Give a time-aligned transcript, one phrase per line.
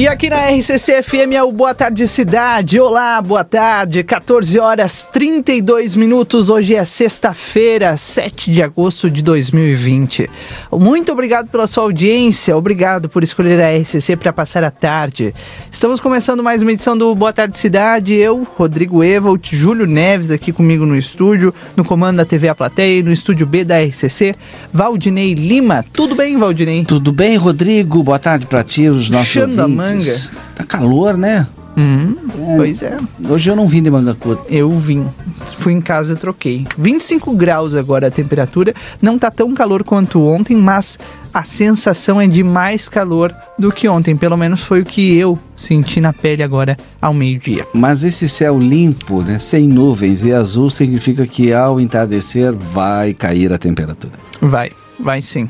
[0.00, 2.80] E aqui na RCC FM é o Boa Tarde Cidade.
[2.80, 4.02] Olá, boa tarde.
[4.02, 6.48] 14 horas 32 minutos.
[6.48, 10.30] Hoje é sexta-feira, 7 de agosto de 2020.
[10.72, 12.56] Muito obrigado pela sua audiência.
[12.56, 15.34] Obrigado por escolher a RCC para passar a tarde.
[15.70, 18.14] Estamos começando mais uma edição do Boa Tarde Cidade.
[18.14, 23.00] Eu, Rodrigo Evald, Júlio Neves aqui comigo no estúdio, no comando da TV A Plateia
[23.00, 24.34] e no estúdio B da RCC,
[24.72, 25.84] Valdinei Lima.
[25.92, 26.86] Tudo bem, Valdinei?
[26.86, 28.02] Tudo bem, Rodrigo?
[28.02, 30.30] Boa tarde para ti, os nossos Puxando a ouvintes.
[30.30, 30.40] manga.
[30.54, 31.46] Tá calor, né?
[31.76, 32.16] Hum,
[32.56, 32.96] Pois é.
[33.28, 34.42] Hoje eu não vim de manga curta.
[34.52, 35.06] Eu vim.
[35.58, 36.66] Fui em casa e troquei.
[36.76, 38.74] 25 graus agora a temperatura.
[39.00, 40.98] Não tá tão calor quanto ontem, mas
[41.32, 44.16] a sensação é de mais calor do que ontem.
[44.16, 47.64] Pelo menos foi o que eu senti na pele agora ao meio-dia.
[47.72, 53.52] Mas esse céu limpo, né, sem nuvens e azul, significa que ao entardecer vai cair
[53.52, 54.14] a temperatura.
[54.40, 55.48] Vai, vai sim.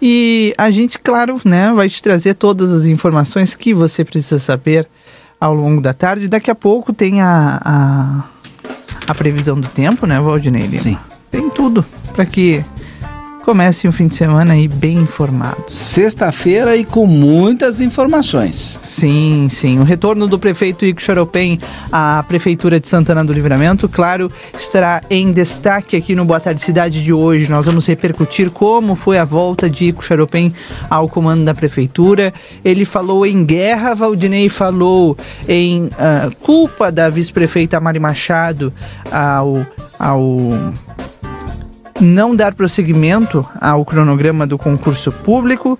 [0.00, 4.88] E a gente, claro, né, vai te trazer todas as informações que você precisa saber
[5.40, 6.28] ao longo da tarde.
[6.28, 8.24] Daqui a pouco tem a, a,
[9.06, 10.62] a previsão do tempo, né, Valdinei?
[10.62, 10.78] Lima?
[10.78, 10.98] Sim.
[11.30, 12.64] Tem tudo para que
[13.42, 15.74] comece um fim de semana aí bem informados.
[15.74, 18.78] Sexta-feira e com muitas informações.
[18.82, 19.78] Sim, sim.
[19.78, 25.32] O retorno do prefeito Ico Charopem à Prefeitura de Santana do Livramento, claro, estará em
[25.32, 27.50] destaque aqui no Boa Tarde Cidade de hoje.
[27.50, 30.54] Nós vamos repercutir como foi a volta de Ico Charopem
[30.88, 32.32] ao comando da Prefeitura.
[32.64, 35.16] Ele falou em guerra, Valdinei falou
[35.48, 38.72] em ah, culpa da vice-prefeita Mari Machado
[39.10, 39.66] ao,
[39.98, 40.50] ao
[42.00, 45.78] não dar prosseguimento ao cronograma do concurso público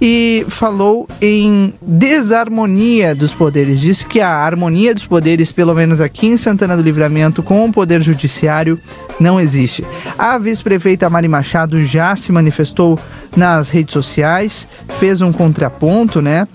[0.00, 3.80] e falou em desarmonia dos poderes.
[3.80, 7.72] Disse que a harmonia dos poderes, pelo menos aqui em Santana do Livramento, com o
[7.72, 8.80] poder judiciário,
[9.18, 9.84] não existe.
[10.18, 12.98] A vice-prefeita Mari Machado já se manifestou
[13.36, 14.66] nas redes sociais,
[14.98, 16.48] fez um contraponto, né?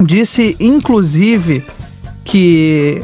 [0.00, 1.64] Disse, inclusive,
[2.24, 3.02] que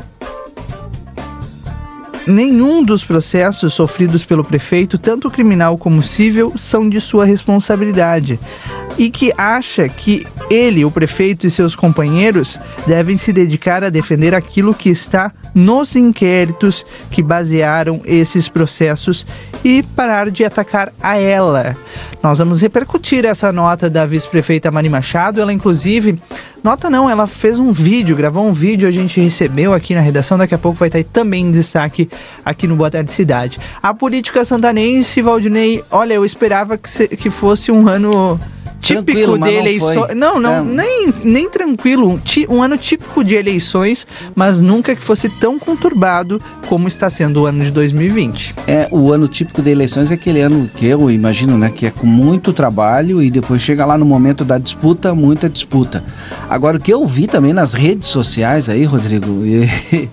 [2.27, 8.39] nenhum dos processos sofridos pelo prefeito, tanto criminal como civil, são de sua responsabilidade.
[8.99, 14.35] E que acha que ele, o prefeito e seus companheiros devem se dedicar a defender
[14.35, 19.27] aquilo que está nos inquéritos que basearam esses processos
[19.65, 21.77] e parar de atacar a ela.
[22.23, 25.41] Nós vamos repercutir essa nota da vice-prefeita Mari Machado.
[25.41, 26.21] Ela, inclusive,
[26.63, 30.39] nota não, ela fez um vídeo, gravou um vídeo, a gente recebeu aqui na redação.
[30.39, 32.09] Daqui a pouco vai estar também em destaque
[32.45, 33.59] aqui no Boa Tarde Cidade.
[33.83, 38.39] A política santanense, Valdinei, olha, eu esperava que, se- que fosse um ano.
[38.81, 40.15] Típico de eleições.
[40.17, 40.63] Não, não, É.
[40.63, 42.09] nem, nem tranquilo.
[42.09, 42.21] Um,
[42.57, 47.47] um ano típico de eleições, mas nunca que fosse tão conturbado como está sendo o
[47.47, 48.55] ano de 2020.
[48.67, 51.91] É, o ano típico de eleições é aquele ano que eu imagino, né, que é
[51.91, 56.03] com muito trabalho e depois chega lá no momento da disputa, muita disputa.
[56.49, 60.09] Agora, o que eu vi também nas redes sociais aí, Rodrigo, e-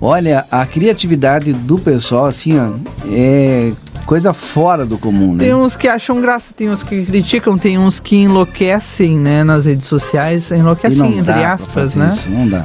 [0.00, 2.70] olha, a criatividade do pessoal, assim, ó,
[3.10, 3.72] é
[4.06, 5.44] coisa fora do comum, né?
[5.44, 9.66] Tem uns que acham graça, tem uns que criticam, tem uns que enlouquecem, né, nas
[9.66, 10.50] redes sociais.
[10.50, 12.08] Enlouquecem, entre aspas, né?
[12.08, 12.64] Isso, não dá.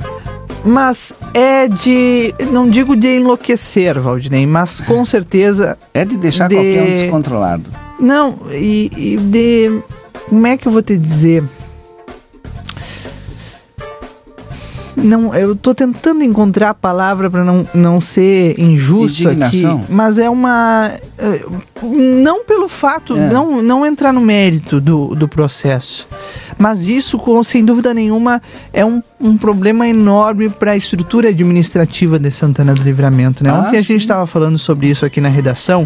[0.63, 2.33] Mas é de.
[2.51, 5.77] Não digo de enlouquecer, Valdinei, mas com certeza.
[5.93, 7.69] É de deixar De- qualquer um descontrolado.
[7.99, 9.79] Não, e, e de.
[10.27, 11.43] Como é que eu vou te dizer?
[14.95, 19.77] Não, eu tô tentando encontrar a palavra para não, não ser injusto Indignação?
[19.81, 21.45] aqui, mas é uma eh,
[21.83, 23.29] não pelo fato, É.
[23.29, 26.07] não, não entrar no mérito do, do processo,
[26.57, 28.41] mas isso com sem dúvida nenhuma
[28.71, 33.49] é um, um problema enorme para a estrutura administrativa de Santana do Livramento, né?
[33.49, 33.95] Ah, Ontem a gente sim.
[33.97, 35.85] estava falando sobre isso aqui na redação,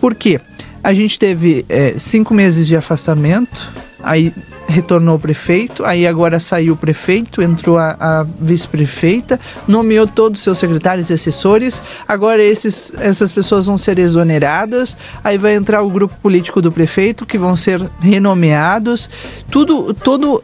[0.00, 0.40] porque
[0.82, 3.70] a gente teve eh, cinco meses de afastamento,
[4.02, 4.32] aí
[4.68, 10.44] retornou o prefeito, aí agora saiu o prefeito, entrou a, a vice-prefeita, nomeou todos os
[10.44, 15.90] seus secretários e assessores, agora esses, essas pessoas vão ser exoneradas, aí vai entrar o
[15.90, 19.08] grupo político do prefeito, que vão ser renomeados,
[19.50, 20.42] tudo, todo,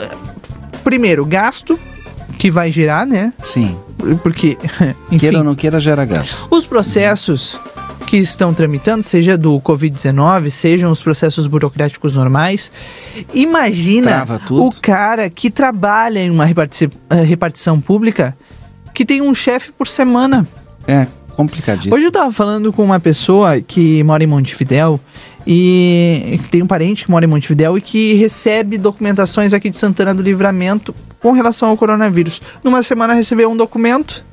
[0.85, 1.79] primeiro, gasto
[2.39, 3.77] que vai gerar, né, Sim.
[4.23, 4.57] porque,
[5.11, 5.19] enfim...
[5.19, 6.47] Queira ou não queira, gera gasto.
[6.51, 7.61] Os processos
[8.03, 12.71] que estão tramitando, seja do Covid-19, sejam os processos burocráticos normais,
[13.33, 18.37] imagina o cara que trabalha em uma reparti- eh, repartição pública
[18.93, 20.47] que tem um chefe por semana.
[20.87, 21.07] É
[21.37, 21.95] complicadíssimo.
[21.95, 25.01] Hoje eu tava falando com uma pessoa que mora em Montevidéu
[25.47, 30.15] e tem um parente que mora em Montevidéu e que recebe documentações aqui de Santana
[30.15, 32.43] do Livramento com relação ao coronavírus.
[32.63, 34.25] Numa semana recebeu um documento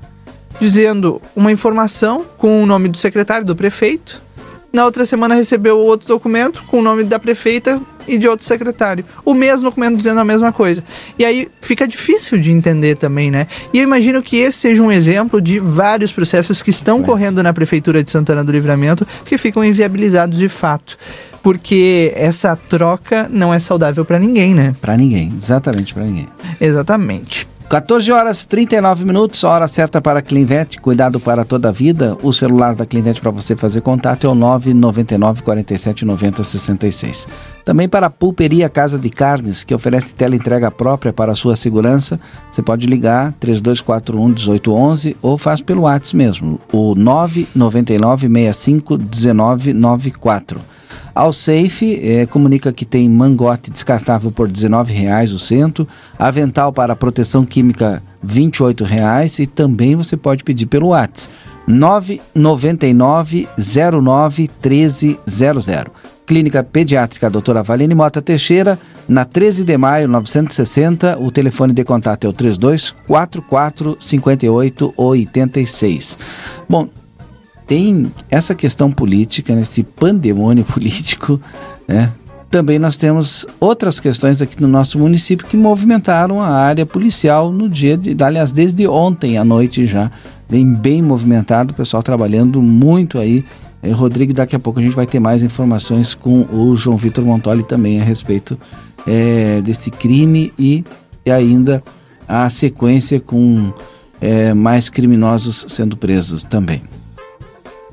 [0.60, 4.22] dizendo uma informação com o nome do secretário, do prefeito.
[4.72, 9.04] Na outra semana recebeu outro documento com o nome da prefeita e de outro secretário.
[9.26, 10.84] O mesmo documento dizendo a mesma coisa.
[11.18, 13.48] E aí fica difícil de entender também, né?
[13.74, 17.52] E eu imagino que esse seja um exemplo de vários processos que estão correndo na
[17.52, 20.98] Prefeitura de Santana do Livramento que ficam inviabilizados de fato
[21.42, 24.76] porque essa troca não é saudável para ninguém, né?
[24.82, 26.28] Para ninguém, exatamente para ninguém.
[26.60, 27.48] Exatamente.
[27.70, 32.18] 14 horas 39 minutos, hora certa para a Clinvet, cuidado para toda a vida.
[32.24, 37.28] O celular da Clinvet para você fazer contato é o 999 47 90 66.
[37.64, 41.56] Também para a Pulperia Casa de Carnes, que oferece tela entrega própria para a sua
[41.56, 42.20] segurança,
[42.50, 50.60] você pode ligar 3241 1811 ou faz pelo WhatsApp mesmo, o 999 65 1994.
[51.20, 55.86] Ao Safe é, comunica que tem mangote descartável por R$19,00 o cento,
[56.18, 61.36] avental para proteção química R$28,00 e também você pode pedir pelo WhatsApp
[61.68, 63.50] 999
[64.02, 65.68] 09 1300.
[66.26, 71.20] Clínica Pediátrica Doutora Valene Mota Teixeira, na 13 de maio 960.
[71.20, 76.18] O telefone de contato é o 32 44 58 86.
[76.70, 76.88] Bom,
[77.70, 81.40] tem essa questão política, nesse pandemônio político,
[81.88, 82.12] né?
[82.50, 87.70] Também nós temos outras questões aqui no nosso município que movimentaram a área policial no
[87.70, 90.12] dia de, aliás, desde ontem à noite já,
[90.50, 93.46] bem bem movimentado, o pessoal trabalhando muito aí.
[93.84, 97.24] E, Rodrigo, daqui a pouco a gente vai ter mais informações com o João Vitor
[97.24, 98.58] Montoli também a respeito
[99.06, 100.84] é, desse crime e,
[101.24, 101.84] e ainda
[102.28, 103.72] a sequência com
[104.20, 106.82] é, mais criminosos sendo presos também.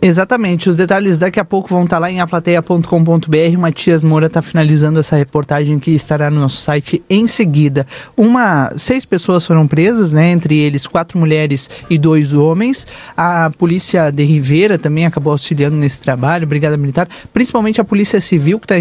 [0.01, 3.59] Exatamente, os detalhes daqui a pouco vão estar lá em aplateia.com.br.
[3.59, 7.87] Matias Moura está finalizando essa reportagem que estará no nosso site em seguida.
[8.15, 10.31] Uma, seis pessoas foram presas, né?
[10.31, 12.87] Entre eles quatro mulheres e dois homens.
[13.17, 18.61] A polícia de Rivera também acabou auxiliando nesse trabalho, Brigada Militar, principalmente a Polícia Civil
[18.61, 18.77] que está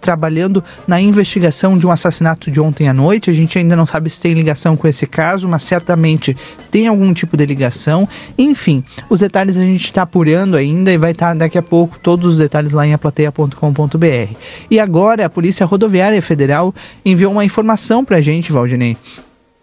[0.00, 3.28] trabalhando na investigação de um assassinato de ontem à noite.
[3.28, 6.36] A gente ainda não sabe se tem ligação com esse caso, mas certamente
[6.70, 8.08] tem algum tipo de ligação.
[8.38, 12.32] Enfim, os detalhes a gente está apurando ainda e vai estar daqui a pouco todos
[12.32, 14.34] os detalhes lá em aplateia.com.br.
[14.70, 16.74] E agora a Polícia Rodoviária Federal
[17.04, 18.96] enviou uma informação para a gente, Valdinei.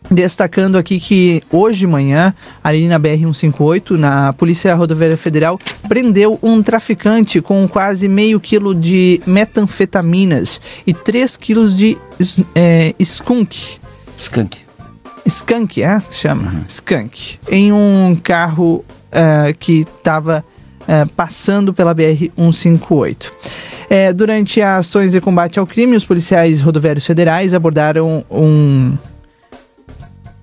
[0.09, 2.33] Destacando aqui que hoje de manhã,
[2.63, 9.21] ali na BR-158, na Polícia Rodoviária Federal, prendeu um traficante com quase meio quilo de
[9.25, 11.97] metanfetaminas e 3 quilos de
[12.55, 13.79] é, skunk.
[14.15, 14.67] Skunk.
[15.25, 16.01] Skunk, é?
[16.09, 16.51] Chama.
[16.51, 16.63] Uhum.
[16.67, 17.37] Skunk.
[17.49, 20.43] Em um carro uh, que estava
[20.87, 23.31] é, passando pela BR-158.
[23.89, 28.97] É, durante as ações de combate ao crime, os policiais rodoviários federais abordaram um,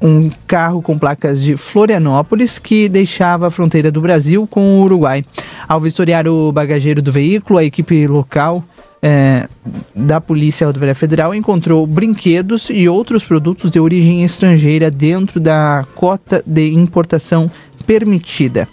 [0.01, 5.25] um carro com placas de Florianópolis que deixava a fronteira do Brasil com o Uruguai.
[5.69, 8.65] Ao vistoriar o bagageiro do veículo, a equipe local
[9.03, 9.47] é,
[9.95, 16.43] da Polícia Rodoviária Federal encontrou brinquedos e outros produtos de origem estrangeira dentro da cota
[16.47, 17.51] de importação
[17.87, 18.67] permitida.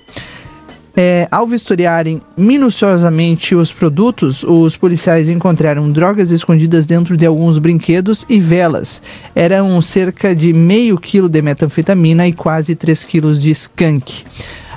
[1.03, 8.23] É, ao vistoriarem minuciosamente os produtos, os policiais encontraram drogas escondidas dentro de alguns brinquedos
[8.29, 9.01] e velas.
[9.33, 14.25] Eram cerca de meio quilo de metanfetamina e quase 3 quilos de skunk.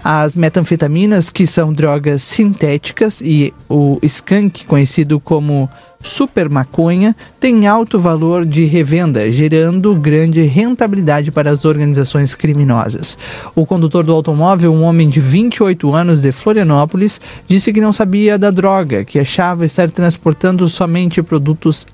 [0.03, 5.69] As metanfetaminas, que são drogas sintéticas, e o skunk, conhecido como
[6.05, 13.19] super maconha tem alto valor de revenda, gerando grande rentabilidade para as organizações criminosas.
[13.57, 18.39] O condutor do automóvel, um homem de 28 anos de Florianópolis, disse que não sabia
[18.39, 21.87] da droga, que achava estar transportando somente produtos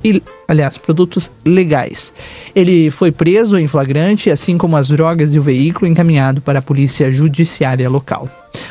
[0.49, 2.13] aliás, produtos legais.
[2.57, 6.63] Ele foi preso em flagrante, assim como as drogas e o veículo encaminhado para a
[6.63, 8.29] polícia judiciária local.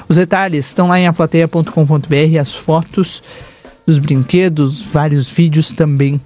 [0.09, 3.23] Os detalhes estão lá em aplateia.com.br, as fotos
[3.89, 6.21] dos brinquedos, vários vídeos também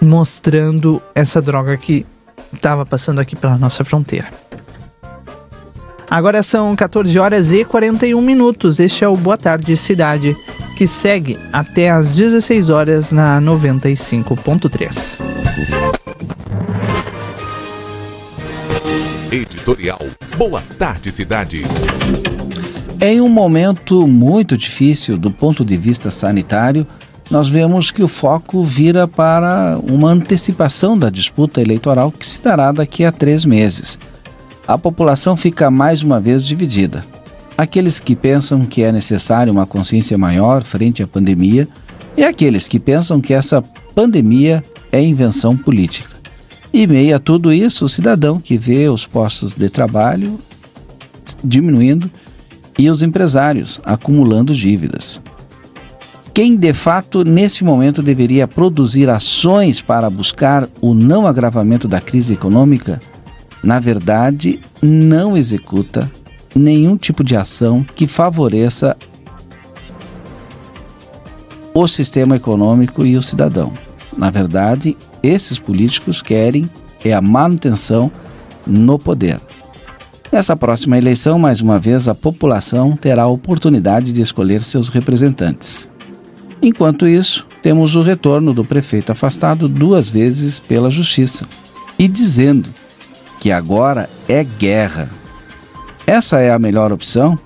[0.00, 2.04] mostrando essa droga que
[2.52, 4.26] estava passando aqui pela nossa fronteira.
[6.10, 8.80] Agora são 14 horas e 41 minutos.
[8.80, 10.36] Este é o Boa Tarde Cidade,
[10.76, 15.18] que segue até às 16 horas na 95.3.
[19.30, 20.00] Editorial
[20.36, 21.62] Boa Tarde Cidade.
[23.04, 26.86] Em um momento muito difícil do ponto de vista sanitário,
[27.28, 32.70] nós vemos que o foco vira para uma antecipação da disputa eleitoral que se dará
[32.70, 33.98] daqui a três meses.
[34.68, 37.04] A população fica mais uma vez dividida.
[37.58, 41.66] Aqueles que pensam que é necessário uma consciência maior frente à pandemia
[42.16, 43.60] e aqueles que pensam que essa
[43.96, 46.16] pandemia é invenção política.
[46.72, 50.38] E meio a tudo isso, o cidadão que vê os postos de trabalho
[51.42, 52.08] diminuindo
[52.78, 55.20] e os empresários acumulando dívidas.
[56.34, 62.32] Quem de fato nesse momento deveria produzir ações para buscar o não agravamento da crise
[62.32, 62.98] econômica,
[63.62, 66.10] na verdade, não executa
[66.54, 68.96] nenhum tipo de ação que favoreça
[71.74, 73.72] o sistema econômico e o cidadão.
[74.16, 76.68] Na verdade, esses políticos querem
[77.04, 78.10] é a manutenção
[78.66, 79.40] no poder.
[80.32, 85.90] Nessa próxima eleição, mais uma vez, a população terá a oportunidade de escolher seus representantes.
[86.62, 91.46] Enquanto isso, temos o retorno do prefeito afastado duas vezes pela justiça
[91.98, 92.70] e dizendo
[93.38, 95.10] que agora é guerra.
[96.06, 97.38] Essa é a melhor opção?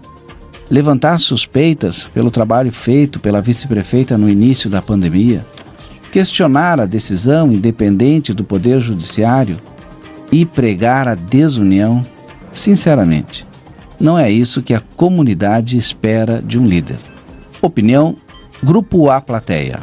[0.71, 5.45] Levantar suspeitas pelo trabalho feito pela vice-prefeita no início da pandemia?
[6.16, 9.59] questionar a decisão independente do Poder Judiciário
[10.33, 12.00] e pregar a desunião,
[12.57, 13.47] sinceramente,
[14.01, 16.99] não é isso que a comunidade espera de um líder.
[17.61, 18.17] Opinião
[18.63, 19.81] Grupo A Plateia.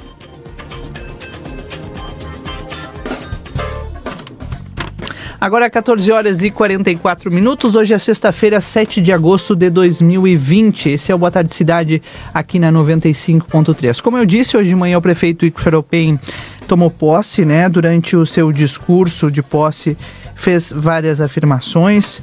[5.39, 7.75] Agora 14 horas e 44 minutos.
[7.75, 10.92] Hoje é sexta-feira, 7 de agosto de 2020.
[10.92, 12.01] Esse é o Boa Tarde Cidade
[12.34, 14.01] aqui na 95.3.
[14.01, 16.18] Como eu disse, hoje de manhã o prefeito Ico Xaropem
[16.65, 17.68] tomou posse, né?
[17.68, 19.98] Durante o seu discurso de posse,
[20.36, 22.22] fez várias afirmações.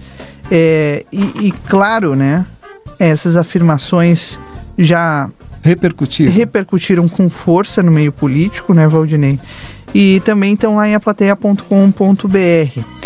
[0.51, 2.45] É, e, e, claro, né?
[2.99, 4.39] Essas afirmações
[4.77, 5.31] já
[5.63, 6.33] repercutiram.
[6.33, 9.39] repercutiram com força no meio político, né, Valdinei?
[9.95, 13.00] E também estão lá em aplateia.com.br.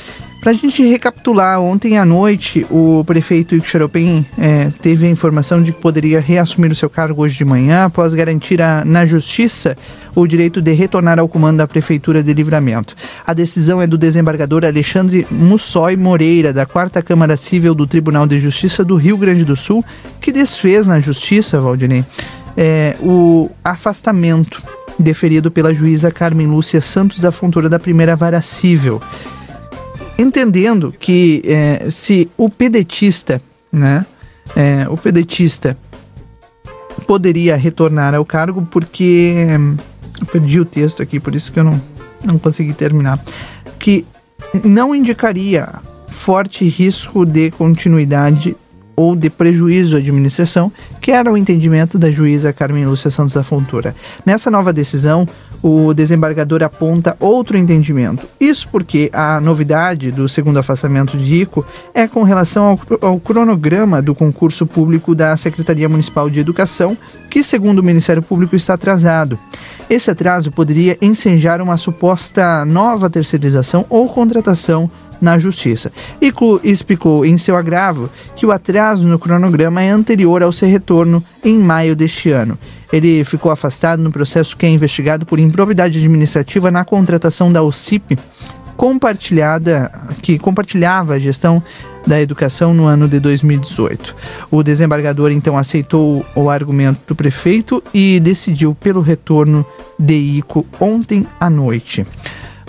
[0.45, 5.63] Para a gente recapitular, ontem à noite o prefeito Ico Xaropem é, teve a informação
[5.63, 9.75] de que poderia reassumir o seu cargo hoje de manhã, após garantir a, na justiça
[10.15, 12.95] o direito de retornar ao comando da Prefeitura de Livramento.
[13.27, 18.39] A decisão é do desembargador Alexandre Mussói Moreira, da 4 Câmara Civil do Tribunal de
[18.39, 19.83] Justiça do Rio Grande do Sul,
[20.21, 22.05] que desfez na justiça, Valdinei,
[22.55, 24.63] é, o afastamento
[24.99, 29.01] deferido pela juíza Carmen Lúcia Santos da Fontoura da Primeira Vara Civil
[30.19, 33.41] entendendo que é, se o pedetista,
[33.73, 34.07] né,
[34.55, 35.77] é, o pedetista
[37.07, 39.35] poderia retornar ao cargo porque
[40.21, 41.81] eu perdi o texto aqui, por isso que eu não,
[42.25, 43.23] não consegui terminar,
[43.79, 44.07] que
[44.65, 45.69] não indicaria
[46.09, 48.57] forte risco de continuidade
[48.97, 53.43] ou de prejuízo à administração, que era o entendimento da juíza Carmen Lúcia Santos da
[53.43, 53.95] Fontoura.
[54.25, 55.27] Nessa nova decisão,
[55.63, 58.27] o desembargador aponta outro entendimento.
[58.39, 64.03] Isso porque a novidade do segundo afastamento de ICO é com relação ao, ao cronograma
[64.03, 66.97] do concurso público da Secretaria Municipal de Educação,
[67.31, 69.39] que, segundo o Ministério Público, está atrasado.
[69.89, 75.93] Esse atraso poderia ensejar uma suposta nova terceirização ou contratação na Justiça.
[76.21, 81.23] Iclu explicou em seu agravo que o atraso no cronograma é anterior ao seu retorno
[81.45, 82.59] em maio deste ano.
[82.93, 88.19] Ele ficou afastado no processo que é investigado por improbidade administrativa na contratação da OCIP,
[88.77, 89.91] compartilhada,
[90.23, 91.63] que compartilhava a gestão
[92.07, 94.15] da educação no ano de 2018.
[94.51, 99.65] O desembargador então aceitou o argumento do prefeito e decidiu pelo retorno
[99.99, 102.07] de ICO ontem à noite.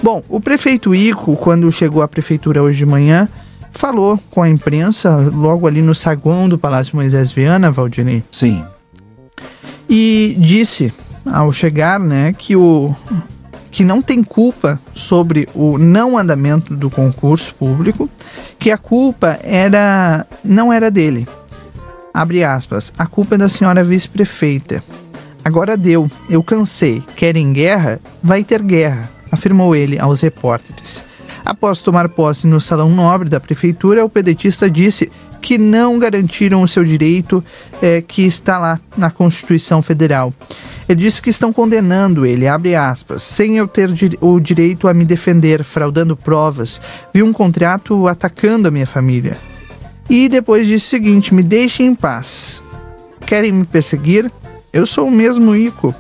[0.02, 3.28] Bom, o prefeito Ico, quando chegou à prefeitura hoje de manhã,
[3.72, 8.24] falou com a imprensa, logo ali no saguão do Palácio Moisés Viana, Valdinei.
[8.32, 8.64] Sim.
[9.90, 10.94] E disse,
[11.26, 12.96] ao chegar, né, que o
[13.72, 18.10] que não tem culpa sobre o não andamento do concurso público,
[18.58, 21.28] que a culpa era não era dele.
[22.14, 22.94] Abre aspas.
[22.98, 24.82] A culpa é da senhora vice-prefeita.
[25.44, 26.10] Agora deu.
[26.30, 27.04] Eu cansei.
[27.18, 28.00] Querem guerra?
[28.24, 31.04] Vai ter guerra afirmou ele aos repórteres.
[31.46, 36.68] Após tomar posse no Salão Nobre da Prefeitura, o pedetista disse que não garantiram o
[36.68, 37.44] seu direito
[37.80, 40.34] é, que está lá na Constituição Federal.
[40.90, 43.92] Ele disse que estão condenando ele, abre aspas, sem eu ter
[44.22, 46.82] o direito a me defender, fraudando provas,
[47.14, 49.38] vi um contrato atacando a minha família.
[50.10, 52.64] E depois disse o seguinte: me deixem em paz.
[53.26, 54.32] Querem me perseguir?
[54.72, 55.94] Eu sou o mesmo Ico.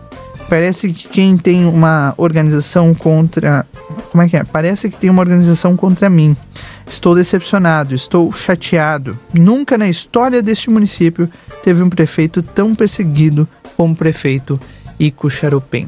[0.47, 3.65] Parece que quem tem uma organização contra.
[4.11, 4.43] Como é que é?
[4.43, 6.35] Parece que tem uma organização contra mim.
[6.87, 9.17] Estou decepcionado, estou chateado.
[9.33, 11.29] Nunca na história deste município
[11.63, 14.59] teve um prefeito tão perseguido como o prefeito
[14.99, 15.87] Ico Charopem.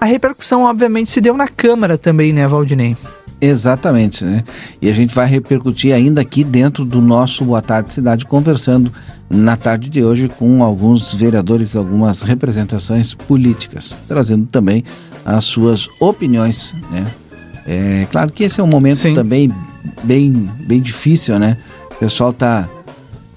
[0.00, 2.96] A repercussão, obviamente, se deu na Câmara também, né, Valdinei?
[3.44, 4.42] Exatamente, né?
[4.80, 8.90] E a gente vai repercutir ainda aqui dentro do nosso Boa Tarde Cidade, conversando
[9.28, 14.82] na tarde de hoje com alguns vereadores, algumas representações políticas, trazendo também
[15.26, 17.06] as suas opiniões, né?
[17.66, 19.14] É claro que esse é um momento Sim.
[19.14, 19.50] também
[20.02, 20.32] bem,
[20.66, 21.58] bem difícil, né?
[21.92, 22.66] O pessoal está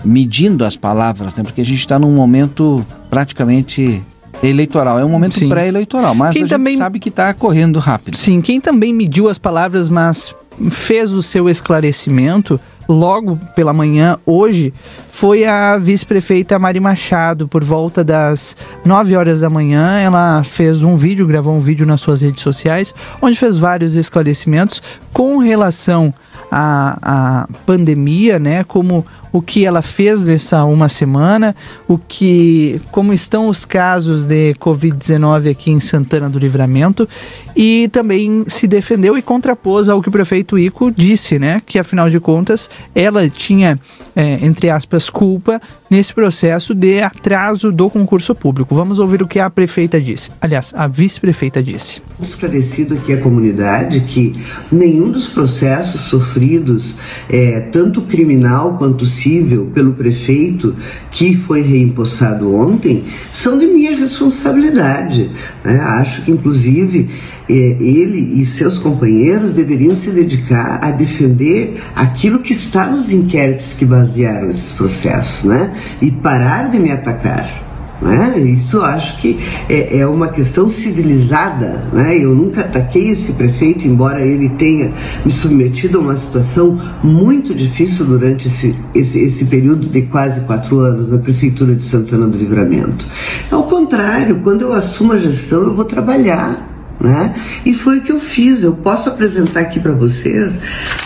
[0.05, 1.43] medindo as palavras, né?
[1.43, 4.01] Porque a gente está num momento praticamente
[4.43, 6.77] eleitoral, é um momento pré-eleitoral, mas quem a gente também...
[6.77, 8.15] sabe que está correndo rápido.
[8.17, 10.35] Sim, quem também mediu as palavras, mas
[10.69, 14.73] fez o seu esclarecimento logo pela manhã, hoje,
[15.11, 19.99] foi a vice-prefeita Mari Machado, por volta das 9 horas da manhã.
[19.99, 24.81] Ela fez um vídeo, gravou um vídeo nas suas redes sociais, onde fez vários esclarecimentos
[25.11, 26.13] com relação
[26.51, 28.63] à, à pandemia, né?
[28.63, 31.55] Como o que ela fez nessa uma semana,
[31.87, 37.07] o que, como estão os casos de Covid-19 aqui em Santana do Livramento
[37.55, 41.59] e também se defendeu e contrapôs ao que o prefeito Ico disse, né?
[41.65, 43.79] Que afinal de contas ela tinha,
[44.15, 48.75] é, entre aspas, culpa nesse processo de atraso do concurso público.
[48.75, 50.29] Vamos ouvir o que a prefeita disse.
[50.39, 52.01] Aliás, a vice-prefeita disse.
[52.21, 54.39] Esclarecido aqui a comunidade que
[54.71, 56.95] nenhum dos processos sofridos,
[57.27, 60.75] é, tanto criminal quanto possível pelo prefeito
[61.11, 65.31] que foi reempossado ontem são de minha responsabilidade.
[65.63, 65.79] Né?
[65.79, 67.09] Acho que, inclusive,
[67.49, 73.73] é, ele e seus companheiros deveriam se dedicar a defender aquilo que está nos inquéritos
[73.73, 75.73] que basearam esses processos, né?
[76.01, 77.66] E parar de me atacar.
[78.01, 78.39] Né?
[78.39, 81.83] Isso acho que é, é, uma questão civilizada.
[81.91, 82.17] Né?
[82.17, 84.91] Eu nunca ataquei esse prefeito, embora ele tenha
[85.25, 90.79] me submetido a uma situação muito difícil durante esse, esse, esse período de quase quatro
[90.79, 93.07] anos na Prefeitura de Santana do Livramento.
[93.51, 97.33] Ao contrário, quando eu assumo a gestão, eu vou trabalhar né?
[97.65, 98.63] E foi o que eu fiz.
[98.63, 100.53] Eu posso apresentar aqui para vocês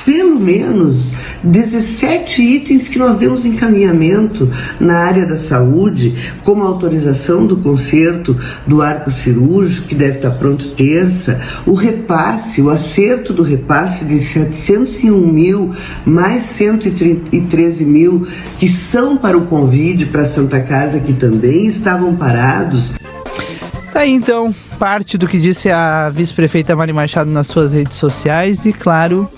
[0.06, 1.12] pelo menos
[1.44, 8.38] 17 itens que nós demos encaminhamento na área da saúde, como a autorização do conserto
[8.66, 14.20] do arco cirúrgico, que deve estar pronto terça, o repasse, o acerto do repasse de
[14.20, 15.72] 701 mil
[16.06, 18.28] mais 113 mil
[18.60, 22.94] que são para o Covid para Santa Casa, que também estavam parados.
[23.94, 28.74] Aí então parte do que disse a vice-prefeita Mari Machado nas suas redes sociais e,
[28.74, 29.30] claro,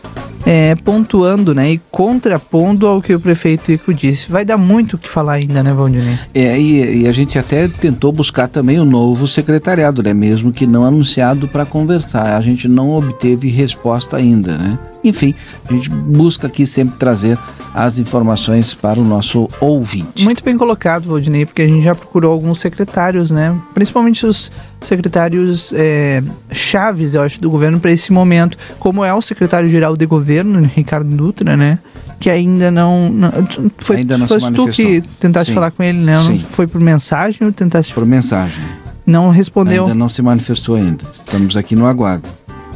[0.45, 4.31] é, pontuando né, e contrapondo ao que o prefeito Ico disse.
[4.31, 6.17] Vai dar muito o que falar ainda, né, Valdinei?
[6.33, 10.65] É, e, e, a gente até tentou buscar também o novo secretariado, né, mesmo que
[10.65, 12.37] não anunciado para conversar.
[12.37, 14.79] A gente não obteve resposta ainda, né?
[15.03, 15.35] Enfim,
[15.69, 17.37] a gente busca aqui sempre trazer
[17.73, 20.23] as informações para o nosso ouvinte.
[20.23, 23.55] Muito bem colocado, Valdinei, porque a gente já procurou alguns secretários, né?
[23.73, 29.21] Principalmente os secretários é, chaves, eu acho, do governo para esse momento, como é o
[29.21, 31.79] secretário-geral de governo, Ricardo Dutra, né?
[32.19, 33.09] Que ainda não.
[33.09, 33.31] não
[33.79, 35.55] foi ainda não foi tu que tentaste Sim.
[35.55, 36.21] falar com ele, né?
[36.21, 36.39] Sim.
[36.51, 37.93] Foi por mensagem ou tentaste.
[37.93, 38.63] Por mensagem.
[39.05, 39.83] Não respondeu.
[39.83, 41.03] Ainda não se manifestou ainda.
[41.11, 42.29] Estamos aqui no aguardo.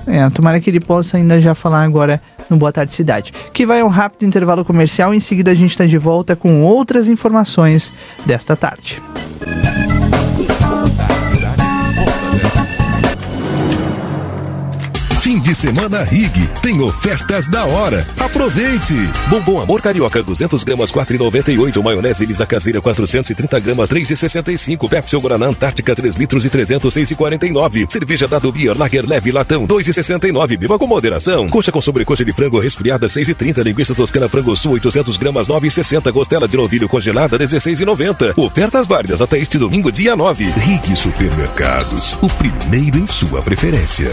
[0.07, 3.33] É, tomara que ele possa ainda já falar agora no Boa Tarde Cidade.
[3.53, 7.07] Que vai um rápido intervalo comercial, em seguida a gente está de volta com outras
[7.07, 7.91] informações
[8.25, 9.01] desta tarde.
[9.39, 9.86] Fim
[15.47, 16.45] de semana Rig.
[16.61, 18.05] Tem ofertas da hora.
[18.19, 18.93] Aproveite!
[19.29, 21.81] Bombom Amor Carioca 200 gramas 4,98.
[21.81, 24.89] Maionese Elisa Caseira 430 gramas 3,65.
[24.89, 27.89] Pepsi Guaraná Antártica 3 litros e 306,49.
[27.89, 30.57] Cerveja Dado Beer Lager Leve Latão 2,69.
[30.57, 31.47] Beba com moderação.
[31.47, 33.63] Coxa com sobrecoxa de frango resfriada 6,30.
[33.63, 36.11] Linguiça Toscana Frango Sul 800 gramas 9,60.
[36.11, 38.33] Costela de novilho congelada 16,90.
[38.35, 40.43] Ofertas válidas até este domingo dia 9.
[40.43, 42.17] Rig Supermercados.
[42.21, 44.11] O primeiro em sua preferência.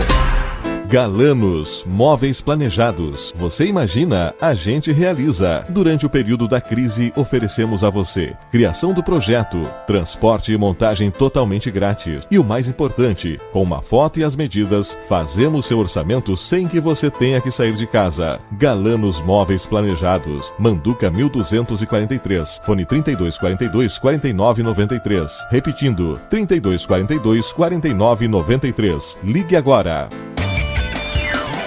[0.95, 3.35] Galanos Móveis Planejados.
[3.37, 5.67] Você imagina, a gente realiza.
[5.69, 11.69] Durante o período da crise, oferecemos a você criação do projeto, transporte e montagem totalmente
[11.69, 12.29] grátis.
[12.31, 16.79] E o mais importante, com uma foto e as medidas, fazemos seu orçamento sem que
[16.79, 18.39] você tenha que sair de casa.
[18.53, 20.55] Galanos Móveis Planejados.
[20.61, 22.61] Manduca 1243.
[22.65, 25.45] Fone 3242 4993.
[25.51, 29.19] Repetindo, 3242 4993.
[29.25, 30.09] Ligue agora.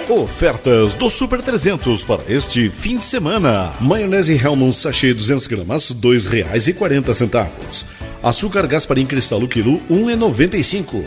[0.08, 3.74] Ofertas do Super 300 para este fim de semana.
[3.78, 7.84] Maionese Hellmann's sachê 200 gramas, R$ 2,40.
[8.22, 11.04] Açúcar Gasparim Cristal quilo, R$ 1,95.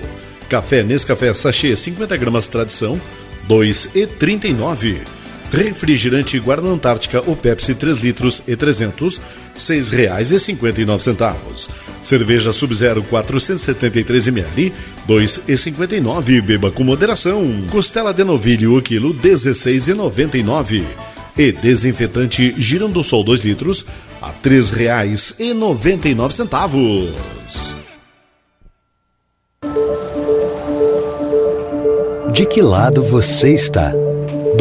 [0.48, 3.02] Café Nescafé sachê 50 gramas tradição, R$
[3.50, 5.21] 2,39.
[5.52, 9.24] Refrigerante Guarda Antártica ou Pepsi 3 litros e 300, R$
[9.58, 11.70] 6,59.
[12.02, 14.72] Cerveja Sub-Zero 473 ml,
[15.08, 16.42] 2,59.
[16.42, 17.46] Beba com moderação.
[17.70, 20.86] Costela de novilho o quilo 16,99.
[21.38, 23.86] E desinfetante Girando Sol 2 litros
[24.22, 27.10] a R$ 3,99.
[32.32, 33.94] De que lado você está?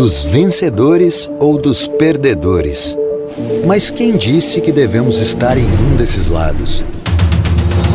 [0.01, 2.97] Dos vencedores ou dos perdedores?
[3.67, 6.83] Mas quem disse que devemos estar em um desses lados?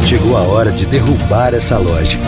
[0.05, 2.23] Chegou a hora de derrubar essa lógica.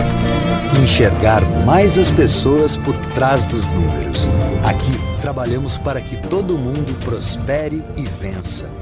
[0.82, 4.28] Enxergar mais as pessoas por trás dos números.
[4.64, 8.77] Aqui trabalhamos para que todo mundo prospere e vença.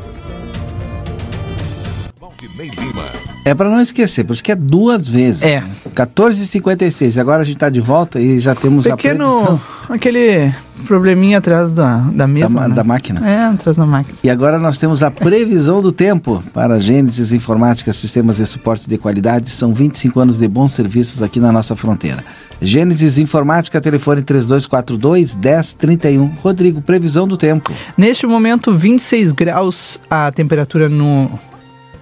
[3.44, 5.42] É para não esquecer, por isso que é duas vezes.
[5.42, 5.62] É.
[5.94, 7.20] 14h56.
[7.20, 10.52] Agora a gente tá de volta e já temos a Pequeno, previsão aquele
[10.86, 12.48] probleminha atrás da, da mesa.
[12.48, 12.74] da, né?
[12.74, 13.26] da máquina.
[13.28, 14.16] É, atrás da máquina.
[14.22, 18.96] E agora nós temos a previsão do tempo para Gênesis Informática, Sistemas de Suporte de
[18.98, 19.50] Qualidade.
[19.50, 22.24] São 25 anos de bons serviços aqui na nossa fronteira.
[22.60, 26.36] Gênesis Informática, telefone 3242-1031.
[26.38, 27.72] Rodrigo, previsão do tempo.
[27.96, 31.30] Neste momento, 26 graus a temperatura no,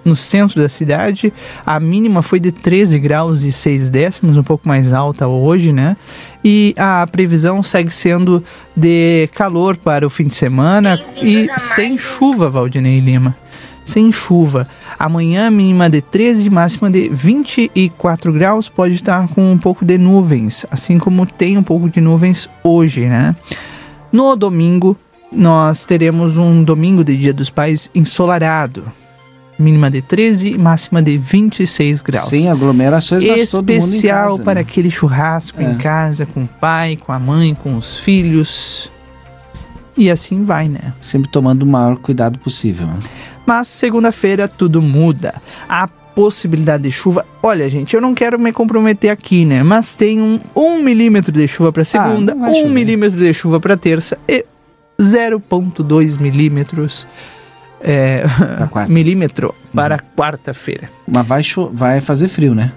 [0.05, 1.33] no centro da cidade.
[1.65, 5.97] A mínima foi de 13 graus e 6 décimos, um pouco mais alta hoje, né?
[6.43, 8.43] E a previsão segue sendo
[8.77, 13.35] de calor para o fim de semana e sem chuva, Valdinei Lima.
[13.83, 14.67] Sem chuva.
[14.97, 18.67] Amanhã, mínima de 13, máxima de 24 graus.
[18.67, 23.05] Pode estar com um pouco de nuvens, assim como tem um pouco de nuvens hoje,
[23.05, 23.35] né?
[24.11, 24.97] No domingo,
[25.31, 28.85] nós teremos um domingo de Dia dos Pais ensolarado.
[29.57, 32.27] Mínima de 13 e máxima de 26 graus.
[32.27, 34.61] Sem aglomerações, mas todo mundo em Especial casa, para né?
[34.61, 35.63] aquele churrasco É.
[35.63, 38.91] em casa, com o pai, com a mãe, com os filhos.
[39.97, 40.93] E assim vai, né?
[40.99, 42.85] Sempre tomando o maior cuidado possível.
[42.85, 42.99] né?
[43.45, 45.35] Mas segunda-feira tudo muda.
[45.69, 47.25] A possibilidade de chuva.
[47.41, 49.63] Olha, gente, eu não quero me comprometer aqui, né?
[49.63, 52.69] Mas tem um, um milímetro de chuva para segunda, não vai um chover.
[52.69, 54.43] milímetro de chuva para terça e
[55.01, 57.07] 0,2 milímetros.
[57.87, 58.23] É,
[58.89, 60.89] milímetro para quarta-feira.
[61.07, 62.71] Mas vai, vai fazer frio, né?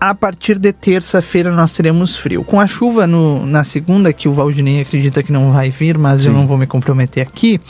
[0.00, 2.42] A partir de terça-feira nós teremos frio.
[2.42, 6.24] Com a chuva no- na segunda, que o Valdinei acredita que não vai vir, mas
[6.26, 6.38] eu Sim.
[6.38, 7.60] não vou me comprometer aqui.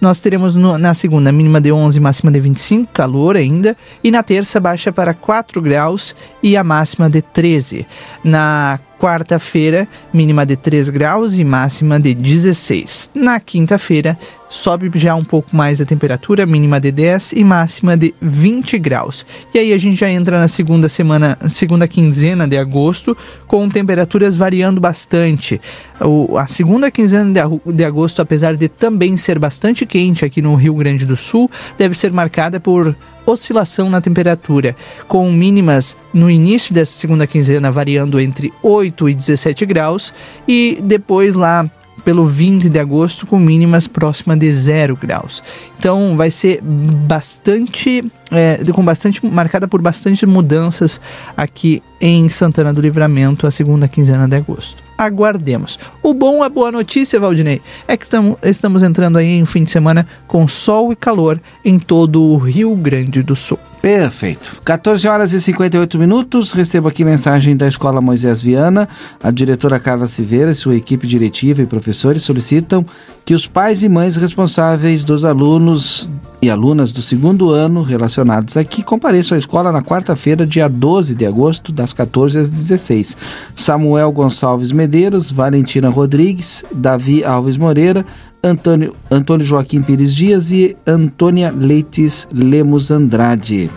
[0.00, 3.76] Nós teremos no- na segunda mínima de 11, máxima de 25, calor ainda.
[4.02, 7.86] E na terça baixa para 4 graus e a máxima de 13.
[8.24, 13.10] Na quarta-feira, mínima de 3 graus e máxima de 16.
[13.14, 18.14] Na quinta-feira, sobe já um pouco mais a temperatura, mínima de 10 e máxima de
[18.20, 19.24] 20 graus.
[19.54, 24.36] E aí a gente já entra na segunda semana, segunda quinzena de agosto, com temperaturas
[24.36, 25.58] variando bastante.
[26.00, 30.54] O- a segunda quinzena de, de agosto, apesar de também ser bastante quente aqui no
[30.56, 32.94] Rio Grande do Sul, deve ser marcada por
[33.26, 39.66] oscilação na temperatura, com mínimas no início dessa segunda quinzena variando entre 8 e 17
[39.66, 40.12] graus
[40.46, 41.68] e depois lá
[42.04, 45.42] pelo 20 de agosto com mínimas próximas de 0 graus.
[45.78, 51.00] Então vai ser bastante é, com bastante marcada por bastante mudanças
[51.36, 54.89] aqui em Santana do Livramento a segunda quinzena de agosto.
[55.00, 55.78] Aguardemos.
[56.02, 59.64] O bom, a boa notícia, Valdinei, é que tamo, estamos entrando aí em um fim
[59.64, 63.58] de semana com sol e calor em todo o Rio Grande do Sul.
[63.80, 64.60] Perfeito.
[64.62, 66.52] 14 horas e 58 minutos.
[66.52, 68.86] Recebo aqui mensagem da Escola Moisés Viana.
[69.22, 72.84] A diretora Carla Silveira e sua equipe diretiva e professores solicitam
[73.24, 76.08] que os pais e mães responsáveis dos alunos
[76.42, 81.26] e alunas do segundo ano relacionados aqui compareçam à escola na quarta-feira, dia 12 de
[81.26, 83.16] agosto, das 14 às 16.
[83.54, 88.04] Samuel Gonçalves Medeiros, Valentina Rodrigues, Davi Alves Moreira,
[88.42, 93.70] Antônio, Antônio Joaquim Pires Dias e Antônia Leites Lemos Andrade.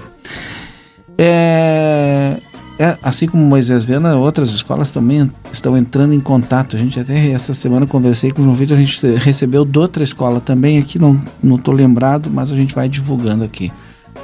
[1.18, 2.38] É,
[2.80, 6.76] é, assim como Moisés Viana, outras escolas também estão entrando em contato.
[6.76, 10.04] A gente até essa semana conversei com o João Vitor, a gente recebeu de outra
[10.04, 13.72] escola também aqui, não não estou lembrado, mas a gente vai divulgando aqui.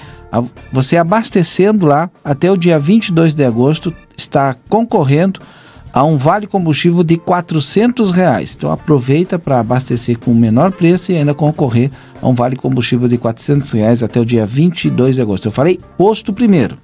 [0.71, 5.41] você abastecendo lá até o dia 22 de agosto está concorrendo
[5.95, 8.53] a um vale combustível de 400 reais.
[8.53, 11.89] Então aproveita para abastecer com o menor preço e ainda concorrer
[12.21, 15.45] a um vale combustível de 400 reais até o dia 22 de agosto.
[15.45, 16.77] Eu falei posto primeiro.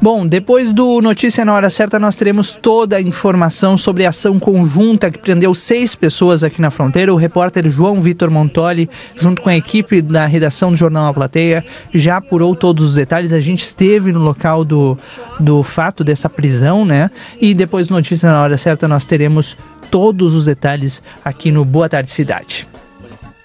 [0.00, 4.38] Bom, depois do Notícia na Hora Certa, nós teremos toda a informação sobre a ação
[4.38, 7.12] conjunta que prendeu seis pessoas aqui na fronteira.
[7.12, 11.64] O repórter João Vitor Montoli, junto com a equipe da redação do Jornal A Plateia,
[11.94, 13.32] já apurou todos os detalhes.
[13.32, 14.98] A gente esteve no local do,
[15.40, 17.10] do fato dessa prisão, né?
[17.40, 19.56] E depois Notícia na Hora Certa, nós teremos
[19.90, 22.66] todos os detalhes aqui no Boa Tarde Cidade.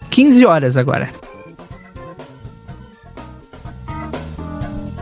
[0.10, 1.10] 15 horas agora.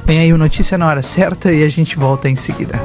[0.06, 2.80] Vem aí o Notícia na Hora Certa e a gente volta em seguida.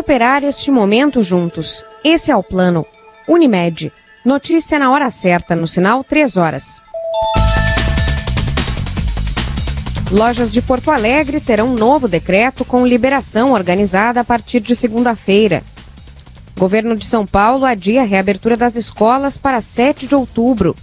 [0.00, 1.84] Superar este momento juntos.
[2.02, 2.86] Esse é o plano.
[3.28, 3.92] Unimed.
[4.24, 6.80] Notícia na hora certa, no sinal 3 horas.
[10.10, 15.62] Lojas de Porto Alegre terão novo decreto com liberação organizada a partir de segunda-feira.
[16.58, 20.74] Governo de São Paulo adia a reabertura das escolas para 7 de outubro.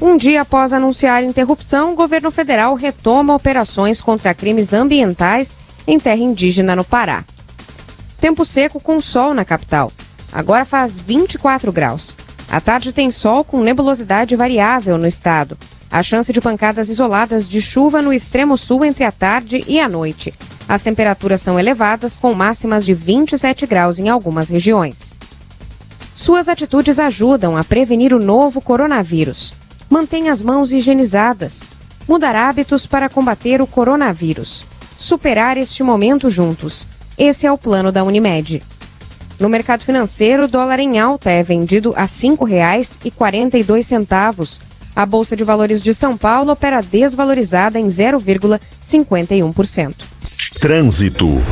[0.00, 5.56] Um dia após anunciar interrupção, o governo federal retoma operações contra crimes ambientais
[5.88, 7.24] em terra indígena no Pará.
[8.22, 9.92] Tempo seco com sol na capital.
[10.32, 12.14] Agora faz 24 graus.
[12.48, 15.58] À tarde tem sol com nebulosidade variável no estado.
[15.90, 19.88] A chance de pancadas isoladas de chuva no extremo sul entre a tarde e a
[19.88, 20.32] noite.
[20.68, 25.16] As temperaturas são elevadas, com máximas de 27 graus em algumas regiões.
[26.14, 29.52] Suas atitudes ajudam a prevenir o novo coronavírus.
[29.90, 31.64] Mantenha as mãos higienizadas.
[32.06, 34.64] Mudar hábitos para combater o coronavírus.
[34.96, 36.86] Superar este momento juntos.
[37.16, 38.62] Esse é o plano da Unimed.
[39.38, 44.60] No mercado financeiro, o dólar em alta é vendido a R$ 5,42.
[44.94, 49.94] A Bolsa de Valores de São Paulo opera desvalorizada em 0,51%.
[50.60, 51.42] Trânsito.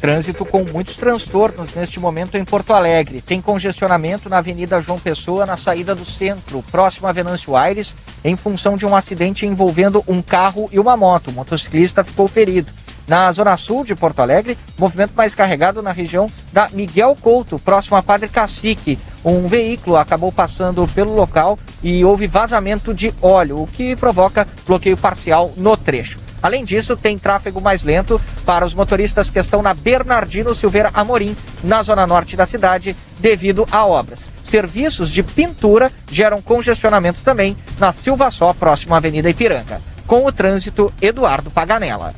[0.00, 3.22] Trânsito com muitos transtornos neste momento em Porto Alegre.
[3.22, 8.36] Tem congestionamento na Avenida João Pessoa, na saída do centro, próximo a Venâncio Aires, em
[8.36, 11.30] função de um acidente envolvendo um carro e uma moto.
[11.30, 12.70] O motociclista ficou ferido.
[13.08, 17.96] Na zona sul de Porto Alegre, movimento mais carregado na região da Miguel Couto, próximo
[17.96, 18.98] a Padre Cacique.
[19.24, 24.96] Um veículo acabou passando pelo local e houve vazamento de óleo, o que provoca bloqueio
[24.96, 26.20] parcial no trecho.
[26.42, 31.34] Além disso, tem tráfego mais lento para os motoristas que estão na Bernardino Silveira Amorim,
[31.64, 34.28] na zona norte da cidade, devido a obras.
[34.42, 39.80] Serviços de pintura geram congestionamento também na Silva Só, próximo à Avenida Ipiranga.
[40.06, 42.14] Com o trânsito, Eduardo Paganella.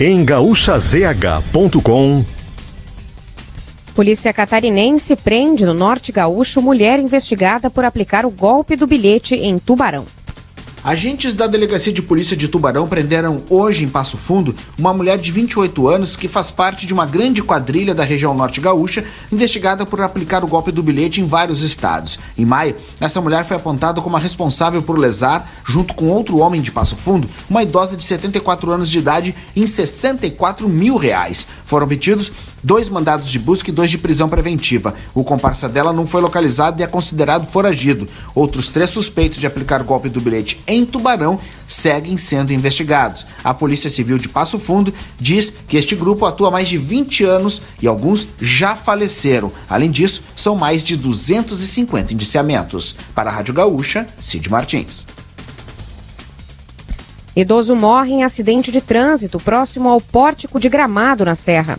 [0.00, 2.24] Em gaúchazh.com
[3.94, 9.58] Polícia catarinense prende no norte gaúcho mulher investigada por aplicar o golpe do bilhete em
[9.58, 10.04] Tubarão.
[10.86, 15.32] Agentes da Delegacia de Polícia de Tubarão prenderam hoje em Passo Fundo uma mulher de
[15.32, 20.00] 28 anos que faz parte de uma grande quadrilha da região norte gaúcha, investigada por
[20.00, 22.20] aplicar o golpe do bilhete em vários estados.
[22.38, 26.62] Em maio, essa mulher foi apontada como a responsável por lesar, junto com outro homem
[26.62, 31.48] de Passo Fundo, uma idosa de 74 anos de idade em 64 mil reais.
[31.64, 32.30] Foram obtidos
[32.62, 34.94] dois mandados de busca e dois de prisão preventiva.
[35.14, 38.08] O comparsa dela não foi localizado e é considerado foragido.
[38.34, 41.38] Outros três suspeitos de aplicar golpe do bilhete em Tubarão
[41.68, 43.26] seguem sendo investigados.
[43.42, 47.24] A Polícia Civil de Passo Fundo diz que este grupo atua há mais de 20
[47.24, 49.52] anos e alguns já faleceram.
[49.68, 52.94] Além disso, são mais de 250 indiciamentos.
[53.14, 55.06] Para a Rádio Gaúcha, Cid Martins.
[57.36, 61.76] Idoso morre em acidente de trânsito próximo ao pórtico de Gramado, na Serra.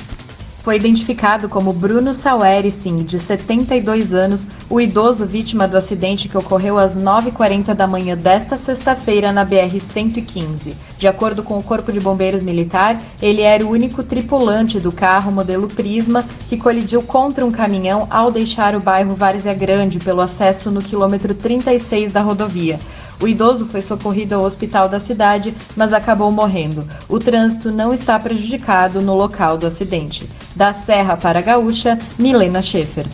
[0.67, 6.37] Foi identificado como Bruno Saueri Singh, de 72 anos, o idoso vítima do acidente que
[6.37, 10.73] ocorreu às 9h40 da manhã desta sexta-feira na BR-115.
[10.97, 15.31] De acordo com o Corpo de Bombeiros Militar, ele era o único tripulante do carro
[15.31, 20.69] modelo Prisma que colidiu contra um caminhão ao deixar o bairro Várzea Grande pelo acesso
[20.69, 22.77] no quilômetro 36 da rodovia.
[23.19, 26.87] O idoso foi socorrido ao hospital da cidade, mas acabou morrendo.
[27.09, 30.29] O trânsito não está prejudicado no local do acidente.
[30.55, 33.05] Da Serra para Gaúcha, Milena Schaefer.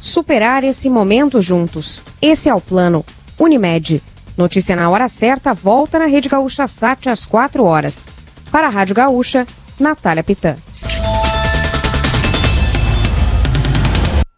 [0.00, 2.02] Superar esse momento juntos.
[2.22, 3.04] Esse é o plano.
[3.38, 4.02] Unimed.
[4.36, 8.06] Notícia na hora certa volta na Rede Gaúcha Sat às 4 horas.
[8.50, 9.46] Para a Rádio Gaúcha,
[9.78, 10.56] Natália Pitã.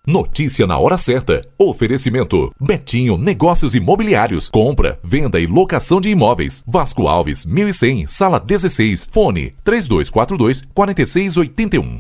[0.07, 1.43] Notícia na hora certa.
[1.59, 4.49] Oferecimento: Betinho Negócios Imobiliários.
[4.49, 6.63] Compra, venda e locação de imóveis.
[6.65, 9.09] Vasco Alves, 1100, sala 16.
[9.11, 11.99] Fone: 3242 4681.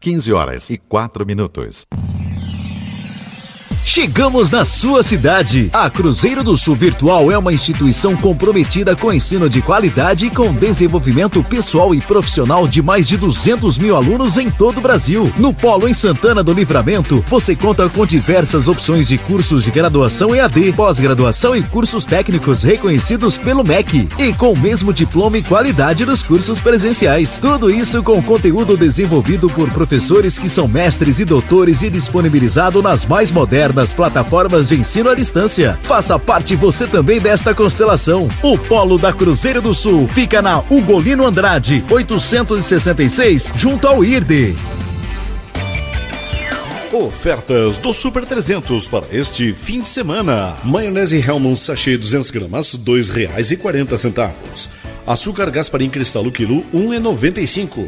[0.00, 1.86] 15 horas e 4 minutos.
[3.88, 5.70] Chegamos na sua cidade.
[5.72, 10.52] A Cruzeiro do Sul Virtual é uma instituição comprometida com ensino de qualidade e com
[10.52, 15.32] desenvolvimento pessoal e profissional de mais de 200 mil alunos em todo o Brasil.
[15.38, 20.34] No Polo em Santana do Livramento, você conta com diversas opções de cursos de graduação
[20.34, 26.04] EAD, pós-graduação e cursos técnicos reconhecidos pelo MEC e com o mesmo diploma e qualidade
[26.04, 27.38] dos cursos presenciais.
[27.40, 33.06] Tudo isso com conteúdo desenvolvido por professores que são mestres e doutores e disponibilizado nas
[33.06, 35.78] mais modernas nas plataformas de ensino à distância.
[35.82, 38.28] Faça parte você também desta constelação.
[38.42, 44.56] O Polo da Cruzeiro do Sul fica na Ugolino Andrade, 866, junto ao IRDE.
[46.92, 50.56] Ofertas do Super 300 para este fim de semana.
[50.64, 54.30] Maionese Hellmann's sachê 200 gramas, R$ 2,40.
[55.06, 57.86] Açúcar Gasparim Cristal quilo 1,95.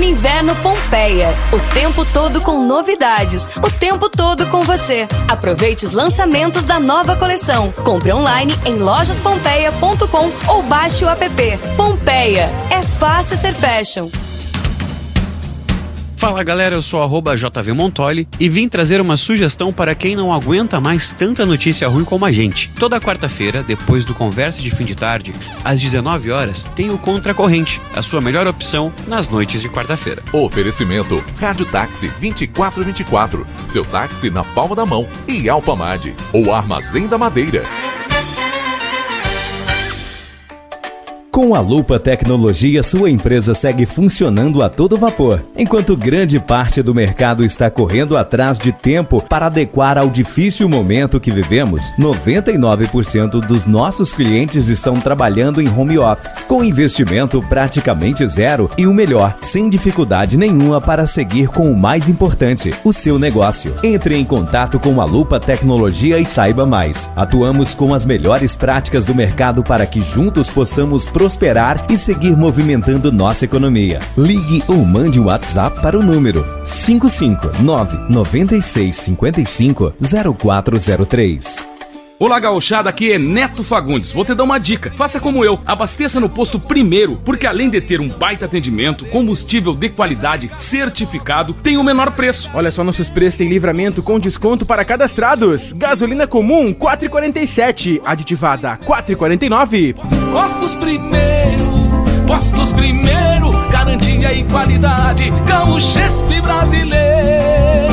[0.03, 1.33] Outono Inverno Pompeia.
[1.51, 3.47] O tempo todo com novidades.
[3.57, 5.07] O tempo todo com você.
[5.27, 7.71] Aproveite os lançamentos da nova coleção.
[7.83, 11.57] Compre online em lojaspompeia.com ou baixe o app.
[11.77, 12.49] Pompeia.
[12.69, 14.09] É fácil ser fashion.
[16.23, 20.31] Fala galera, eu sou arroba JV Montoli e vim trazer uma sugestão para quem não
[20.31, 22.71] aguenta mais tanta notícia ruim como a gente.
[22.79, 25.33] Toda quarta-feira, depois do Conversa de Fim de Tarde,
[25.65, 30.23] às 19 horas, tem o Contra Corrente, a sua melhor opção nas noites de quarta-feira.
[30.31, 37.17] Oferecimento Rádio Táxi 2424, seu táxi na palma da mão e Alpamade, o Armazém da
[37.17, 37.65] Madeira.
[41.33, 46.93] Com a Lupa Tecnologia, sua empresa segue funcionando a todo vapor, enquanto grande parte do
[46.93, 51.91] mercado está correndo atrás de tempo para adequar ao difícil momento que vivemos.
[51.97, 58.93] 99% dos nossos clientes estão trabalhando em home office, com investimento praticamente zero e o
[58.93, 63.73] melhor, sem dificuldade nenhuma para seguir com o mais importante, o seu negócio.
[63.81, 67.09] Entre em contato com a Lupa Tecnologia e saiba mais.
[67.15, 73.09] Atuamos com as melhores práticas do mercado para que juntos possamos prosperar e seguir movimentando
[73.09, 73.99] nossa economia.
[74.17, 79.93] Ligue ou mande WhatsApp para o número 559 9655
[80.37, 81.72] 0403.
[82.23, 84.09] Olá, gauchada, aqui é Neto Fagundes.
[84.13, 84.89] Vou te dar uma dica.
[84.95, 85.59] Faça como eu.
[85.65, 91.53] Abasteça no posto primeiro, porque além de ter um baita atendimento, combustível de qualidade certificado,
[91.53, 92.49] tem o menor preço.
[92.53, 95.73] Olha só nossos preços em livramento com desconto para cadastrados.
[95.73, 99.93] Gasolina comum 4,47, aditivada 4,49.
[100.31, 101.73] Postos primeiro,
[102.25, 105.29] postos primeiro, garantia e qualidade.
[105.45, 107.92] Gaúchespe brasileiro.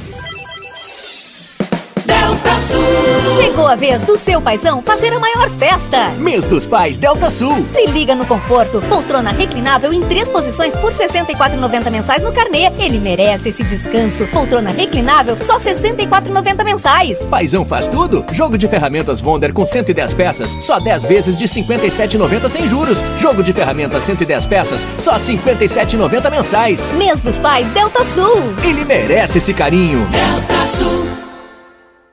[3.35, 6.09] Chegou a vez do seu paizão fazer a maior festa.
[6.17, 7.65] Mês dos Pais Delta Sul.
[7.65, 8.81] Se liga no conforto.
[8.89, 12.71] Poltrona reclinável em três posições por R$ 64,90 mensais no carnê.
[12.79, 14.25] Ele merece esse descanso.
[14.27, 17.25] Poltrona reclinável só R$ 64,90 mensais.
[17.27, 18.25] Paizão faz tudo?
[18.31, 23.03] Jogo de ferramentas Wonder com 110 peças, só 10 vezes de R$ 57,90 sem juros.
[23.17, 26.91] Jogo de ferramentas 110 peças, só R$ 57,90 mensais.
[26.95, 28.41] Mês dos Pais Delta Sul.
[28.63, 30.05] Ele merece esse carinho.
[30.07, 31.20] Delta Sul.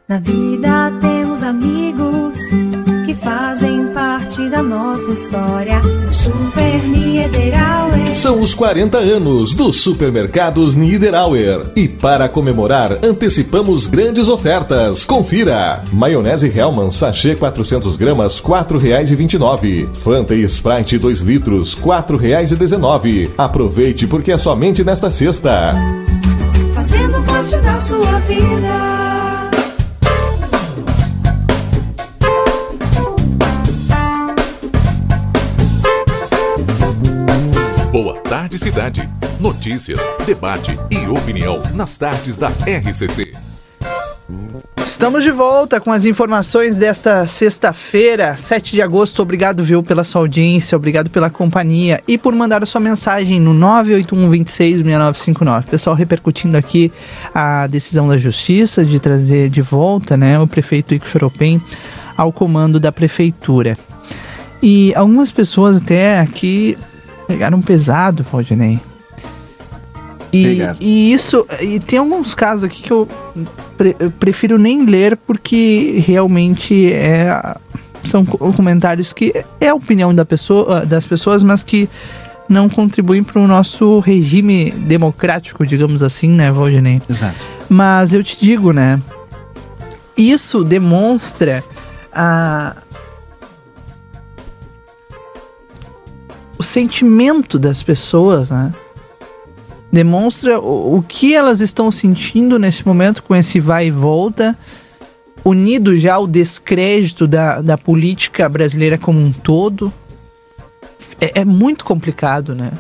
[0.09, 2.39] Na vida temos amigos
[3.05, 5.83] que fazem parte da nossa história.
[6.09, 8.15] O Super Niederauer.
[8.15, 11.73] São os 40 anos dos supermercados Niederauer.
[11.77, 15.05] E para comemorar, antecipamos grandes ofertas.
[15.05, 15.85] Confira!
[15.93, 19.95] Maionese Hellman sachê 400 gramas, R$ 4,29.
[19.95, 23.29] Fanta e Sprite 2 litros, R$ 4,19.
[23.37, 25.75] Aproveite porque é somente nesta sexta.
[26.73, 28.98] Fazendo parte da sua vida.
[38.59, 39.09] Boa Tarde Cidade.
[39.39, 43.33] Notícias, debate e opinião nas tardes da RCC.
[44.85, 49.23] Estamos de volta com as informações desta sexta-feira, 7 de agosto.
[49.23, 53.55] Obrigado, viu, pela sua audiência, obrigado pela companhia e por mandar a sua mensagem no
[53.55, 55.67] 981 26 6959.
[55.69, 56.91] Pessoal, repercutindo aqui
[57.35, 61.63] a decisão da Justiça de trazer de volta né, o prefeito Ico Choropem
[62.17, 63.79] ao comando da prefeitura.
[64.61, 66.77] E algumas pessoas até aqui
[67.29, 68.81] pegaram pesado, Valdinei.
[70.33, 73.09] E, e isso, e tem alguns casos aqui que eu,
[73.79, 77.57] pre- eu prefiro nem ler porque realmente é,
[78.05, 81.89] são co- comentários que é a opinião da pessoa, das pessoas, mas que
[82.47, 87.01] não contribuem para o nosso regime democrático, digamos assim, né, Valdinei?
[87.09, 87.47] Exato.
[87.69, 89.01] Mas eu te digo, né?
[90.17, 91.63] Isso demonstra
[92.13, 92.77] a
[96.59, 98.73] o sentimento das pessoas, né?
[99.91, 104.59] Demonstra o, o que elas estão sentindo nesse momento com esse vai e volta,
[105.45, 109.93] unido já ao descrédito da, da política brasileira como um todo.
[111.21, 112.73] É, é muito complicado, né?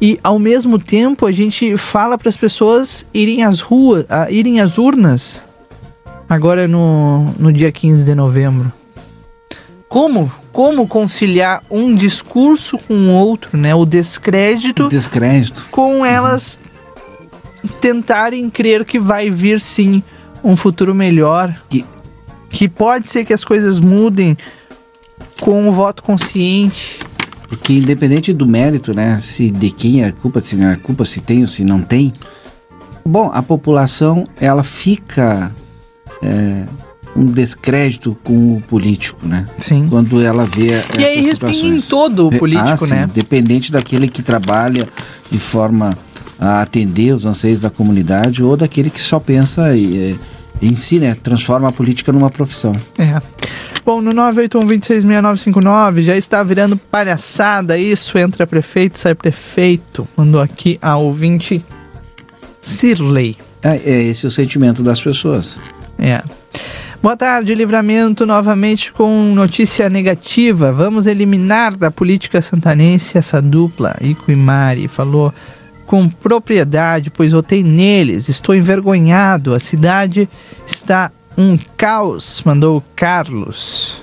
[0.00, 4.60] E ao mesmo tempo a gente fala para as pessoas irem às ruas, a, irem
[4.60, 5.42] às urnas
[6.28, 8.72] agora no, no dia 15 de novembro.
[9.88, 10.30] Como?
[10.56, 13.74] Como conciliar um discurso com o outro, né?
[13.74, 15.66] O descrédito, Descrédito.
[15.70, 16.58] com elas
[17.78, 20.02] tentarem crer que vai vir sim
[20.42, 21.54] um futuro melhor.
[22.48, 24.34] Que, pode ser que as coisas mudem
[25.42, 27.00] com o voto consciente.
[27.46, 29.20] Porque independente do mérito, né?
[29.20, 31.82] Se de quem é a culpa, se não é culpa, se tem ou se não
[31.82, 32.14] tem.
[33.04, 35.52] Bom, a população, ela fica
[36.22, 36.64] é,
[37.16, 39.46] um descrédito com o político, né?
[39.58, 39.86] Sim.
[39.88, 43.10] Quando ela vê E essas aí respinga em todo o Re- político, ah, sim, né?
[43.12, 44.86] Dependente daquele que trabalha
[45.30, 45.96] de forma
[46.38, 50.12] a atender os anseios da comunidade ou daquele que só pensa e,
[50.60, 51.16] é, em si, né?
[51.22, 52.72] Transforma a política numa profissão.
[52.98, 53.20] É.
[53.84, 58.18] Bom, no 981-266959 já está virando palhaçada isso.
[58.18, 60.06] Entra prefeito, sai prefeito.
[60.16, 61.64] Mandou aqui a ouvinte
[62.60, 63.36] Sirley.
[63.62, 65.60] É, é esse o sentimento das pessoas.
[65.98, 66.22] É.
[67.02, 70.72] Boa tarde, Livramento, novamente com notícia negativa.
[70.72, 73.96] Vamos eliminar da política santanense essa dupla.
[74.00, 75.32] Ico e Mari falou
[75.86, 78.28] com propriedade, pois votei neles.
[78.28, 79.54] Estou envergonhado.
[79.54, 80.28] A cidade
[80.66, 84.02] está um caos, mandou o Carlos.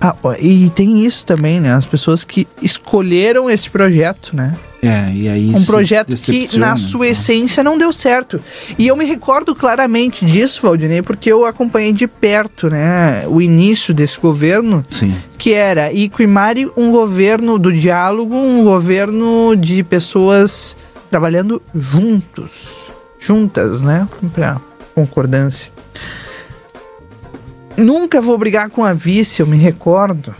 [0.00, 1.72] Ah, e tem isso também, né?
[1.72, 4.54] As pessoas que escolheram esse projeto, né?
[4.86, 8.40] É, e aí um projeto que na sua essência não deu certo.
[8.78, 13.94] E eu me recordo claramente disso, Valdinei, porque eu acompanhei de perto, né, o início
[13.94, 15.14] desse governo, Sim.
[15.38, 20.76] que era Ico e Mari, um governo do diálogo, um governo de pessoas
[21.10, 22.50] trabalhando juntos,
[23.18, 24.60] juntas, né, pra
[24.94, 25.72] concordância.
[27.76, 30.34] Nunca vou brigar com a vice, eu me recordo.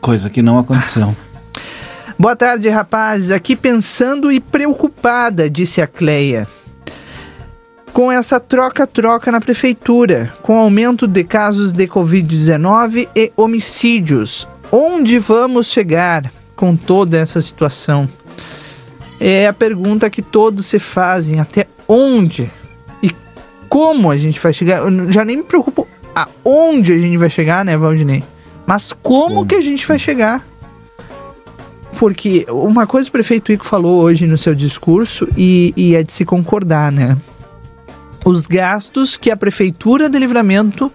[0.00, 1.16] Coisa que não aconteceu.
[2.22, 3.32] Boa tarde, rapazes.
[3.32, 6.46] Aqui pensando e preocupada, disse a Cleia.
[7.92, 15.66] Com essa troca-troca na prefeitura, com aumento de casos de Covid-19 e homicídios, onde vamos
[15.66, 18.08] chegar com toda essa situação?
[19.18, 22.48] É a pergunta que todos se fazem: até onde
[23.02, 23.10] e
[23.68, 24.78] como a gente vai chegar?
[24.78, 28.22] Eu já nem me preocupo aonde a gente vai chegar, né, Valdinei?
[28.64, 30.51] Mas como, que a gente vai chegar?
[31.98, 36.12] Porque uma coisa o prefeito Ico falou hoje no seu discurso e, e é de
[36.12, 37.16] se concordar, né?
[38.24, 40.90] Os gastos que a prefeitura de Livramento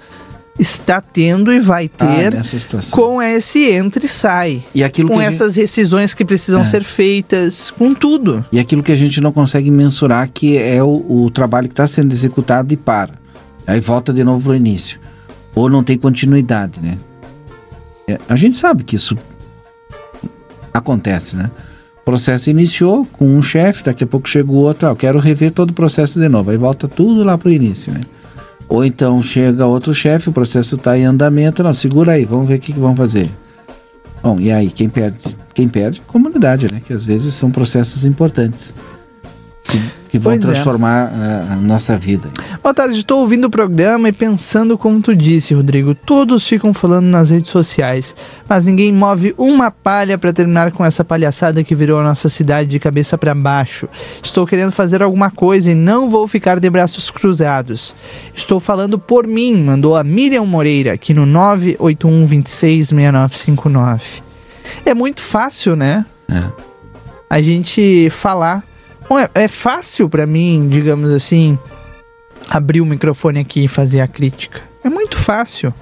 [0.60, 2.98] está tendo e vai Ah, ter situação.
[2.98, 4.64] com esse entra e sai.
[4.74, 6.66] E aquilo com a gente- essas rescisões que precisam É.
[6.66, 8.44] ser feitas, com tudo.
[8.52, 11.86] E aquilo que a gente não consegue mensurar, que é o, o trabalho que está
[11.86, 13.14] sendo executado e para.
[13.68, 15.00] Aí volta de novo para o início.
[15.54, 16.98] Ou não tem continuidade, né?
[18.08, 19.16] É, a gente sabe que isso
[20.78, 21.52] acontece, né?
[22.02, 25.20] O processo iniciou com um chefe, daqui a pouco chega o outro, ah, eu quero
[25.20, 26.52] rever todo o processo de novo.
[26.52, 28.02] Aí volta tudo lá para o início, né?
[28.70, 32.56] Ou então chega outro chefe, o processo está em andamento, não, segura aí, vamos ver
[32.56, 33.30] o que, que vão fazer.
[34.22, 35.38] Bom, e aí, quem perde?
[35.54, 36.02] Quem perde?
[36.08, 36.82] Comunidade, né?
[36.84, 38.74] Que às vezes são processos importantes
[39.68, 40.54] que, que vão Pois é.
[40.54, 42.30] transformar a, a nossa vida.
[42.64, 45.94] Boa tarde, estou ouvindo o programa e pensando como tu disse, Rodrigo.
[45.94, 48.16] Todos ficam falando nas redes sociais,
[48.48, 52.70] mas ninguém move uma palha para terminar com essa palhaçada que virou a nossa cidade
[52.70, 53.88] de cabeça para baixo.
[54.24, 57.94] Estou querendo fazer alguma coisa e não vou ficar de braços cruzados.
[58.34, 64.04] Estou falando por mim, mandou a Miriam Moreira aqui no 981 26 6959.
[64.86, 66.06] É muito fácil, né?
[66.30, 66.44] É.
[67.30, 68.67] A gente falar.
[69.10, 71.58] É, é fácil pra mim, digamos assim,
[72.50, 74.62] abrir o microfone aqui e fazer a crítica.
[74.84, 75.74] É muito fácil.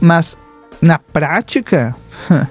[0.00, 0.36] Mas
[0.80, 1.94] na prática,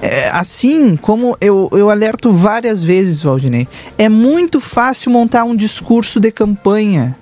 [0.00, 3.68] é, assim como eu, eu alerto várias vezes, Valdinei,
[3.98, 7.16] é muito fácil montar um discurso de campanha.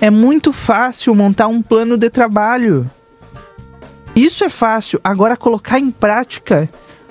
[0.00, 2.90] É muito fácil montar um plano de trabalho.
[4.14, 5.00] Isso é fácil.
[5.02, 6.68] Agora, colocar em prática.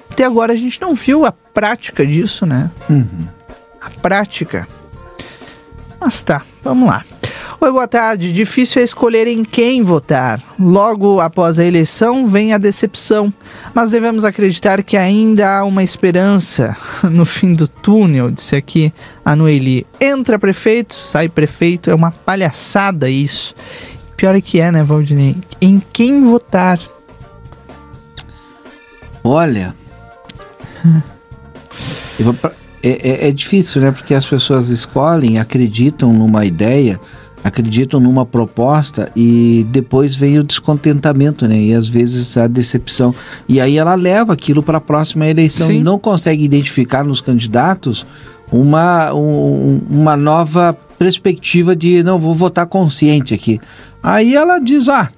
[0.09, 2.69] Até agora a gente não viu a prática disso, né?
[2.89, 3.27] Uhum.
[3.85, 4.67] A prática.
[6.01, 7.03] Mas tá, vamos lá.
[7.61, 8.33] Oi, boa tarde.
[8.33, 10.41] Difícil é escolher em quem votar.
[10.59, 13.33] Logo após a eleição vem a decepção,
[13.73, 19.35] mas devemos acreditar que ainda há uma esperança no fim do túnel, disse aqui a
[19.35, 19.85] Noeli.
[20.01, 23.55] Entra prefeito, sai prefeito, é uma palhaçada isso.
[24.17, 25.35] Pior é que é, né, Valdinei?
[25.61, 26.79] Em quem votar?
[29.23, 29.73] Olha.
[32.19, 32.51] eu vou pra-
[32.87, 33.91] é, é- é difícil, né?
[33.91, 36.99] Porque as pessoas escolhem, acreditam numa ideia,
[37.43, 41.57] acreditam numa proposta e depois vem o descontentamento, né?
[41.59, 43.13] E às vezes a decepção.
[43.47, 45.77] E aí ela leva aquilo para a próxima eleição Sim.
[45.77, 48.05] e não consegue identificar nos candidatos
[48.51, 53.59] uma, um- uma nova perspectiva de não vou votar consciente aqui.
[54.01, 55.09] Aí ela diz: "Ah,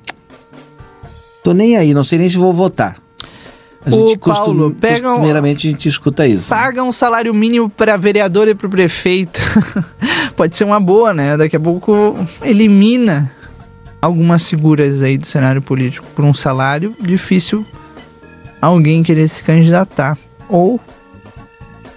[1.43, 2.95] tô nem aí, não sei nem se vou votar".
[3.87, 6.49] A Ô, gente costum- Paulo, pega costumeiramente a gente escuta isso.
[6.49, 9.39] Paga um salário mínimo para vereador e para prefeito.
[10.35, 11.37] Pode ser uma boa, né?
[11.37, 13.31] Daqui a pouco elimina
[14.01, 17.65] algumas figuras aí do cenário político por um salário difícil
[18.61, 20.17] alguém querer se candidatar
[20.49, 20.79] ou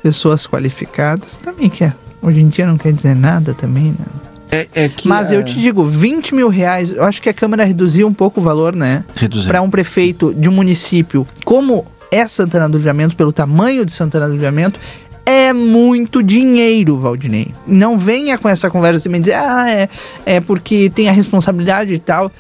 [0.03, 1.95] pessoas qualificadas também quer.
[2.23, 4.07] Hoje em dia não quer dizer nada também, né?
[4.51, 7.65] É, é que Mas eu te digo, 20 mil reais, eu acho que a Câmara
[7.65, 9.05] reduziu um pouco o valor, né?
[9.17, 9.49] Reduziu.
[9.49, 14.27] Para um prefeito de um município como é Santana do Livramento, pelo tamanho de Santana
[14.27, 14.81] do Livramento,
[15.25, 17.55] é muito dinheiro, Valdinei.
[17.67, 19.89] Não venha com essa conversa e me dizer, ah, é,
[20.27, 22.33] é porque tem a responsabilidade e tal.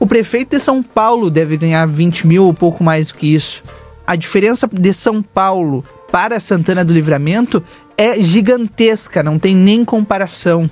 [0.00, 3.62] O prefeito de São Paulo deve ganhar 20 mil ou pouco mais do que isso.
[4.06, 7.62] A diferença de São Paulo para Santana do Livramento
[7.96, 10.70] é gigantesca, não tem nem comparação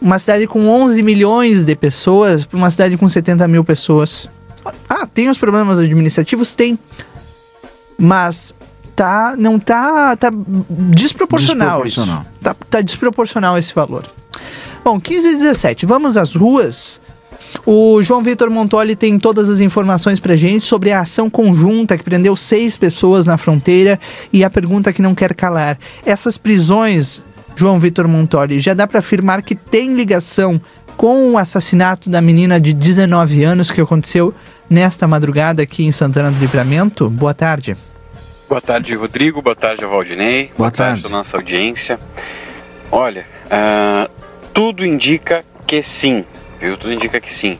[0.00, 4.28] uma cidade com 11 milhões de pessoas para uma cidade com 70 mil pessoas.
[4.88, 6.54] Ah, tem os problemas administrativos?
[6.54, 6.78] Tem.
[7.98, 8.54] Mas
[8.96, 10.30] tá, não tá, tá
[10.70, 12.22] desproporcional, Desproporcional.
[12.22, 12.42] isso.
[12.42, 14.04] Tá, tá desproporcional esse valor.
[14.84, 17.00] Bom, 15 e 17, vamos às ruas.
[17.66, 22.04] O João Vitor Montoli tem todas as informações pra gente sobre a ação conjunta que
[22.04, 23.98] prendeu seis pessoas na fronteira
[24.32, 25.78] e a pergunta que não quer calar.
[26.06, 27.22] Essas prisões,
[27.56, 30.60] João Vitor Montoli, já dá pra afirmar que tem ligação
[30.96, 34.34] com o assassinato da menina de 19 anos que aconteceu
[34.68, 37.08] nesta madrugada aqui em Santana do Livramento?
[37.08, 37.76] Boa tarde.
[38.48, 39.40] Boa tarde, Rodrigo.
[39.40, 40.50] Boa tarde, Valdinei.
[40.58, 41.06] Boa tarde.
[41.06, 41.98] à nossa audiência.
[42.90, 44.10] Olha, ah,
[44.52, 46.24] tudo indica que sim,
[46.60, 46.76] viu?
[46.76, 47.58] Tudo indica que sim.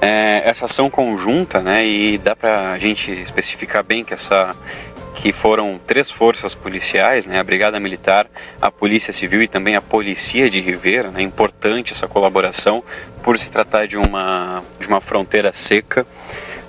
[0.00, 1.86] É, essa ação conjunta, né?
[1.86, 4.54] E dá pra gente especificar bem que essa
[5.14, 7.38] que foram três forças policiais, né?
[7.38, 8.26] A Brigada Militar,
[8.60, 11.22] a Polícia Civil e também a Policia de Ribeira, né?
[11.22, 12.82] Importante essa colaboração
[13.22, 16.06] por se tratar de uma de uma fronteira seca,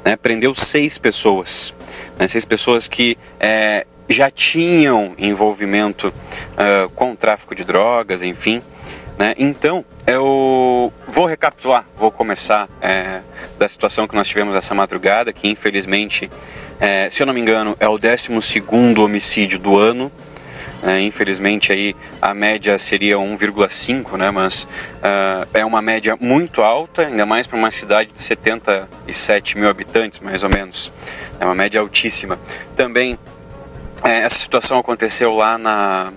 [0.03, 0.15] né?
[0.15, 1.73] Prendeu seis pessoas,
[2.17, 2.27] né?
[2.27, 6.13] Seis pessoas que é, já tinham envolvimento
[6.57, 8.61] ah, com o tráfico de drogas, enfim.
[9.17, 9.33] Né?
[9.37, 13.21] Então, eu vou recapitular, vou começar é,
[13.57, 16.29] da situação que nós tivemos essa madrugada, que infelizmente,
[16.79, 18.29] é, se eu não me engano, é o 12
[18.99, 20.11] homicídio do ano.
[20.83, 21.01] né?
[21.01, 24.29] infelizmente aí a média seria 1,5, né?
[24.31, 24.67] mas
[25.01, 30.19] ah, é uma média muito alta, ainda mais para uma cidade de 77 mil habitantes,
[30.19, 30.91] mais ou menos.
[31.39, 32.37] É uma média altíssima.
[32.75, 33.17] Também
[34.03, 36.13] é, essa situação aconteceu lá na,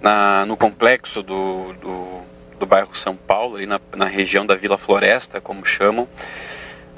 [0.00, 2.20] na- no complexo do, do,
[2.60, 6.06] do bairro São Paulo, ali na, na região da Vila Floresta, como chamam,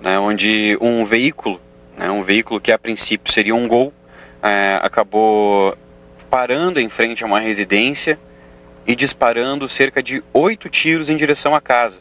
[0.03, 1.61] né, onde um veículo,
[1.99, 3.93] né, um veículo que a princípio seria um gol,
[4.41, 5.77] é, acabou
[6.31, 8.19] parando em frente a uma residência
[8.87, 12.01] e disparando cerca de oito tiros em direção à casa.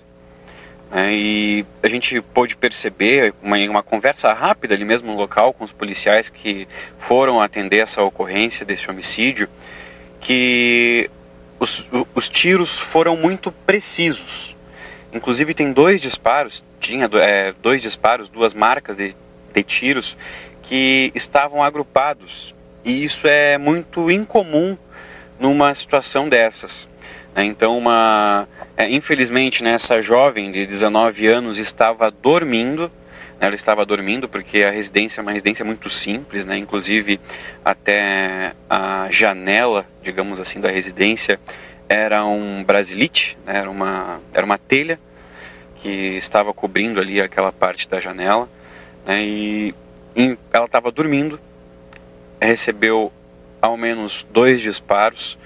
[0.91, 5.63] né, e a gente pôde perceber uma, uma conversa rápida ali mesmo no local com
[5.63, 6.67] os policiais que
[6.99, 9.49] foram atender essa ocorrência desse homicídio,
[10.21, 11.09] que
[11.59, 14.55] os, os tiros foram muito precisos.
[15.11, 19.15] Inclusive tem dois disparos, tinha é, dois disparos, duas marcas de,
[19.53, 20.17] de tiros
[20.63, 22.53] que estavam agrupados.
[22.83, 24.77] E isso é muito incomum
[25.39, 26.87] numa situação dessas.
[27.35, 27.43] né?
[27.45, 32.91] Então, uma, é, infelizmente, né, essa jovem de 19 anos estava dormindo.
[33.39, 36.57] né, Ela estava dormindo porque a residência é uma residência muito simples, né?
[36.57, 37.19] Inclusive
[37.63, 41.39] até a janela, digamos assim, da residência
[41.89, 44.99] era um brasilite, né, era, uma, era uma telha
[45.77, 48.49] que estava cobrindo ali aquela parte da janela,
[49.07, 49.73] né, e
[50.51, 51.39] ela estava dormindo,
[52.41, 53.11] recebeu
[53.61, 55.37] ao menos dois disparos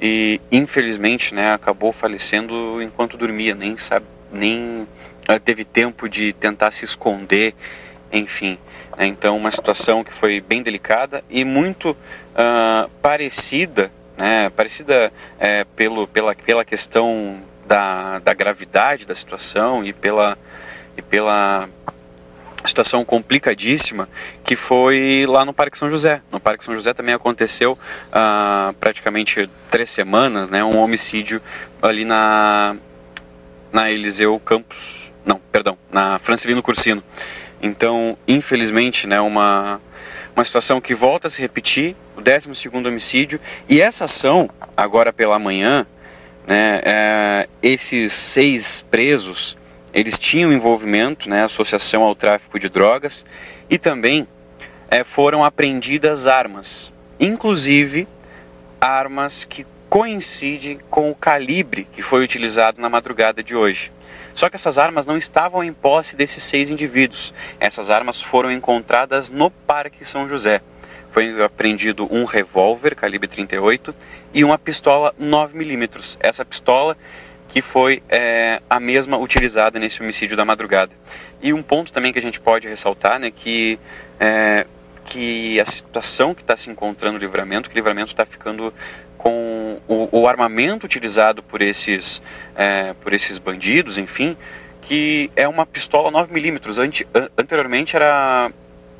[0.00, 4.86] e infelizmente né, acabou falecendo enquanto dormia, nem sabe, nem
[5.28, 7.54] ela teve tempo de tentar se esconder,
[8.12, 8.58] enfim.
[8.96, 13.90] Né, então uma situação que foi bem delicada e muito uh, parecida
[14.20, 20.36] né, parecida é, pelo, pela, pela questão da, da gravidade da situação e pela,
[20.94, 21.70] e pela
[22.68, 24.08] situação complicadíssima
[24.44, 26.22] que foi lá no Parque São José.
[26.30, 27.78] No Parque São José também aconteceu
[28.12, 31.40] ah, praticamente três semanas, né, um homicídio
[31.80, 32.76] ali na
[33.72, 37.04] na Eliseu Campos, não, perdão, na Francelino Cursino.
[37.62, 39.80] Então, infelizmente, né, uma
[40.34, 45.38] uma situação que volta a se repetir, o 12 homicídio, e essa ação, agora pela
[45.38, 45.86] manhã,
[46.46, 49.56] né, é, esses seis presos,
[49.92, 53.24] eles tinham envolvimento, né, associação ao tráfico de drogas,
[53.68, 54.26] e também
[54.90, 58.08] é, foram apreendidas armas, inclusive
[58.80, 63.92] armas que coincidem com o calibre que foi utilizado na madrugada de hoje.
[64.34, 67.34] Só que essas armas não estavam em posse desses seis indivíduos.
[67.58, 70.62] Essas armas foram encontradas no Parque São José.
[71.10, 73.92] Foi apreendido um revólver calibre 38
[74.32, 76.16] e uma pistola 9mm.
[76.20, 76.96] Essa pistola
[77.52, 80.92] que foi é, a mesma utilizada nesse homicídio da madrugada.
[81.42, 83.78] E um ponto também que a gente pode ressaltar, né, que
[84.18, 84.66] é,
[85.04, 88.72] que a situação que está se encontrando no livramento, que o livramento está ficando
[89.18, 92.22] com o, o, armamento utilizado por esses,
[92.54, 94.36] é, por esses bandidos, enfim,
[94.82, 96.78] que é uma pistola 9mm.
[96.78, 98.50] Ante, anteriormente era,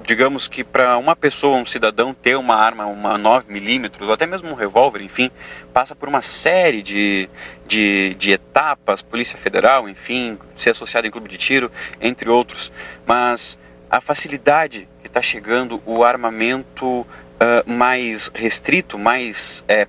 [0.05, 4.51] digamos que para uma pessoa, um cidadão, ter uma arma, uma 9mm, ou até mesmo
[4.51, 5.31] um revólver, enfim,
[5.73, 7.29] passa por uma série de,
[7.67, 11.71] de, de etapas, Polícia Federal, enfim, ser associado em clube de tiro,
[12.01, 12.73] entre outros.
[13.07, 13.59] Mas
[13.91, 17.07] a facilidade que está chegando, o armamento uh,
[17.67, 19.87] mais restrito, mais é,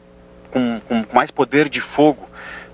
[0.49, 2.30] com, com mais poder de fogo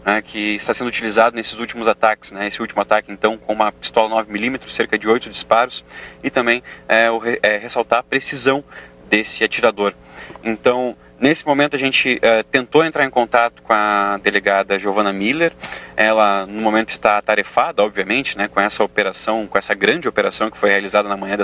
[0.08, 2.32] né, que está sendo utilizado nesses últimos ataques.
[2.32, 5.84] Né, esse último ataque, então, com uma pistola 9mm, cerca de 8 disparos,
[6.24, 8.64] e também é, o, é, ressaltar a precisão
[9.10, 9.94] desse atirador.
[10.42, 15.52] Então, Nesse momento a gente uh, tentou entrar em contato com a delegada Giovana Miller.
[15.96, 20.58] Ela no momento está atarefada, obviamente, né, com essa operação, com essa grande operação que
[20.58, 21.36] foi realizada na manhã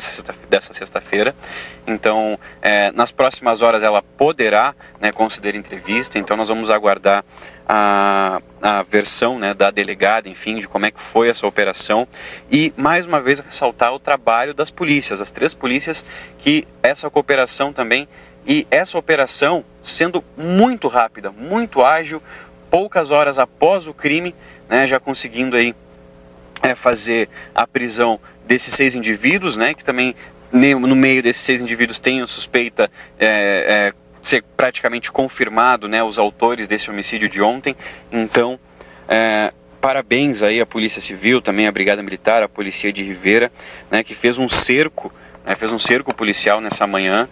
[0.48, 1.36] dessa sexta-feira.
[1.88, 6.20] Então, é, nas próximas horas ela poderá né, conceder entrevista.
[6.20, 7.26] Então nós vamos aguardar
[7.68, 12.08] a, a versão né, da delegada, enfim, de como é que foi essa operação
[12.52, 16.06] e mais uma vez ressaltar o trabalho das polícias, as três polícias
[16.38, 18.08] que essa cooperação também
[18.46, 22.22] e essa operação, sendo muito rápida, muito ágil,
[22.70, 24.36] poucas horas após o crime,
[24.68, 25.76] né, já conseguindo aí
[26.62, 30.16] é, fazer a prisão desses seis indivíduos, né, que também
[30.52, 36.20] no meio desses seis indivíduos tem a suspeita é, é, ser praticamente confirmado, né, os
[36.20, 37.76] autores desse homicídio de ontem.
[38.12, 38.60] Então,
[39.08, 43.52] é, parabéns aí à Polícia Civil, também à Brigada Militar, à Polícia de Rivera,
[43.90, 45.12] né, que fez um cerco,
[45.46, 47.28] né, fez um cerco policial nessa manhã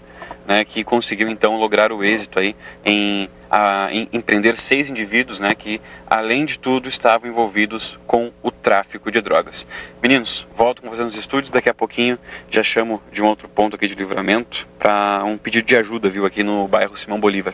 [0.47, 5.53] né, que conseguiu então lograr o êxito aí em, a, em, prender seis indivíduos né,
[5.55, 9.67] que, além de tudo, estavam envolvidos com o tráfico de drogas.
[10.01, 12.17] Meninos, volto com vocês nos estúdios, daqui a pouquinho
[12.49, 16.25] já chamo de um outro ponto aqui de livramento para um pedido de ajuda, viu,
[16.25, 17.53] aqui no bairro Simão Bolívar.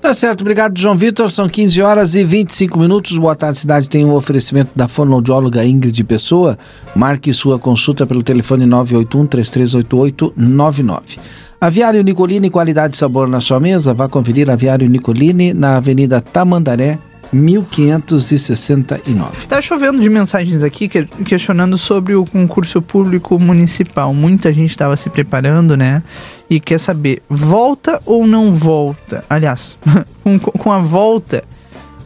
[0.00, 1.30] Tá certo, obrigado João Vitor.
[1.30, 3.18] São 15 horas e 25 minutos.
[3.18, 3.86] Boa tarde, cidade.
[3.86, 6.58] Tem um oferecimento da fonoaudióloga Ingrid Pessoa.
[6.96, 11.18] Marque sua consulta pelo telefone 981 3388 99.
[11.60, 13.92] Aviário Nicolini, qualidade e sabor na sua mesa.
[13.92, 16.98] Vá conferir Aviário Nicolini na Avenida Tamandaré,
[17.30, 19.46] 1569.
[19.46, 24.14] Tá chovendo de mensagens aqui que, questionando sobre o concurso público municipal.
[24.14, 26.02] Muita gente estava se preparando, né?
[26.50, 29.24] E quer saber, volta ou não volta?
[29.30, 29.78] Aliás,
[30.24, 31.44] com, com a volta,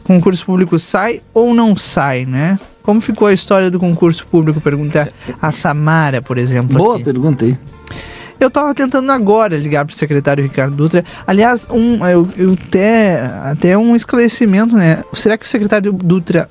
[0.03, 2.59] concurso público sai ou não sai, né?
[2.83, 4.61] Como ficou a história do concurso público?
[4.61, 6.77] Pergunta a Samara, por exemplo.
[6.77, 7.03] Boa aqui.
[7.03, 7.57] pergunta aí.
[8.39, 11.03] Eu tava tentando agora ligar pro secretário Ricardo Dutra.
[11.25, 15.03] Aliás, um, eu, eu até, até um esclarecimento, né?
[15.13, 16.47] Será que o secretário Dutra,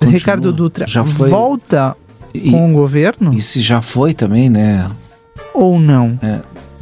[0.00, 0.18] Continua.
[0.18, 1.30] Ricardo Dutra, já foi...
[1.30, 1.96] volta
[2.32, 3.32] e, com o governo?
[3.34, 4.90] E se já foi também, né?
[5.52, 6.18] Ou não?
[6.20, 6.40] É,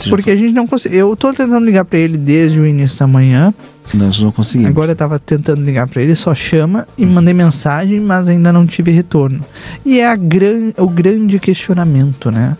[0.08, 0.96] Porque a gente não consegue.
[0.96, 3.54] Eu tô tentando ligar para ele desde o início da manhã.
[3.94, 4.70] Nós não conseguimos.
[4.70, 8.66] Agora eu tava tentando ligar para ele, só chama e mandei mensagem, mas ainda não
[8.66, 9.40] tive retorno.
[9.84, 12.56] E é a gran, o grande questionamento, né?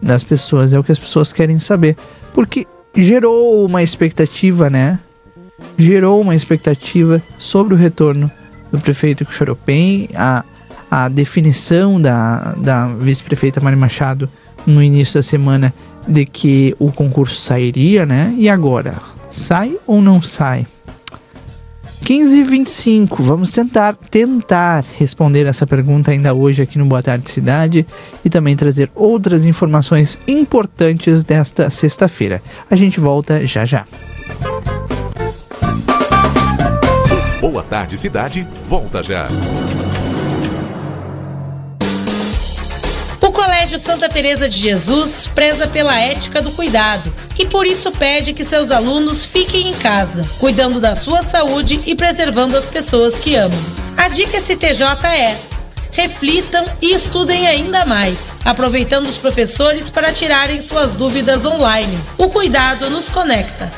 [0.00, 1.96] das pessoas, é o que as pessoas querem saber.
[2.32, 4.98] Porque gerou uma expectativa, né?
[5.76, 8.30] gerou uma expectativa sobre o retorno
[8.70, 10.44] do prefeito Xaropem, a,
[10.90, 14.28] a definição da, da vice-prefeita Mari Machado
[14.66, 15.74] no início da semana
[16.08, 18.34] de que o concurso sairia, né?
[18.38, 18.94] E agora,
[19.28, 20.66] sai ou não sai?
[22.04, 27.30] 15 e 25, vamos tentar tentar responder essa pergunta ainda hoje aqui no Boa Tarde
[27.30, 27.86] Cidade
[28.24, 32.40] e também trazer outras informações importantes desta sexta-feira.
[32.70, 33.84] A gente volta já já.
[37.40, 39.28] Boa Tarde Cidade, volta já.
[43.68, 48.42] Colégio Santa Teresa de Jesus preza pela ética do cuidado e por isso pede que
[48.42, 53.58] seus alunos fiquem em casa, cuidando da sua saúde e preservando as pessoas que amam.
[53.94, 55.36] A dica STJ é:
[55.92, 61.98] reflitam e estudem ainda mais, aproveitando os professores para tirarem suas dúvidas online.
[62.16, 63.70] O cuidado nos conecta.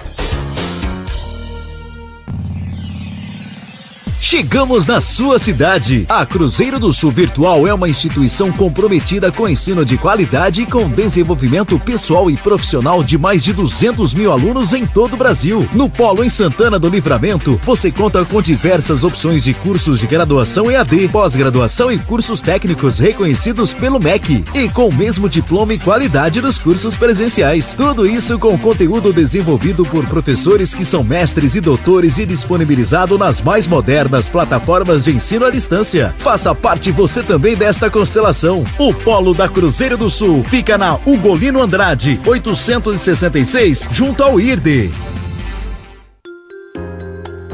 [4.31, 6.07] Chegamos na sua cidade.
[6.09, 10.89] A Cruzeiro do Sul Virtual é uma instituição comprometida com ensino de qualidade e com
[10.89, 15.69] desenvolvimento pessoal e profissional de mais de 200 mil alunos em todo o Brasil.
[15.73, 20.71] No Polo em Santana do Livramento, você conta com diversas opções de cursos de graduação
[20.71, 26.41] EAD, pós-graduação e cursos técnicos reconhecidos pelo MEC e com o mesmo diploma e qualidade
[26.41, 27.75] dos cursos presenciais.
[27.77, 33.43] Tudo isso com conteúdo desenvolvido por professores que são mestres e doutores e disponibilizado nas
[33.43, 36.15] mais modernas plataformas de ensino à distância.
[36.19, 38.65] Faça parte você também desta constelação.
[38.79, 44.93] O Polo da Cruzeiro do Sul fica na Ugolino Andrade, 866, junto ao IRDE.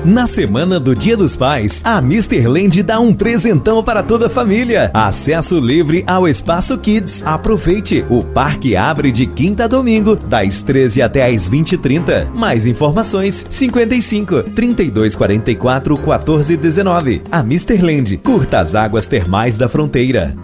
[0.07, 2.47] Na semana do Dia dos Pais, a Mr.
[2.47, 4.89] Land dá um presentão para toda a família.
[4.95, 7.25] Acesso livre ao Espaço Kids.
[7.27, 8.05] Aproveite!
[8.09, 12.31] O parque abre de quinta a domingo, das 13 até às 20h30.
[12.31, 17.23] Mais informações: 55 3244 1419.
[17.29, 17.79] A Mr.
[17.79, 18.17] Land.
[18.19, 20.37] Curta as águas termais da fronteira.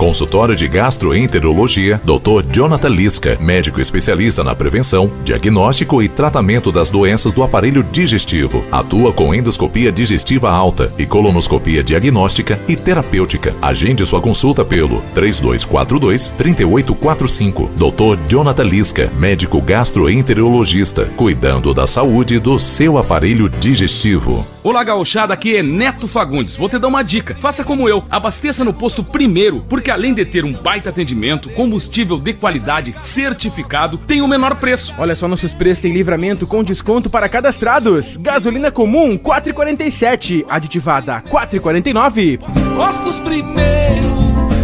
[0.00, 2.50] Consultório de Gastroenterologia, Dr.
[2.50, 8.64] Jonathan Lisca, médico especialista na prevenção, diagnóstico e tratamento das doenças do aparelho digestivo.
[8.72, 13.54] Atua com endoscopia digestiva alta e colonoscopia diagnóstica e terapêutica.
[13.60, 17.70] Agende sua consulta pelo 3242 3845.
[17.76, 18.26] Dr.
[18.26, 24.46] Jonathan Lisca, médico gastroenterologista, cuidando da saúde do seu aparelho digestivo.
[24.62, 26.56] Olá, gauchada, aqui é Neto Fagundes.
[26.56, 27.36] Vou te dar uma dica.
[27.38, 28.04] Faça como eu.
[28.10, 33.98] Abasteça no posto primeiro, porque além de ter um baita atendimento, combustível de qualidade certificado,
[33.98, 34.94] tem o menor preço.
[34.98, 38.16] Olha só nossos preços em livramento com desconto para cadastrados.
[38.16, 42.38] Gasolina comum 4,47, aditivada 4,49.
[42.76, 44.08] Postos primeiro,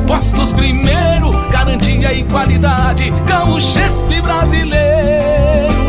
[0.07, 5.86] postos primeiro, garantia e qualidade, Gaúchesp brasileiro.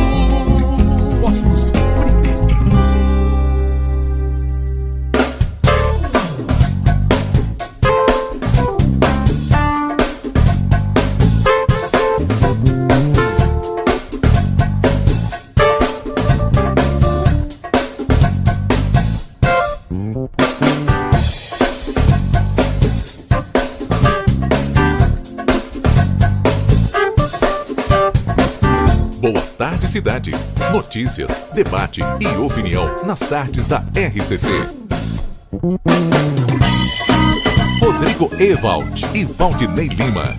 [29.78, 30.32] Boa Tarde Cidade.
[30.71, 34.49] Notícias, debate e opinião nas tardes da RCC.
[37.80, 40.36] Rodrigo Ewald e Valdinei Lima.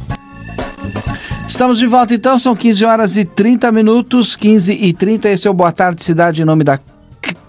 [1.46, 5.28] Estamos de volta então, são 15 horas e 30 minutos, 15 e 30.
[5.28, 6.78] Esse é o Boa Tarde Cidade em nome da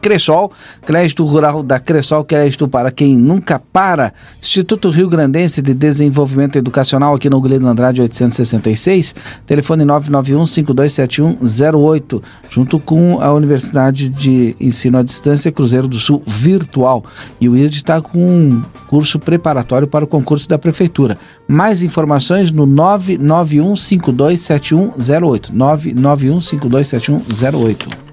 [0.02, 0.52] Cressol,
[0.86, 4.14] crédito rural da Cressol, crédito para quem nunca para.
[4.42, 9.14] Instituto Rio Grandense de Desenvolvimento Educacional aqui no Guilherme Andrade 866,
[9.46, 17.04] telefone 991-527108, junto com a Universidade de Ensino à Distância Cruzeiro do Sul Virtual.
[17.42, 21.18] E o IRD está com um curso preparatório para o concurso da Prefeitura.
[21.48, 25.52] Mais informações no 991-527108.
[25.54, 28.09] 991-527108.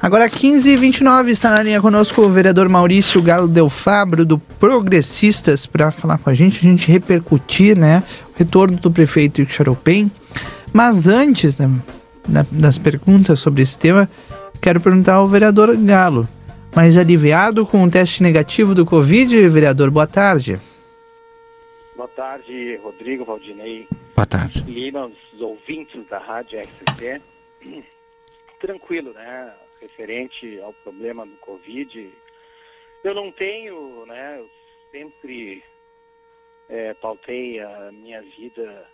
[0.00, 4.38] Agora 15 e 29 está na linha conosco o vereador Maurício Galo Del Fabro do
[4.38, 8.02] Progressistas para falar com a gente, a gente repercutir, né,
[8.34, 10.10] o retorno do prefeito Xaropem.
[10.72, 11.68] Mas antes né,
[12.28, 14.08] da- das perguntas sobre esse tema,
[14.60, 16.28] quero perguntar ao vereador Galo.
[16.76, 20.60] Mas aliviado com o teste negativo do Covid, vereador, boa tarde.
[21.96, 23.88] Boa tarde, Rodrigo, Valdinei.
[24.14, 24.62] Boa tarde.
[24.68, 27.20] Lima, os ouvintes da Rádio RCC.
[28.60, 29.52] Tranquilo, né?
[29.80, 32.10] Referente ao problema do Covid.
[33.04, 34.36] Eu não tenho, né?
[34.38, 34.50] Eu
[34.90, 35.62] sempre
[36.68, 38.84] eh, pautei a minha vida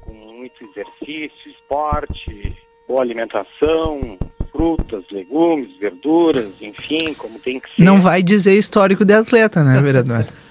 [0.00, 4.18] com muito exercício, esporte, boa alimentação.
[4.50, 7.82] frutas, legumes, verduras, enfim, como tem que ser.
[7.82, 10.26] Não vai dizer histórico de atleta, né, vereador?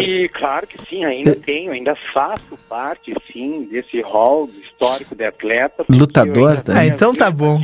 [0.00, 5.84] E claro que sim, ainda tenho, ainda faço parte, sim, desse rol histórico de atleta.
[5.84, 6.82] porque Lutador também.
[6.82, 7.60] Ah, então tá bom.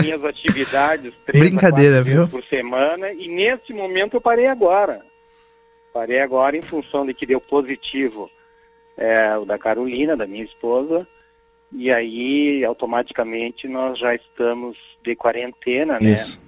[0.00, 2.28] minhas atividades três a Brincadeira, viu?
[2.28, 5.00] por semana e nesse momento eu parei agora.
[5.92, 8.30] Parei agora em função de que deu positivo
[8.96, 11.06] é, o da Carolina, da minha esposa,
[11.72, 16.12] e aí automaticamente nós já estamos de quarentena, né?
[16.12, 16.40] Isso.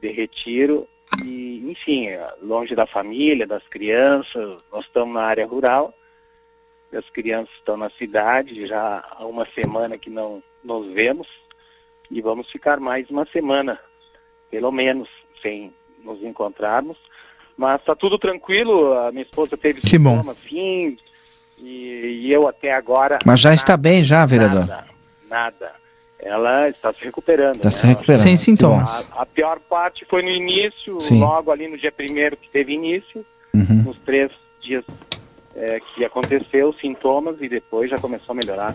[0.00, 0.86] de retiro
[1.24, 2.08] e, enfim,
[2.42, 4.60] longe da família, das crianças.
[4.72, 5.92] Nós estamos na área rural,
[6.96, 11.28] as crianças estão na cidade, já há uma semana que não nos vemos
[12.10, 13.78] e vamos ficar mais uma semana,
[14.50, 15.08] pelo menos,
[15.42, 16.96] sem nos encontrarmos.
[17.56, 20.16] Mas está tudo tranquilo, a minha esposa teve Que bom.
[20.16, 20.96] sintomas, sim,
[21.58, 24.66] e, e eu até agora Mas já está bem já, vereador?
[24.66, 24.86] nada,
[25.28, 25.83] nada.
[26.24, 27.56] Ela está se recuperando.
[27.56, 27.74] Está né?
[27.74, 28.22] se recuperando.
[28.22, 29.06] Sem sintomas.
[29.14, 31.20] A, a pior parte foi no início, Sim.
[31.20, 33.82] logo ali no dia primeiro que teve início, Uhum.
[33.86, 34.82] nos três dias
[35.54, 38.74] é, que aconteceu, os sintomas, e depois já começou a melhorar.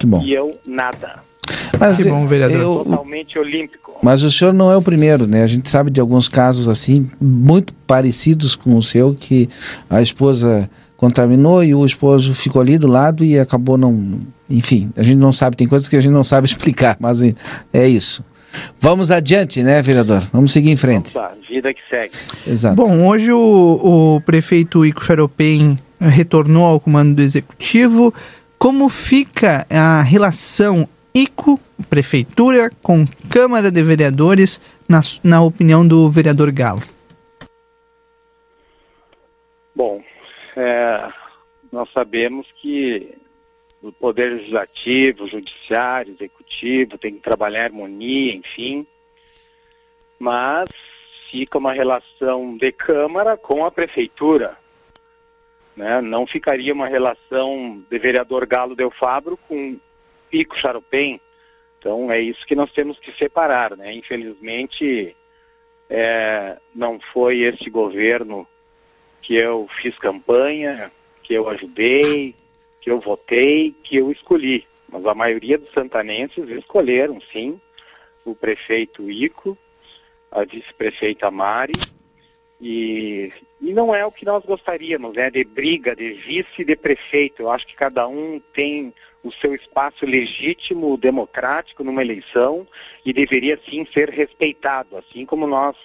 [0.00, 0.20] Que bom.
[0.22, 1.22] E eu, nada.
[1.78, 2.58] Mas Que bom, vereador.
[2.60, 3.98] eu- Totalmente olímpico.
[4.02, 5.42] Mas o senhor não é o primeiro, né?
[5.44, 9.48] A gente sabe de alguns casos assim, muito parecidos com o seu, que
[9.88, 14.18] a esposa contaminou e o esposo ficou ali do lado e acabou não.
[14.48, 17.34] Enfim, a gente não sabe, tem coisas que a gente não sabe explicar, mas é-
[17.72, 18.24] é isso.
[18.78, 20.20] Vamos adiante, né, vereador?
[20.32, 21.12] Vamos seguir em frente.
[21.12, 22.14] Tá, vida que segue.
[22.46, 22.76] Exato.
[22.76, 28.14] Bom, hoje o, o prefeito Ico Xaropem retornou ao comando do executivo.
[28.58, 36.50] Como fica a relação ICO, prefeitura, com Câmara de Vereadores, na, na opinião do vereador
[36.50, 36.82] Galo?
[39.74, 40.02] Bom,
[40.56, 41.02] é,
[41.70, 43.14] nós sabemos que
[43.88, 48.86] o Poder Legislativo, Judiciário, Executivo tem que trabalhar harmonia, enfim,
[50.18, 50.68] mas
[51.30, 54.56] fica uma relação de Câmara com a Prefeitura.
[55.76, 56.00] Né?
[56.00, 59.78] Não ficaria uma relação de vereador Galo Del Fabro com
[60.30, 61.20] Pico Charopem.
[61.78, 63.76] Então é isso que nós temos que separar.
[63.76, 63.92] Né?
[63.92, 65.14] Infelizmente,
[65.90, 68.48] é, não foi este governo
[69.20, 70.90] que eu fiz campanha,
[71.22, 72.34] que eu ajudei,
[72.86, 74.64] que eu votei, que eu escolhi.
[74.88, 77.60] Mas a maioria dos santanenses escolheram, sim,
[78.24, 79.58] o prefeito Ico,
[80.30, 81.72] a vice-prefeita Mari,
[82.60, 86.76] e, e não é o que nós gostaríamos, né, de briga, de vice e de
[86.76, 87.42] prefeito.
[87.42, 92.64] Eu acho que cada um tem o seu espaço legítimo, democrático numa eleição
[93.04, 95.76] e deveria sim ser respeitado, assim como nós,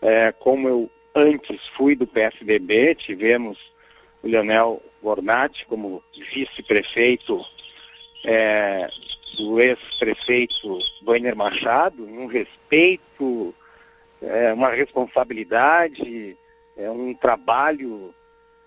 [0.00, 3.72] é, como eu antes fui do PSDB, tivemos
[4.22, 7.40] o Leonel Gornati como vice-prefeito
[8.24, 8.88] é,
[9.38, 13.54] do ex-prefeito Boiner Machado, um respeito,
[14.20, 16.36] é, uma responsabilidade,
[16.76, 18.12] é, um trabalho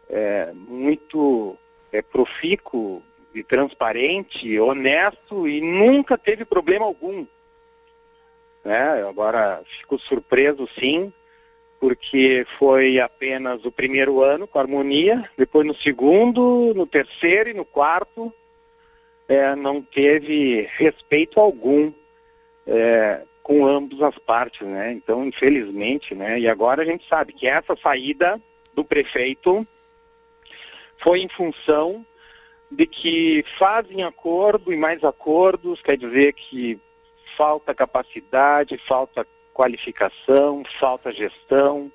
[0.09, 1.57] é, muito
[1.91, 3.03] é, profícuo
[3.35, 7.27] e transparente, honesto e nunca teve problema algum.
[8.63, 9.03] Né?
[9.03, 11.11] Agora fico surpreso sim,
[11.79, 17.63] porque foi apenas o primeiro ano com harmonia, depois no segundo, no terceiro e no
[17.63, 18.33] quarto
[19.27, 21.93] é, não teve respeito algum
[22.67, 24.91] é, com ambas as partes, né?
[24.91, 26.39] Então, infelizmente, né?
[26.39, 28.41] E agora a gente sabe que essa saída
[28.73, 29.65] do prefeito
[30.97, 32.05] foi em função
[32.71, 36.79] de que fazem acordo e mais acordos, quer dizer que
[37.35, 41.91] falta capacidade, falta qualificação, falta gestão,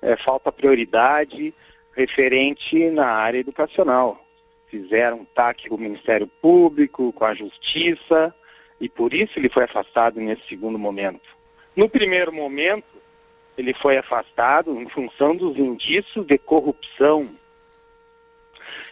[0.00, 1.54] é, falta prioridade
[1.94, 4.24] referente na área educacional.
[4.66, 8.34] Fizeram um TAC com o Ministério Público, com a Justiça,
[8.80, 11.36] e por isso ele foi afastado nesse segundo momento.
[11.76, 12.92] No primeiro momento,
[13.56, 17.30] ele foi afastado em função dos indícios de corrupção.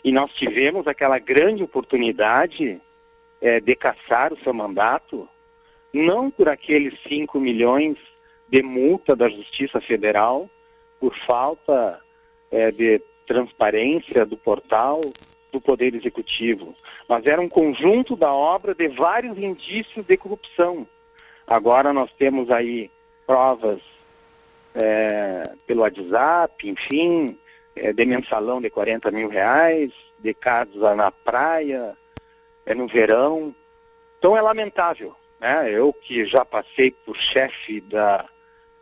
[0.05, 2.81] E nós tivemos aquela grande oportunidade
[3.41, 5.29] é, de caçar o seu mandato,
[5.93, 7.97] não por aqueles 5 milhões
[8.49, 10.49] de multa da Justiça Federal,
[10.99, 12.01] por falta
[12.51, 15.01] é, de transparência do portal
[15.53, 16.75] do Poder Executivo,
[17.09, 20.87] mas era um conjunto da obra de vários indícios de corrupção.
[21.47, 22.91] Agora nós temos aí
[23.27, 23.81] provas
[24.75, 27.39] é, pelo WhatsApp, enfim,
[27.75, 31.97] é, de mensalão de 40 mil reais, de casos na praia,
[32.67, 33.55] é, no verão.
[34.19, 35.15] Então é lamentável.
[35.41, 35.71] Né?
[35.73, 38.29] Eu que já passei por chefe da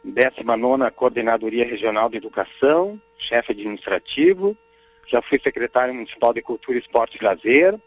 [0.04, 4.56] 19ª Coordenadoria Regional de Educação, chefe administrativo,
[5.06, 7.78] já fui secretário municipal de Cultura, Esporte e Lazer,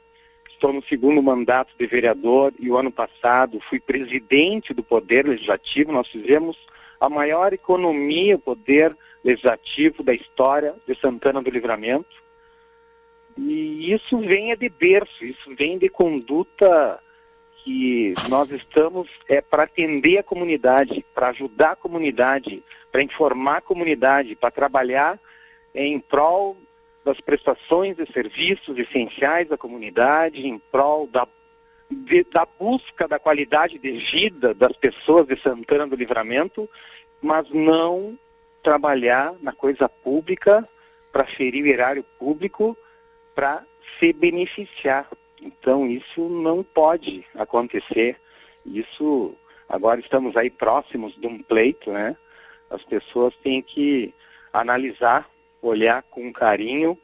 [0.47, 5.91] estou no segundo mandato de vereador e o ano passado fui presidente do Poder Legislativo.
[5.91, 6.55] Nós fizemos
[6.99, 12.21] a maior economia, poder legislativo da história de Santana do Livramento.
[13.35, 16.99] E isso vem de berço, isso vem de conduta
[17.63, 23.61] que nós estamos é para atender a comunidade, para ajudar a comunidade, para informar a
[23.61, 25.19] comunidade, para trabalhar
[25.73, 26.57] em prol
[27.03, 31.27] das prestações de serviços essenciais da comunidade, em prol da,
[31.89, 36.69] de, da busca da qualidade de vida das pessoas de Santana do Livramento,
[37.21, 38.17] mas não
[38.61, 40.67] trabalhar na coisa pública
[41.11, 42.77] para ferir o erário público
[43.33, 43.63] para
[43.99, 45.07] se beneficiar.
[45.41, 48.17] Então isso não pode acontecer.
[48.65, 49.33] Isso
[49.67, 52.15] agora estamos aí próximos de um pleito, né?
[52.69, 54.13] As pessoas têm que
[54.53, 55.29] analisar,
[55.61, 56.97] olhar com carinho,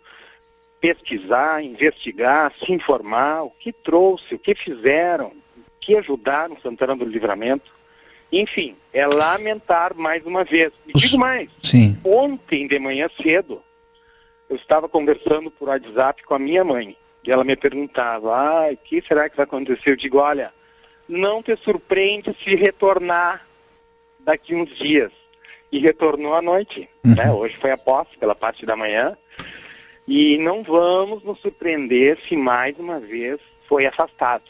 [0.79, 7.05] pesquisar, investigar, se informar, o que trouxe, o que fizeram, o que ajudaram Santana do
[7.05, 7.75] Livramento.
[8.31, 10.71] Enfim, é lamentar mais uma vez.
[10.85, 11.97] E digo mais, Sim.
[12.03, 13.63] ontem de manhã cedo,
[14.49, 16.95] eu estava conversando por WhatsApp com a minha mãe.
[17.27, 19.91] E ela me perguntava, ah, o que será que vai acontecer?
[19.91, 20.53] Eu digo, olha,
[21.09, 23.45] não te surpreende se retornar
[24.21, 25.11] daqui uns dias.
[25.69, 26.89] E retornou à noite.
[27.03, 27.29] Né?
[27.29, 29.17] Hoje foi a posse pela parte da manhã.
[30.07, 34.45] E não vamos nos surpreender se mais uma vez foi afastado.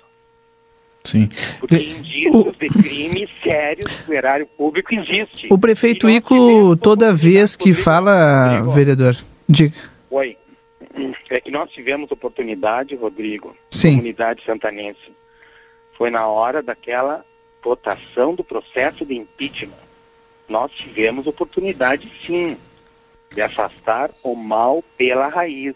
[1.04, 1.28] Sim.
[1.60, 5.48] Porque indícios de crimes sérios do erário público existe.
[5.50, 9.18] O prefeito Ico, toda vez que fala, vereador,
[9.50, 9.74] diga.
[10.12, 10.38] Oi.
[11.30, 13.92] É que nós tivemos oportunidade, Rodrigo, Sim.
[13.92, 15.14] comunidade santanense.
[15.94, 17.26] Foi na hora daquela
[17.64, 19.74] votação do processo de impeachment.
[20.48, 22.58] Nós tivemos oportunidade, sim,
[23.34, 25.76] de afastar o mal pela raiz.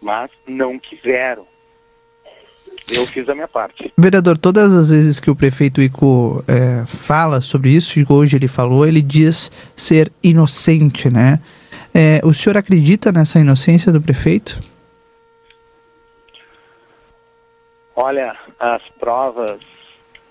[0.00, 1.46] Mas não quiseram.
[2.88, 3.92] Eu fiz a minha parte.
[3.98, 8.46] Vereador, todas as vezes que o prefeito Ico é, fala sobre isso, e hoje ele
[8.46, 11.40] falou, ele diz ser inocente, né?
[11.98, 14.62] É, o senhor acredita nessa inocência do prefeito?
[17.94, 19.62] Olha, as provas,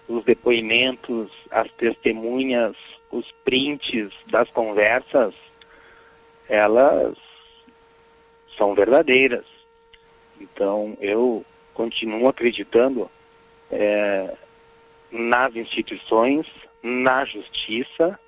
[0.07, 2.77] os depoimentos, as testemunhas,
[3.09, 5.33] os prints das conversas,
[6.47, 7.17] elas
[8.55, 9.45] são verdadeiras.
[10.39, 11.43] Então, eu
[11.73, 13.09] continuo acreditando
[13.71, 14.35] é,
[15.09, 16.45] nas instituições,
[16.83, 18.19] na justiça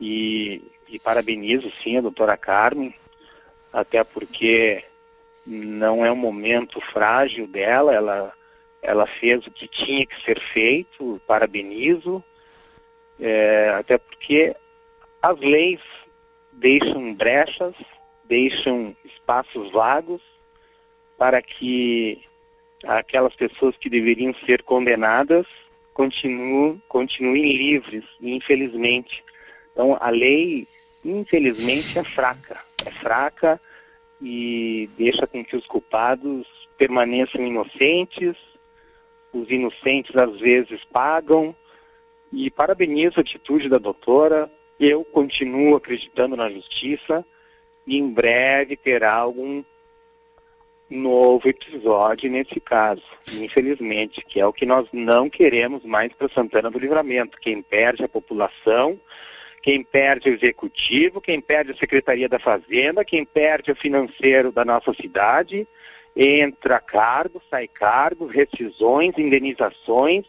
[0.00, 2.94] e, e parabenizo sim a doutora Carmen,
[3.72, 4.84] até porque
[5.46, 8.32] não é um momento frágil dela, ela,
[8.82, 12.22] ela fez o que tinha que ser feito, parabenizo,
[13.20, 14.54] é, até porque
[15.22, 15.80] as leis
[16.52, 17.74] deixam brechas,
[18.24, 20.22] deixam espaços vagos
[21.16, 22.22] para que
[22.84, 25.46] aquelas pessoas que deveriam ser condenadas
[25.94, 29.24] continuem, continuem livres, infelizmente.
[29.72, 30.68] Então, a lei,
[31.10, 32.60] infelizmente, é fraca.
[32.84, 33.60] É fraca
[34.20, 36.46] e deixa com que os culpados
[36.78, 38.36] permaneçam inocentes,
[39.32, 41.54] os inocentes às vezes pagam.
[42.32, 44.50] E parabenizo a atitude da doutora.
[44.78, 47.24] Eu continuo acreditando na justiça
[47.86, 49.64] e em breve terá algum
[50.88, 53.02] novo episódio nesse caso,
[53.32, 57.38] infelizmente, que é o que nós não queremos mais para Santana do Livramento.
[57.40, 59.00] Quem perde a população,
[59.66, 64.64] quem perde o executivo, quem perde a Secretaria da Fazenda, quem perde o financeiro da
[64.64, 65.66] nossa cidade,
[66.14, 70.24] entra cargo, sai cargo, rescisões, indenizações,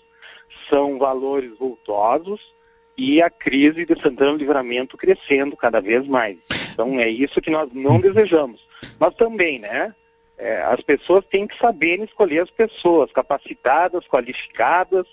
[0.68, 2.52] são valores vultosos
[2.98, 6.40] e a crise de Santana do Livramento crescendo cada vez mais.
[6.74, 8.68] Então é isso que nós não desejamos.
[9.00, 9.94] Mas também, né?
[10.36, 15.06] É, as pessoas têm que saber escolher as pessoas capacitadas, qualificadas,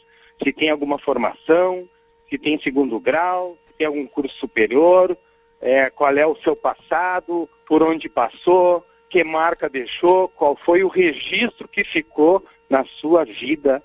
[0.42, 1.86] se tem alguma formação,
[2.30, 5.16] se tem segundo grau, tem algum curso superior,
[5.60, 10.88] é, qual é o seu passado, por onde passou, que marca deixou, qual foi o
[10.88, 13.82] registro que ficou na sua vida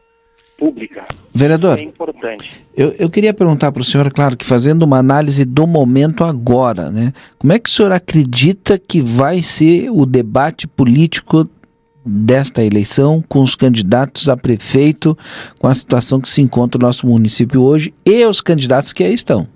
[0.57, 1.05] pública.
[1.33, 2.65] Vereador, é importante.
[2.75, 6.91] Eu, eu queria perguntar para o senhor, claro, que fazendo uma análise do momento agora,
[6.91, 7.13] né?
[7.37, 11.49] Como é que o senhor acredita que vai ser o debate político
[12.05, 15.17] desta eleição com os candidatos a prefeito,
[15.57, 19.13] com a situação que se encontra o nosso município hoje e os candidatos que aí
[19.13, 19.47] estão?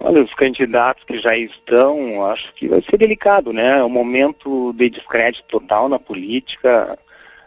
[0.00, 3.78] Olha, os candidatos que já estão, acho que vai ser delicado, né?
[3.78, 6.96] É um momento de descrédito total na política,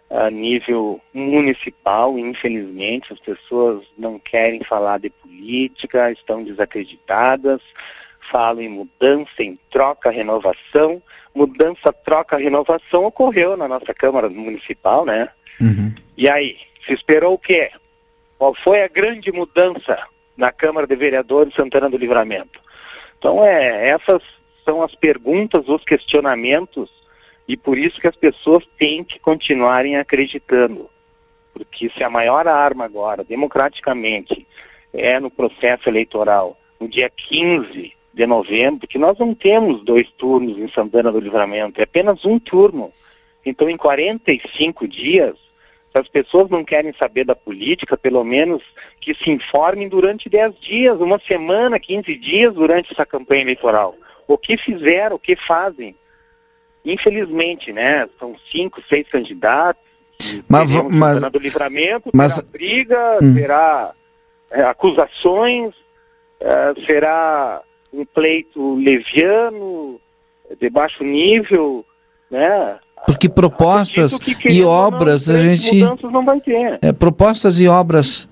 [0.09, 7.61] a nível municipal, infelizmente, as pessoas não querem falar de política, estão desacreditadas.
[8.19, 11.01] falo em mudança, em troca, renovação.
[11.33, 15.29] Mudança, troca, renovação ocorreu na nossa Câmara Municipal, né?
[16.17, 17.71] E aí, se esperou o quê?
[18.37, 19.97] Qual foi a grande mudança
[20.41, 22.59] na Câmara de Vereadores Santana do Livramento?
[23.19, 24.23] Então, é, essas
[24.65, 26.89] são as perguntas, os questionamentos,
[27.47, 30.89] e por isso que as pessoas têm que continuarem acreditando.
[31.53, 34.47] Porque se a maior arma agora, democraticamente,
[34.91, 40.57] é no processo eleitoral, no dia 15 de novembro, que nós não temos dois turnos
[40.57, 42.91] em Santana do Livramento, é apenas um turno.
[43.45, 45.35] Então, em 45 dias,
[45.91, 48.63] se as pessoas não querem saber da política, pelo menos
[48.99, 53.95] que se informem durante 10 dias, uma semana, 15 dias durante essa campanha eleitoral.
[54.27, 55.95] O que fizeram, o que fazem.
[56.85, 58.07] Infelizmente, né?
[58.17, 59.83] São cinco, seis candidatos.
[60.47, 63.33] Mas, mas, do Livramento, mas- terá briga, Hum.
[63.35, 63.93] terá
[64.51, 65.73] é, acusações,
[66.39, 67.61] é, será
[67.93, 69.99] um pleito leviano,
[70.59, 71.85] de baixo nível,
[72.29, 72.79] né?
[73.05, 76.79] Porque propostas que, e ou não, obras a gente não vai ter.
[76.81, 78.29] é, propostas e obras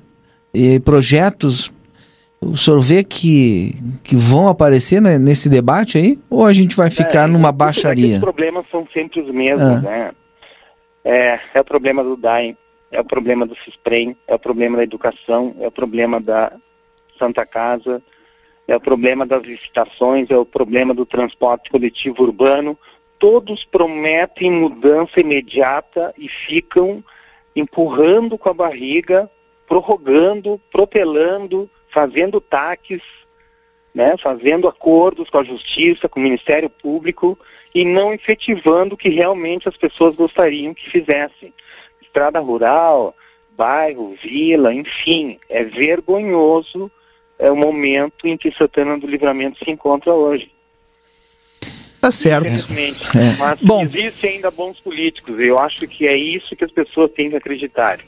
[0.53, 1.71] e projetos
[2.41, 6.89] o senhor vê que, que vão aparecer né, nesse debate aí ou a gente vai
[6.89, 9.81] ficar numa É que baixaria Os problemas são sempre os mesmos, Ah.
[9.81, 10.11] né?
[11.03, 12.55] É, é o problema do DAIM,
[12.91, 16.51] é o problema do CISPREM, é o problema da educação, é o problema da
[17.17, 18.01] Santa Casa,
[18.67, 22.77] é o problema das licitações, é o problema do transporte coletivo urbano.
[23.19, 27.03] Todos prometem mudança imediata e ficam
[27.55, 29.29] empurrando com a barriga,
[29.67, 33.03] prorrogando, protelando, fazendo taques,
[33.93, 37.37] né, fazendo acordos com a justiça, com o Ministério Público
[37.75, 41.53] e não efetivando o que realmente as pessoas gostariam que fizessem.
[42.01, 43.13] Estrada rural,
[43.51, 46.89] bairro, vila, enfim, é vergonhoso
[47.39, 50.51] é o momento em que Santana do Livramento se encontra hoje.
[52.01, 52.47] Tá certo.
[52.47, 53.35] É.
[53.37, 53.81] Mas Bom.
[53.83, 55.37] existem ainda bons políticos.
[55.39, 57.99] Eu acho que é isso que as pessoas têm que acreditar.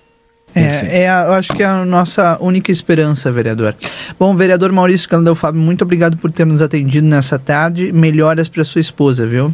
[0.54, 3.76] É, é a- eu acho que é a nossa única esperança, vereador.
[4.20, 7.92] Bom, vereador Maurício Candel Fábio, muito obrigado por ter nos atendido nessa tarde.
[7.92, 9.54] Melhoras para sua esposa, viu?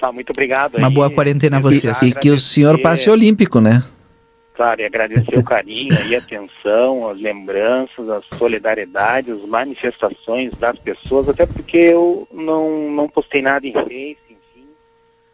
[0.00, 0.76] Tá, muito obrigado.
[0.78, 0.94] Uma aí.
[0.94, 2.02] boa quarentena a vocês.
[2.02, 3.82] e que o senhor passe olímpico né
[4.56, 10.78] Claro, e agradecer o carinho e a atenção, as lembranças, a solidariedade, as manifestações das
[10.78, 14.66] pessoas, até porque eu não, não postei nada em Face, enfim,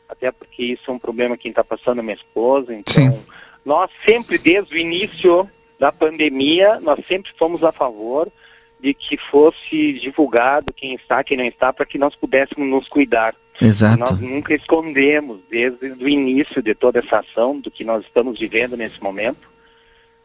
[0.08, 3.22] até porque isso é um problema quem está passando é minha esposa, então
[3.64, 5.48] nós sempre, desde o início
[5.78, 8.28] da pandemia, nós sempre fomos a favor
[8.80, 13.36] de que fosse divulgado quem está, quem não está, para que nós pudéssemos nos cuidar.
[13.66, 13.98] Exato.
[13.98, 18.76] Nós nunca escondemos desde o início de toda essa ação, do que nós estamos vivendo
[18.76, 19.50] nesse momento.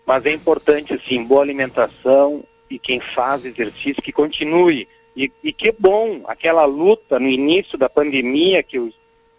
[0.05, 4.87] Mas é importante, assim, boa alimentação e quem faz exercício que continue.
[5.15, 8.91] E, e que bom aquela luta no início da pandemia que eu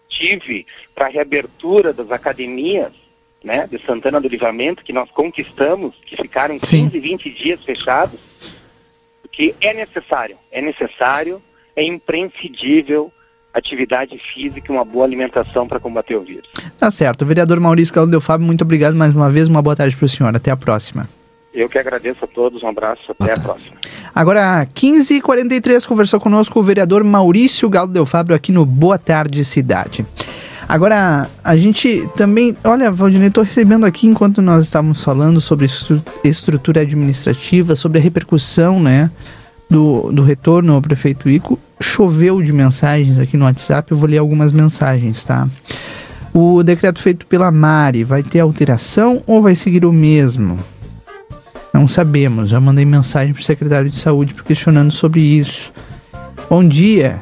[0.07, 2.91] tive para a reabertura das academias,
[3.43, 8.19] né, de Santana do Livramento, que nós conquistamos, que ficaram 15, 20 dias fechados,
[9.21, 11.41] porque é necessário, é necessário,
[11.75, 13.13] é imprescindível
[13.53, 16.47] atividade física e uma boa alimentação para combater o vírus.
[16.77, 17.25] Tá certo.
[17.25, 19.47] Vereador Maurício Candel Fábio, muito obrigado mais uma vez.
[19.47, 20.35] Uma boa tarde para o senhor.
[20.35, 21.07] Até a próxima.
[21.51, 23.75] Eu que agradeço a todos, um abraço, até a próxima.
[24.13, 30.05] Agora, 15h43, conversou conosco o vereador Maurício Galo Del Fábio aqui no Boa Tarde Cidade.
[30.67, 32.55] Agora, a gente também.
[32.63, 38.01] Olha, Valdinei, estou recebendo aqui, enquanto nós estávamos falando sobre estru- estrutura administrativa, sobre a
[38.01, 39.09] repercussão, né?
[39.69, 43.91] Do, do retorno ao prefeito Ico, choveu de mensagens aqui no WhatsApp.
[43.91, 45.47] Eu vou ler algumas mensagens, tá?
[46.33, 50.57] O decreto feito pela Mari vai ter alteração ou vai seguir o mesmo?
[51.73, 52.49] Não sabemos.
[52.49, 55.71] Já mandei mensagem para o secretário de saúde questionando sobre isso.
[56.49, 57.21] Bom dia.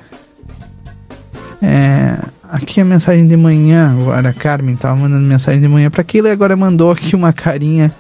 [1.62, 2.18] É,
[2.50, 3.96] aqui a mensagem de manhã.
[4.00, 7.34] Agora a Carmen estava mandando mensagem de manhã para Keila e agora mandou aqui uma
[7.34, 7.92] carinha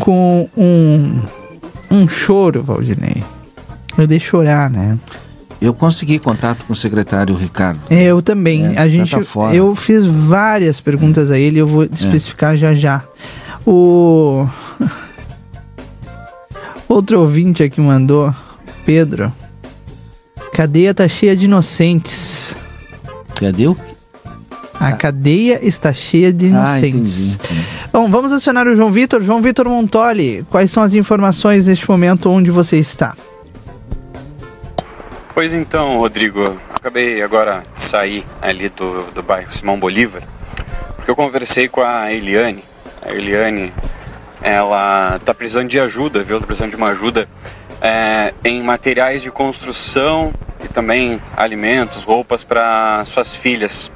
[0.00, 1.20] com um,
[1.90, 3.22] um choro, Valdinei.
[3.96, 4.98] Eu dei chorar, né?
[5.60, 7.80] Eu consegui contato com o secretário Ricardo.
[7.88, 8.74] É, eu também.
[8.74, 9.54] É, a gente, tá fora.
[9.54, 13.04] eu fiz várias perguntas a ele, eu vou especificar já já.
[13.64, 14.46] O
[16.88, 18.34] outro ouvinte aqui mandou,
[18.84, 19.32] Pedro.
[20.52, 22.56] Cadeia tá cheia de inocentes.
[23.36, 23.76] Cadê o?
[24.78, 27.38] A cadeia está cheia de Ah, inocentes.
[27.92, 29.22] Bom, vamos acionar o João Vitor.
[29.22, 33.14] João Vitor Montoli, quais são as informações neste momento onde você está?
[35.34, 40.22] Pois então, Rodrigo, acabei agora de sair ali do, do bairro Simão Bolívar,
[40.94, 42.62] porque eu conversei com a Eliane.
[43.00, 43.72] A Eliane,
[44.42, 46.38] ela tá precisando de ajuda, viu?
[46.38, 47.26] Tá precisando de uma ajuda
[47.80, 53.90] é, em materiais de construção e também alimentos, roupas para suas filhas.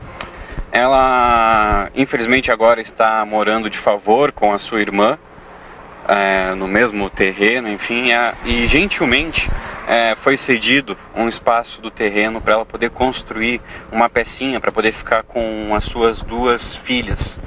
[0.73, 5.19] Ela, infelizmente, agora está morando de favor com a sua irmã,
[6.09, 9.51] é, no mesmo terreno, enfim, é, e gentilmente
[9.87, 13.61] é, foi cedido um espaço do terreno para ela poder construir
[13.91, 17.39] uma pecinha para poder ficar com as suas duas filhas.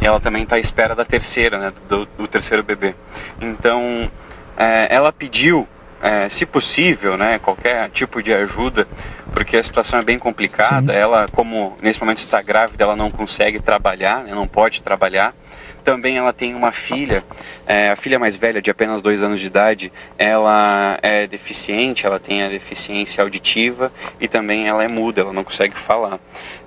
[0.00, 2.94] E ela também está à espera da terceira, né, do, do terceiro bebê.
[3.40, 4.10] Então,
[4.56, 5.66] é, ela pediu,
[6.02, 8.86] é, se possível, né, qualquer tipo de ajuda,
[9.32, 10.92] porque a situação é bem complicada.
[10.92, 10.98] Sim.
[10.98, 15.34] Ela, como nesse momento está grávida, ela não consegue trabalhar, né, não pode trabalhar.
[15.84, 17.22] Também ela tem uma filha,
[17.66, 22.18] é, a filha mais velha, de apenas dois anos de idade, ela é deficiente, ela
[22.18, 26.18] tem a deficiência auditiva e também ela é muda, ela não consegue falar.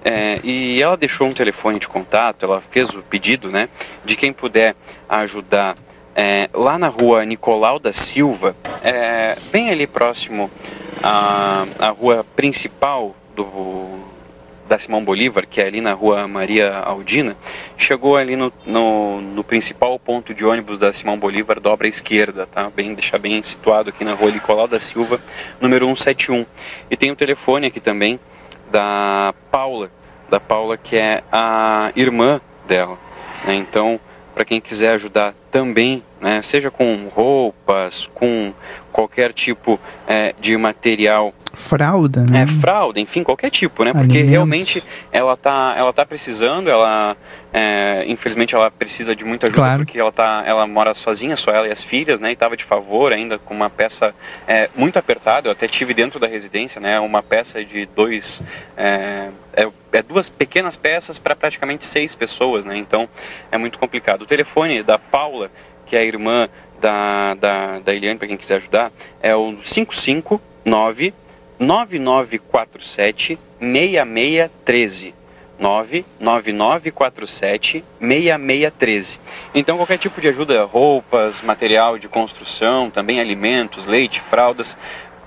[0.06, 3.68] É, e ela deixou um telefone de contato, ela fez o pedido, né,
[4.06, 4.76] de quem puder
[5.10, 5.76] ajudar
[6.16, 10.50] é, lá na rua Nicolau da Silva, é, bem ali próximo
[11.02, 14.07] à, à rua principal do,
[14.68, 17.36] da Simão Bolívar, que é ali na rua Maria Aldina,
[17.78, 22.46] chegou ali no, no, no principal ponto de ônibus da Simão Bolívar, dobra à esquerda,
[22.46, 22.70] tá?
[22.70, 25.20] Bem, deixar bem situado aqui na rua Nicolau da Silva,
[25.60, 26.46] número 171.
[26.92, 28.20] E tem o telefone aqui também
[28.72, 29.90] da Paula,
[30.30, 32.98] da Paula que é a irmã dela.
[33.46, 33.56] né?
[33.56, 34.00] Então,
[34.38, 38.54] para quem quiser ajudar também, né, seja com roupas, com
[38.98, 42.44] qualquer tipo é, de material Fralda, né?
[42.44, 43.92] é, fralda, enfim, qualquer tipo, né?
[43.92, 44.30] Porque Alimentos.
[44.30, 47.16] realmente ela tá, ela tá precisando, ela,
[47.54, 49.86] é, infelizmente, ela precisa de muita ajuda Claro.
[49.86, 52.32] porque ela tá, ela mora sozinha, só ela e as filhas, né?
[52.32, 54.16] E tava de favor ainda com uma peça
[54.48, 55.48] é, muito apertada.
[55.48, 57.00] Eu até tive dentro da residência, né?
[57.00, 58.42] Uma peça de dois,
[58.76, 62.76] é, é, é duas pequenas peças para praticamente seis pessoas, né?
[62.78, 63.08] Então
[63.52, 64.24] é muito complicado.
[64.24, 65.50] O telefone da Paula,
[65.88, 66.50] que é a irmã
[66.82, 68.92] da, da, da Eliane, para quem quiser ajudar,
[69.22, 71.14] é o 559
[71.60, 75.14] 9947 6613.
[75.60, 79.20] 99947 6613.
[79.56, 84.78] Então qualquer tipo de ajuda, roupas, material de construção, também alimentos, leite, fraldas,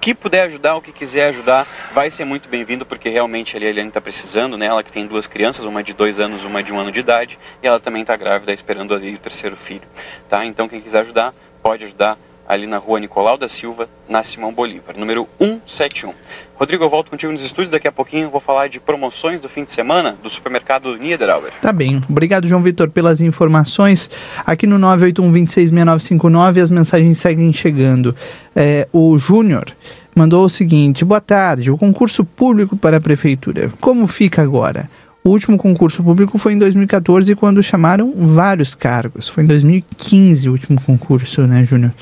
[0.00, 3.68] que puder ajudar, o que quiser ajudar, vai ser muito bem-vindo, porque realmente ali a
[3.68, 4.66] Eliane está precisando, né?
[4.66, 7.38] Ela que tem duas crianças, uma de dois anos, uma de um ano de idade,
[7.62, 9.82] e ela também está grávida, esperando ali o terceiro filho,
[10.28, 10.44] tá?
[10.44, 12.16] Então quem quiser ajudar, pode ajudar
[12.50, 16.12] ali na rua Nicolau da Silva, na Simão Bolívar, número 171.
[16.56, 19.62] Rodrigo, eu volto contigo nos estúdios, daqui a pouquinho vou falar de promoções do fim
[19.62, 21.52] de semana do supermercado Niederauer.
[21.62, 22.00] Tá bem.
[22.10, 24.10] Obrigado, João Vitor, pelas informações.
[24.44, 28.16] Aqui no 981-266959 as mensagens seguem chegando.
[28.54, 29.66] É, o Júnior
[30.12, 31.70] mandou o seguinte: Boa tarde.
[31.70, 33.70] O concurso público para a prefeitura.
[33.80, 34.90] Como fica agora?
[35.22, 39.28] O último concurso público foi em 2014, quando chamaram vários cargos.
[39.28, 41.92] Foi em 2015 o último concurso, né, Júnior?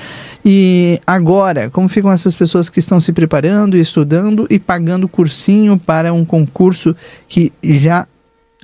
[0.45, 6.13] E agora, como ficam essas pessoas que estão se preparando, estudando e pagando cursinho para
[6.13, 6.95] um concurso
[7.27, 8.07] que já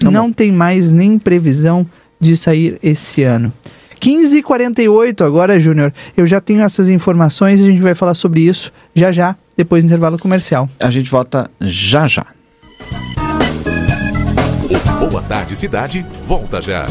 [0.02, 1.86] não tem mais nem previsão
[2.20, 3.52] de sair esse ano?
[4.00, 5.94] 15h48 agora, Júnior.
[6.16, 9.84] Eu já tenho essas informações e a gente vai falar sobre isso já já, depois
[9.84, 10.70] do intervalo comercial.
[10.80, 12.26] A gente volta já já.
[14.66, 16.88] O Boa Tarde Cidade volta já.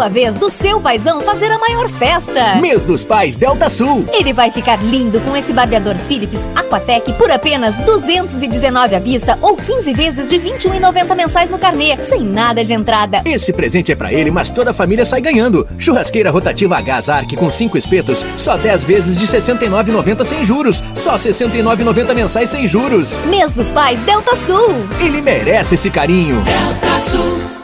[0.00, 2.54] Chegou a vez do seu paizão fazer a maior festa.
[2.56, 4.06] Mês dos Pais Delta Sul.
[4.14, 9.56] Ele vai ficar lindo com esse barbeador Philips Aquatec por apenas 219 à vista ou
[9.56, 13.20] 15 vezes de 21,90 mensais no carnê, sem nada de entrada.
[13.26, 15.68] Esse presente é pra ele, mas toda a família sai ganhando.
[15.78, 20.42] Churrasqueira rotativa a gás Arc com 5 espetos, só 10 vezes de R$ 69,90 sem
[20.46, 20.82] juros.
[20.94, 23.18] Só R$ 69,90 mensais sem juros.
[23.26, 24.76] Mês dos Pais Delta Sul.
[24.98, 26.36] Ele merece esse carinho.
[26.40, 27.59] Delta Sul.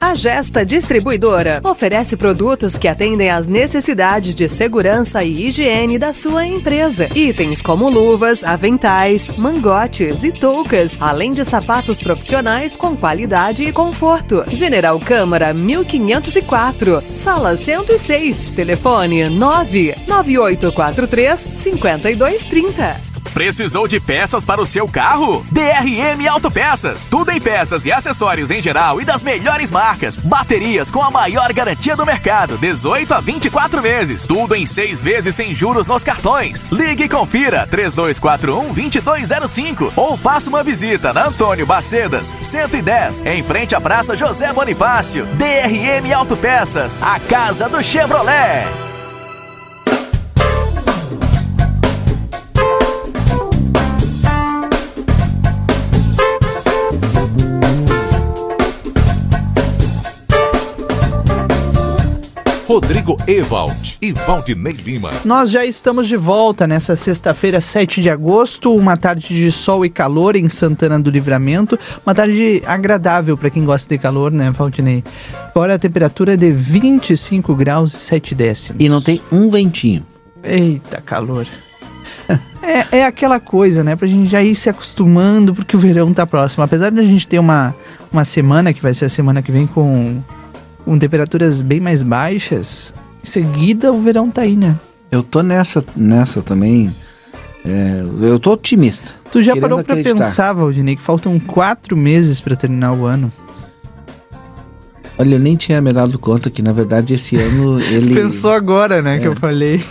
[0.00, 6.46] A Gesta Distribuidora oferece produtos que atendem às necessidades de segurança e higiene da sua
[6.46, 7.08] empresa.
[7.14, 14.44] Itens como luvas, aventais, mangotes e toucas, além de sapatos profissionais com qualidade e conforto.
[14.48, 23.15] General Câmara 1504, sala 106, telefone 99843 5230.
[23.32, 25.44] Precisou de peças para o seu carro?
[25.50, 27.04] DRM Autopeças.
[27.04, 30.18] Tudo em peças e acessórios em geral e das melhores marcas.
[30.18, 34.26] Baterias com a maior garantia do mercado, 18 a 24 meses.
[34.26, 36.66] Tudo em seis vezes sem juros nos cartões.
[36.70, 43.74] Ligue e confira 3241 2205 ou faça uma visita na Antônio Bacedas, 110, em frente
[43.74, 45.26] à Praça José Bonifácio.
[45.34, 48.95] DRM Autopeças, a casa do Chevrolet.
[62.66, 65.12] Rodrigo Ewald e Valdinei Lima.
[65.24, 69.88] Nós já estamos de volta nessa sexta-feira, 7 de agosto, uma tarde de sol e
[69.88, 75.04] calor em Santana do Livramento, uma tarde agradável para quem gosta de calor, né, Valdinei?
[75.50, 78.84] Agora a temperatura é de 25 graus e 7 décimos.
[78.84, 80.04] E não tem um ventinho.
[80.42, 81.46] Eita, calor.
[82.66, 83.94] É, é aquela coisa, né?
[83.94, 86.64] Pra gente já ir se acostumando, porque o verão tá próximo.
[86.64, 87.72] Apesar de a gente ter uma,
[88.12, 90.20] uma semana, que vai ser a semana que vem, com,
[90.86, 94.74] com temperaturas bem mais baixas, em seguida o verão tá aí, né?
[95.10, 96.90] Eu tô nessa, nessa também.
[97.64, 99.10] é, eu tô otimista.
[99.30, 100.14] Tu já parou pra acreditar.
[100.24, 103.30] pensar, Valdinei, que faltam quatro meses pra terminar o ano?
[105.18, 108.14] Olha, eu nem tinha me dado conta que, na verdade, esse ano ele.
[108.14, 109.28] Pensou agora, né, que É.
[109.28, 109.82] eu falei.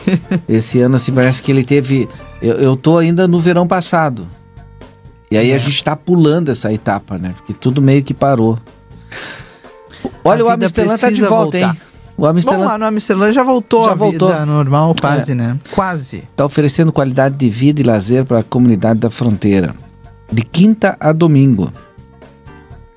[0.48, 2.08] Esse ano, assim, parece que ele teve.
[2.42, 4.28] Eu, eu tô ainda no verão passado.
[5.32, 5.56] E aí É.
[5.56, 7.34] a gente tá pulando essa etapa, né?
[7.36, 8.60] Porque tudo meio que parou.
[10.26, 11.74] Olha, A o Amsterdã tá de volta, voltar.
[11.76, 11.82] hein?
[12.18, 14.30] O Amsterdã Vamos lá, no Amsterdã já voltou Já a voltou.
[14.30, 15.36] vida normal, quase, É.
[15.36, 15.58] né?
[15.72, 16.24] Quase.
[16.32, 19.76] está oferecendo qualidade de vida e lazer para a comunidade da fronteira.
[20.32, 21.72] De quinta a domingo.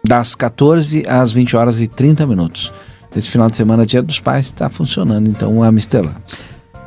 [0.06, 2.72] Das 14 às 20 horas e 30 minutos.
[3.14, 6.10] Esse final de semana, Dia dos Pais, está funcionando, então, o Amsterdã.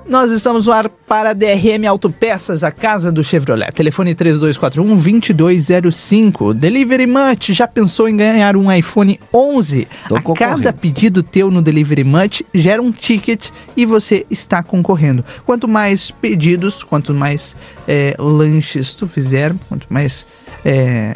[0.07, 3.71] Nós estamos no ar para a DRM Autopeças, a casa do Chevrolet.
[3.71, 6.53] Telefone 3241-2205.
[6.53, 9.87] Delivery Much, já pensou em ganhar um iPhone 11?
[10.09, 15.23] Tô a cada pedido teu no Delivery Much gera um ticket e você está concorrendo.
[15.45, 17.55] Quanto mais pedidos, quanto mais
[17.87, 20.25] é, lanches tu fizer, quanto mais
[20.65, 21.15] é,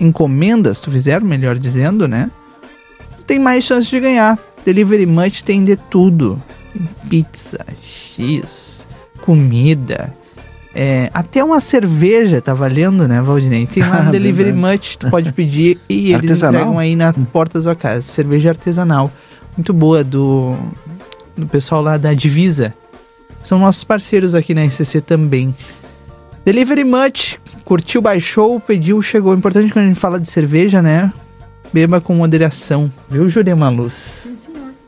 [0.00, 2.30] encomendas tu fizer, melhor dizendo, né?
[3.32, 4.38] tem mais chance de ganhar.
[4.64, 6.40] Delivery Much tem de tudo.
[7.08, 8.86] Pizza, X,
[9.22, 10.12] comida.
[10.74, 13.66] é, até uma cerveja tá valendo, né, Valdinei?
[13.66, 14.76] Tem lá no Delivery Verdade.
[14.78, 16.60] Much, tu pode pedir e eles Artesanal?
[16.62, 18.02] entregam aí na porta da sua casa.
[18.02, 19.10] Cerveja artesanal.
[19.56, 20.56] Muito boa, do,
[21.36, 22.72] do pessoal lá da Divisa.
[23.42, 25.54] São nossos parceiros aqui na RCC também.
[26.44, 29.34] Delivery Much, curtiu, baixou, pediu, chegou.
[29.34, 31.12] Importante quando a gente fala de cerveja, né?
[31.72, 34.26] Beba com moderação, viu, Jurema Luz?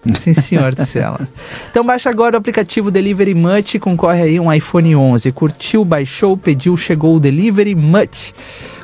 [0.16, 0.34] Sim, senhor.
[0.34, 1.28] Sim, senhor, disse ela.
[1.70, 5.32] Então baixa agora o aplicativo Delivery Much concorre aí um iPhone 11.
[5.32, 8.32] Curtiu, baixou, pediu, chegou o Delivery Much.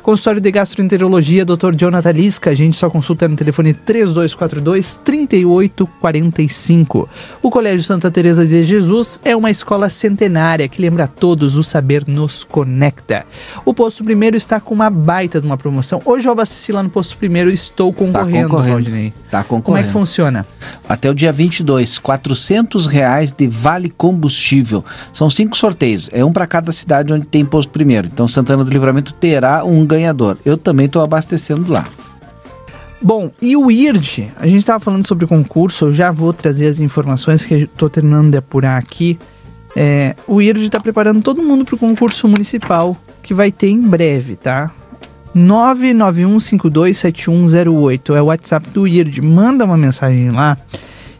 [0.01, 1.75] Consultório de Gastroenterologia, Dr.
[1.75, 2.49] Jonathan Lisca.
[2.49, 7.07] A gente só consulta no telefone 3242 3845.
[7.41, 11.63] O Colégio Santa Teresa de Jesus é uma escola centenária que lembra a todos o
[11.63, 13.25] saber nos conecta.
[13.63, 16.01] O Posto Primeiro está com uma baita de uma promoção.
[16.03, 18.73] Hoje eu abasteci lá no Posto Primeiro e estou concorrendo, concorrendo.
[18.73, 19.13] Valdinei.
[19.29, 19.63] Tá concorrendo.
[19.63, 20.47] Como é que funciona?
[20.89, 24.83] Até o dia 22, 400 reais de vale combustível.
[25.13, 28.09] São cinco sorteios, é um para cada cidade onde tem posto primeiro.
[28.11, 30.37] Então Santana do Livramento terá um ganhador.
[30.45, 31.87] Eu também estou abastecendo lá.
[33.01, 34.27] Bom, e o IRD?
[34.37, 38.29] A gente estava falando sobre concurso, eu já vou trazer as informações que estou terminando
[38.31, 39.17] de apurar aqui.
[39.75, 43.81] É, o IRD está preparando todo mundo para o concurso municipal que vai ter em
[43.81, 44.69] breve, tá?
[45.35, 49.19] 991527108 é o WhatsApp do IRD.
[49.21, 50.55] Manda uma mensagem lá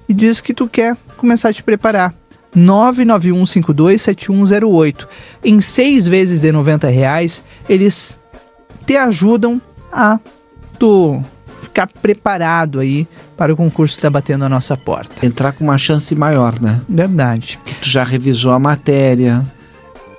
[0.07, 2.13] e diz que tu quer começar a te preparar.
[2.55, 5.07] 991527108.
[5.43, 8.15] Em seis vezes de 90 reais, eles
[8.85, 10.19] te ajudam a
[10.77, 11.21] tu
[11.61, 15.25] ficar preparado aí para o concurso que está batendo a nossa porta.
[15.25, 16.81] Entrar com uma chance maior, né?
[16.87, 17.57] Verdade.
[17.81, 19.45] Tu já revisou a matéria,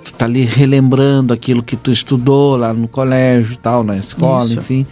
[0.03, 4.59] tu tá ali relembrando aquilo que tu estudou lá no colégio tal, na escola, Isso.
[4.59, 4.87] enfim.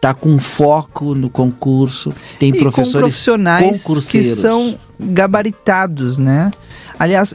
[0.00, 2.12] Tá com foco no concurso.
[2.38, 6.50] Tem e com professores profissionais que são gabaritados, né?
[6.98, 7.32] Aliás,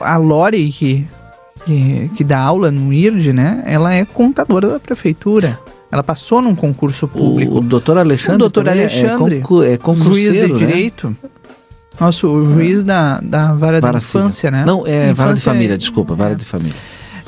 [0.00, 1.06] a Lori, que,
[1.64, 3.62] que, que dá aula no IRD, né?
[3.66, 5.58] Ela é contadora da prefeitura.
[5.90, 7.58] Ela passou num concurso público.
[7.58, 10.58] O doutor Alexandre O doutor é Alexandre, concu- é juiz de né?
[10.58, 11.16] direito.
[12.00, 14.50] Nosso o juiz da, da vara, Vara da infância, civil.
[14.52, 14.64] né?
[14.64, 16.76] Não, é vara de Infância família, desculpa, vara de família.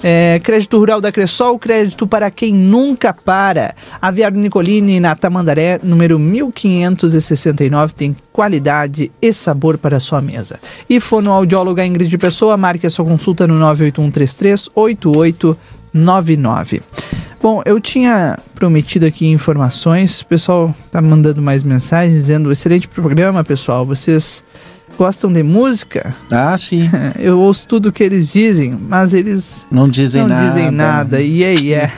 [0.03, 3.75] É, crédito rural da Cressol, crédito para quem nunca para.
[4.01, 10.59] Aviário Nicolini na Tamandaré, número 1569, tem qualidade e sabor para sua mesa.
[10.89, 14.71] E fonoaudióloga Ingrid Pessoa, marque a sua consulta no 98133
[15.93, 16.83] 99.
[17.43, 23.43] Bom, eu tinha prometido aqui informações, o pessoal tá mandando mais mensagens dizendo excelente programa,
[23.43, 23.85] pessoal.
[23.85, 24.45] Vocês
[25.01, 26.15] gostam de música?
[26.31, 26.91] Ah, sim.
[27.19, 30.47] Eu ouço tudo o que eles dizem, mas eles Não dizem não nada.
[30.49, 31.21] dizem nada.
[31.23, 31.91] E aí é.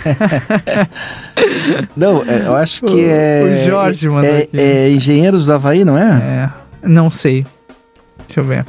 [1.96, 3.62] Não, é, eu acho que O- é.
[3.64, 4.58] o Jorge mandou é, aqui.
[4.60, 6.50] é Engenheiros do Havaí, não é?
[6.84, 7.44] É, não sei.
[8.26, 8.64] Deixa eu ver.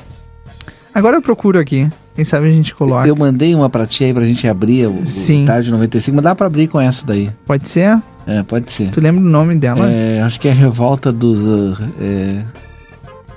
[0.95, 1.87] Agora eu procuro aqui.
[2.15, 3.07] Quem sabe a gente coloca.
[3.07, 5.43] Eu mandei uma pra ti aí pra gente abrir o, Sim.
[5.43, 7.29] o Tarde 95, mas dá pra abrir com essa daí.
[7.45, 7.99] Pode ser?
[8.25, 8.89] É, pode ser.
[8.89, 9.89] Tu lembra o nome dela?
[9.91, 11.39] É, acho que é Revolta dos.
[11.39, 12.37] uh, é,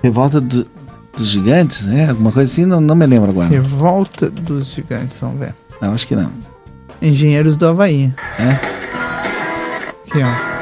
[0.02, 0.66] Revolta do-
[1.16, 2.08] dos Gigantes, né?
[2.10, 3.48] Alguma coisa assim, não, não me lembro agora.
[3.48, 5.54] Revolta dos Gigantes, vamos ver.
[5.80, 6.30] Não, acho que não.
[7.00, 8.12] Engenheiros do Havaí.
[8.38, 8.52] É?
[10.08, 10.56] Aqui, ó.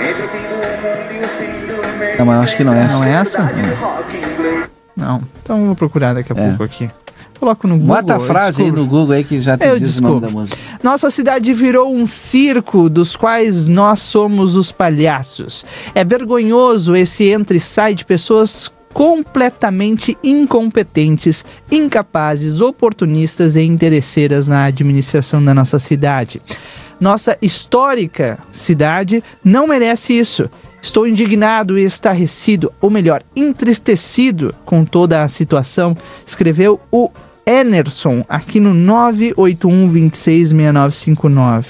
[2.18, 2.97] Não, mas acho que não é essa.
[2.97, 3.51] Não é essa?
[4.97, 5.22] Não.
[5.43, 6.48] Então eu vou procurar daqui a É.
[6.48, 6.89] pouco aqui.
[7.39, 7.97] Coloco no Google.
[7.97, 10.28] Bota a frase aí no Google aí que já te Eu diz o nome da
[10.31, 10.56] música.
[10.82, 15.64] Nossa cidade virou um circo dos quais nós somos os palhaços.
[15.94, 24.64] É vergonhoso esse entre e sai de pessoas completamente incompetentes, incapazes, oportunistas e interesseiras na
[24.64, 26.40] administração da nossa cidade.
[27.00, 30.48] Nossa histórica cidade não merece isso.
[30.80, 37.10] Estou indignado e estarrecido, ou melhor, entristecido com toda a situação, escreveu o
[37.44, 38.72] Enerson aqui no
[39.34, 41.64] 981266959.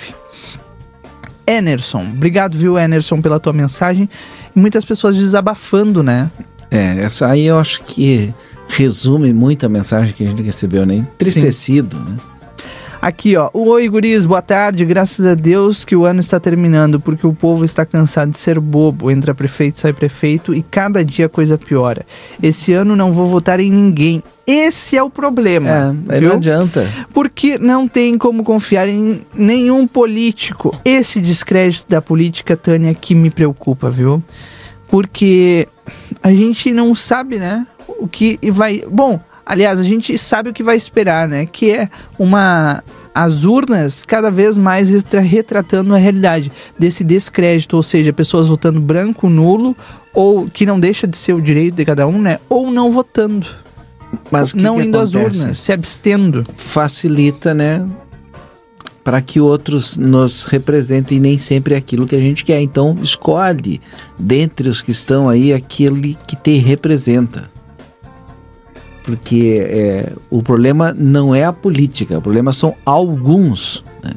[1.47, 4.09] Enerson, obrigado, viu, Enerson, pela tua mensagem.
[4.55, 6.31] E muitas pessoas desabafando, né?
[6.75, 8.35] É, essa aí eu acho que
[8.67, 10.97] resume muito a mensagem que a gente recebeu, né?
[10.97, 12.17] Entristecido, né?
[13.01, 13.49] Aqui, ó.
[13.53, 14.85] Oi, guris, boa tarde.
[14.85, 18.59] Graças a Deus que o ano está terminando, porque o povo está cansado de ser
[18.59, 19.09] bobo.
[19.11, 22.05] Entra prefeito, sai prefeito e cada dia a coisa piora.
[22.43, 24.23] Esse ano não vou votar em ninguém.
[24.47, 25.95] Esse é o problema.
[26.09, 26.89] É, não adianta.
[27.13, 30.75] Porque não tem como confiar em nenhum político.
[30.85, 34.23] Esse descrédito da política, Tânia, que me preocupa, viu?
[34.95, 35.67] Porque
[36.23, 37.67] a gente não sabe, né?
[37.99, 38.85] O que vai.
[38.89, 41.47] Bom, aliás, a gente sabe o que vai esperar, né?
[41.47, 42.81] Que é uma.
[43.13, 49.29] As urnas cada vez mais retratando a realidade desse descrédito, ou seja, pessoas votando branco,
[49.29, 49.77] nulo,
[50.13, 52.39] ou que não deixa de ser o direito de cada um, né?
[52.49, 53.49] Ou não votando.
[54.31, 55.41] Mas que não que indo às acontece?
[55.41, 56.47] urnas, se abstendo.
[56.57, 57.85] Facilita, né?
[59.05, 62.61] Para que outros nos representem nem sempre aquilo que a gente quer.
[62.63, 63.81] Então, escolhe
[64.19, 67.51] dentre os que estão aí aquele que te representa.
[69.03, 73.85] Porque é, o problema não é a política, o problema são alguns.
[74.03, 74.13] né?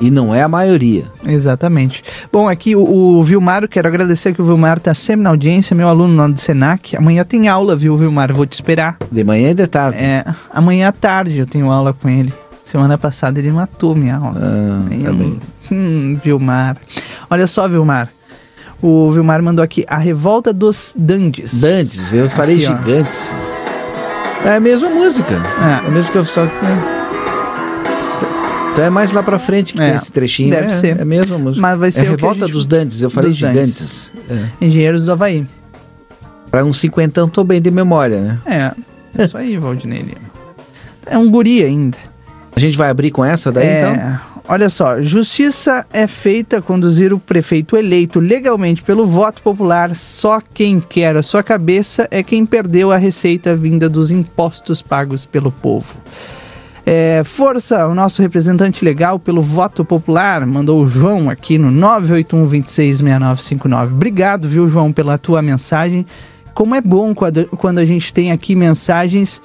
[0.00, 1.04] E não é a maioria.
[1.24, 2.02] Exatamente.
[2.32, 5.76] Bom, aqui o, o Vilmar, eu quero agradecer que o Vilmar está sempre na audiência,
[5.76, 6.96] meu aluno lá do Senac.
[6.96, 8.32] Amanhã tem aula, viu, Vilmar?
[8.32, 8.96] Vou te esperar.
[9.12, 9.98] De manhã e de tarde.
[9.98, 12.34] É, amanhã à tarde eu tenho aula com ele.
[12.72, 14.40] Semana passada ele matou minha aula.
[14.42, 15.38] Ah, tá bem.
[15.70, 16.78] Hum, Vilmar.
[17.28, 18.08] Olha só, Vilmar.
[18.80, 21.60] O Vilmar mandou aqui a revolta dos Dandes.
[21.60, 22.76] Dantes, eu falei Aqui, ó.
[22.78, 23.34] gigantes.
[24.44, 25.34] É a mesma música.
[25.84, 26.48] É a mesma que eu só.
[28.72, 30.50] Então é mais lá pra frente que É, tem esse trechinho.
[30.50, 30.98] deve é, ser.
[30.98, 31.60] É a mesma música.
[31.60, 34.10] Mas vai ser é o que a Revolta gente- dos Dantes, eu falei dos gigantes.
[34.30, 34.46] É.
[34.64, 35.46] Engenheiros do Havaí.
[36.50, 38.38] Pra uns cinquentão tô bem de memória, né?
[38.46, 40.32] É, isso aí, Valdinei Lima.
[41.04, 41.98] É um guri ainda.
[42.54, 44.20] A gente vai abrir com essa daí, É, então?
[44.48, 49.94] Olha só, justiça é feita conduzir o prefeito eleito legalmente pelo voto popular.
[49.94, 55.24] Só quem quer a sua cabeça é quem perdeu a receita vinda dos impostos pagos
[55.24, 55.94] pelo povo.
[56.84, 63.92] É, força, o nosso representante legal pelo voto popular, mandou o João aqui no 981266959.
[63.92, 66.04] Obrigado, viu, João, pela tua mensagem.
[66.52, 69.40] Como é bom quando, quando a gente tem aqui mensagens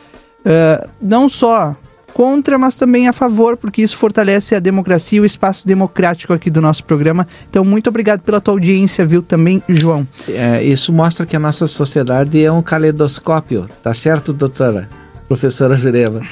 [0.47, 1.75] ah, não só
[2.17, 6.49] contra, mas também a favor, porque isso fortalece a democracia e o espaço democrático aqui
[6.49, 7.27] do nosso programa.
[7.47, 10.07] Então, muito obrigado pela tua audiência, viu, também, João.
[10.27, 14.89] É, isso mostra que a nossa sociedade é um caleidoscópio, tá certo, doutora?
[15.27, 16.23] Professora Jureva?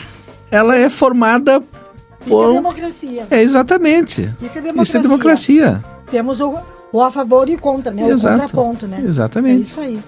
[0.50, 1.62] Ela é formada
[2.22, 2.50] Isso por.
[2.50, 3.28] é democracia.
[3.30, 4.28] É, exatamente.
[4.42, 4.82] Isso é democracia.
[4.82, 5.84] Isso é democracia.
[6.10, 6.56] Temos o,
[6.92, 8.10] o a favor e o contra, né?
[8.10, 8.38] Exato.
[8.38, 9.04] O contraponto, né?
[9.06, 9.58] Exatamente.
[9.58, 10.00] É isso aí.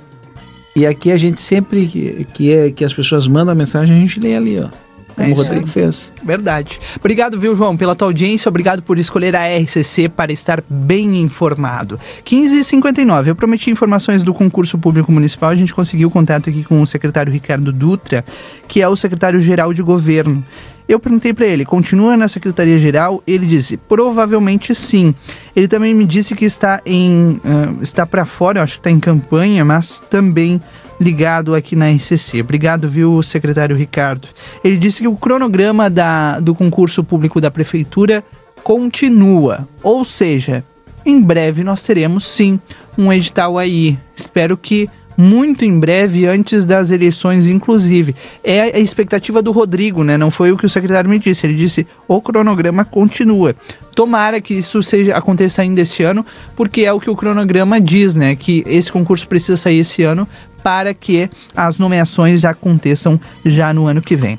[0.76, 4.00] E aqui a gente sempre que, que, é, que as pessoas mandam a mensagem, a
[4.00, 4.87] gente lê ali, ó.
[5.18, 6.14] Como É o Rodrigo fez.
[6.24, 6.80] Verdade.
[6.96, 8.48] Obrigado, viu, João, pela tua audiência.
[8.48, 12.00] Obrigado por escolher a RCC para estar bem informado.
[12.24, 13.28] 15h59.
[13.28, 15.50] Eu prometi informações do concurso público municipal.
[15.50, 18.24] A gente conseguiu contato aqui com o secretário Ricardo Dutra,
[18.68, 20.46] que é o secretário-geral de governo.
[20.88, 23.22] Eu perguntei para ele, continua na secretaria-geral?
[23.28, 25.14] Ele disse, provavelmente sim.
[25.56, 28.92] Ele também me disse que está em ah, está para fora, eu acho que está
[28.92, 30.62] em campanha, mas também
[31.00, 32.42] ligado aqui na RCC.
[32.42, 34.28] Obrigado, viu, secretário Ricardo.
[34.64, 38.24] Ele disse que o cronograma da, do concurso público da prefeitura
[38.64, 39.68] continua.
[39.84, 40.64] Ou seja,
[41.06, 42.60] em breve nós teremos sim
[42.98, 43.98] um edital aí.
[44.16, 48.16] Espero que muito em breve, antes das eleições, inclusive.
[48.44, 50.16] É a expectativa do Rodrigo, né?
[50.16, 51.48] Não foi o que o secretário me disse.
[51.48, 53.56] Ele disse: o cronograma continua.
[53.96, 56.24] Tomara que isso seja aconteça ainda esse ano,
[56.56, 58.36] porque é o que o cronograma diz, né?
[58.36, 60.28] Que esse concurso precisa sair esse ano
[60.68, 64.38] para que as nomeações aconteçam já no ano que vem.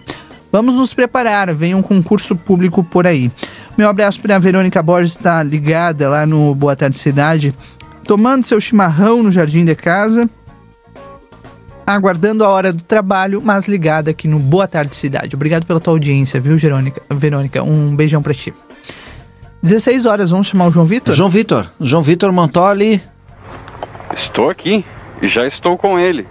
[0.52, 3.32] Vamos nos preparar, vem um concurso público por aí.
[3.78, 7.54] Meu abraço para a Verônica Borges, está ligada lá no Boa Tarde Cidade,
[8.04, 10.28] tomando seu chimarrão no jardim de casa,
[11.86, 15.34] aguardando a hora do trabalho, mas ligada aqui no Boa Tarde Cidade.
[15.34, 17.00] Obrigado pela tua audiência, viu, Verônica?
[17.08, 18.52] Verônica, um beijão para ti.
[19.62, 21.14] 16 horas, vamos chamar o João Vitor?
[21.14, 23.02] João Vitor, João Vitor Montoli.
[24.14, 24.84] Estou aqui,
[25.22, 26.26] já estou com ele.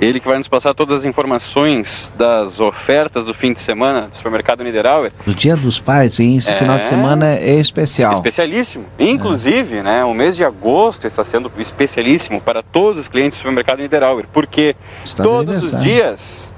[0.00, 4.16] Ele que vai nos passar todas as informações das ofertas do fim de semana do
[4.16, 5.12] supermercado Niederauer.
[5.26, 6.36] O Dia dos Pais, hein?
[6.36, 6.54] Esse É.
[6.54, 8.12] final de semana é especial.
[8.12, 8.86] Especialíssimo.
[8.98, 13.78] Inclusive, né, o mês de agosto está sendo especialíssimo para todos os clientes do supermercado
[13.78, 14.74] Niederauer, porque
[15.04, 16.50] Está todos os dias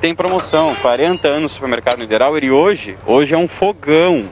[0.00, 0.74] tem promoção.
[0.76, 4.26] 40 anos do supermercado Niederauer e hoje, hoje é um fogão.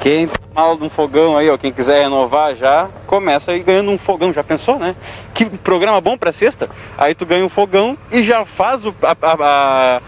[0.00, 3.90] Quem tem mal de um fogão aí, ó, quem quiser renovar já, começa aí ganhando
[3.90, 4.32] um fogão.
[4.32, 4.96] Já pensou, né?
[5.34, 6.68] Que programa bom para sexta?
[6.96, 10.00] Aí tu ganha um fogão e já faz o, a, a- a-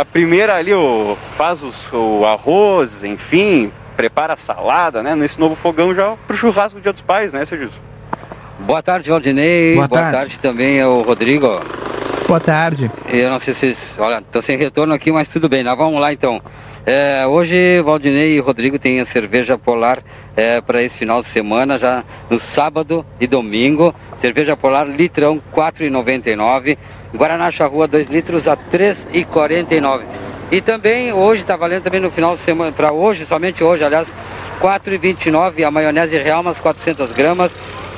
[0.00, 5.14] a primeira ali, o, faz os- o arroz, enfim, prepara a salada, né?
[5.14, 7.78] Nesse novo fogão já pro churrasco do Dia dos Pais, né, seu Gilson?
[8.60, 9.74] Boa tarde, Valdinei.
[9.74, 10.16] Boa Boa, tarde.
[10.18, 10.38] tarde.
[10.38, 11.60] também ao Rodrigo.
[12.26, 12.90] Boa tarde.
[13.08, 13.94] Eu não sei se vocês.
[13.98, 15.62] Olha, tô sem retorno aqui, mas tudo bem.
[15.64, 16.40] Nós vamos lá então.
[16.86, 20.02] É, hoje, Valdinei e Rodrigo têm a cerveja polar
[20.66, 23.94] para esse final de semana, já no sábado e domingo.
[24.16, 26.78] Cerveja polar litrão R$ 4,99.
[27.14, 30.04] Guaraná Charrua 2 litros a R$ 3,49.
[30.50, 34.08] E também hoje está valendo também no final de semana, para hoje, somente hoje, aliás,
[34.08, 34.14] R$
[34.62, 37.52] 4,29 a maionese real, umas 400 gramas.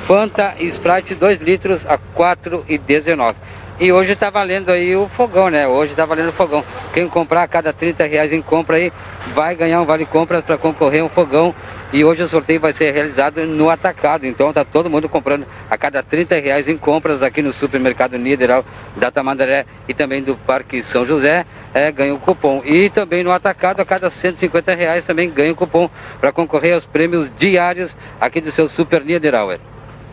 [0.05, 3.35] Fanta e Sprite 2 litros a R$ 4,19.
[3.79, 5.67] E hoje está valendo aí o fogão, né?
[5.67, 6.63] Hoje está valendo o fogão.
[6.93, 8.93] Quem comprar a cada 30 reais em compra aí
[9.33, 11.55] vai ganhar um vale compras para concorrer a um fogão.
[11.91, 14.27] E hoje o sorteio vai ser realizado no atacado.
[14.27, 18.63] Então tá todo mundo comprando a cada 30 reais em compras aqui no supermercado Niederal
[18.95, 21.43] da Tamandaré e também do Parque São José,
[21.73, 22.61] é, ganha um cupom.
[22.63, 25.89] E também no atacado, a cada 150 reais também ganha um cupom
[26.19, 29.59] para concorrer aos prêmios diários aqui do seu Super Niederauer.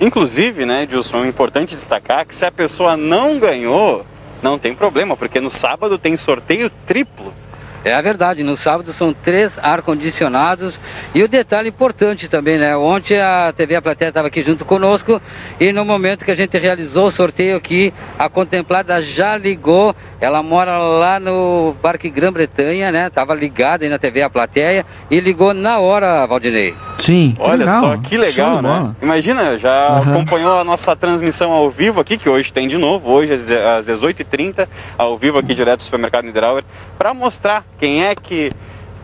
[0.01, 4.07] Inclusive, né, Gilson, é importante destacar que se a pessoa não ganhou,
[4.43, 7.35] não tem problema, porque no sábado tem sorteio triplo.
[7.83, 10.79] É a verdade, no sábado são três ar-condicionados
[11.15, 12.77] e o detalhe importante também, né?
[12.77, 15.21] Ontem a TV A Plateia estava aqui junto conosco
[15.59, 20.43] e no momento que a gente realizou o sorteio aqui, a contemplada já ligou, ela
[20.43, 23.09] mora lá no Parque Grã-Bretanha, né?
[23.09, 26.75] Tava ligada aí na TV A Plateia e ligou na hora, Valdinei.
[27.01, 27.81] Sim, Olha legal.
[27.81, 28.95] só que legal, né?
[29.01, 30.13] Imagina, já Aham.
[30.13, 33.57] acompanhou a nossa transmissão ao vivo aqui, que hoje tem de novo, hoje às de-
[33.57, 34.69] às 18h30,
[34.99, 36.63] ao vivo aqui direto do supermercado Niederauer,
[36.99, 38.51] para mostrar quem é que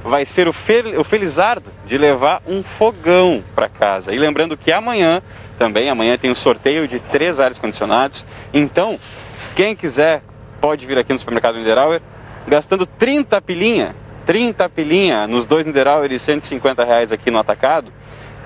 [0.05, 4.13] vai ser o, fel- o felizardo de levar um fogão para casa.
[4.13, 5.21] E lembrando que amanhã,
[5.59, 8.25] também amanhã tem o sorteio de três ares condicionados.
[8.55, 8.99] Então,
[9.57, 10.23] quem quiser
[10.61, 12.01] pode vir aqui no supermercado Niederauer,
[12.47, 13.97] gastando 30 pilinha,
[14.27, 17.93] 30 pilinha nos dois Niederauer e 150 reais aqui no atacado,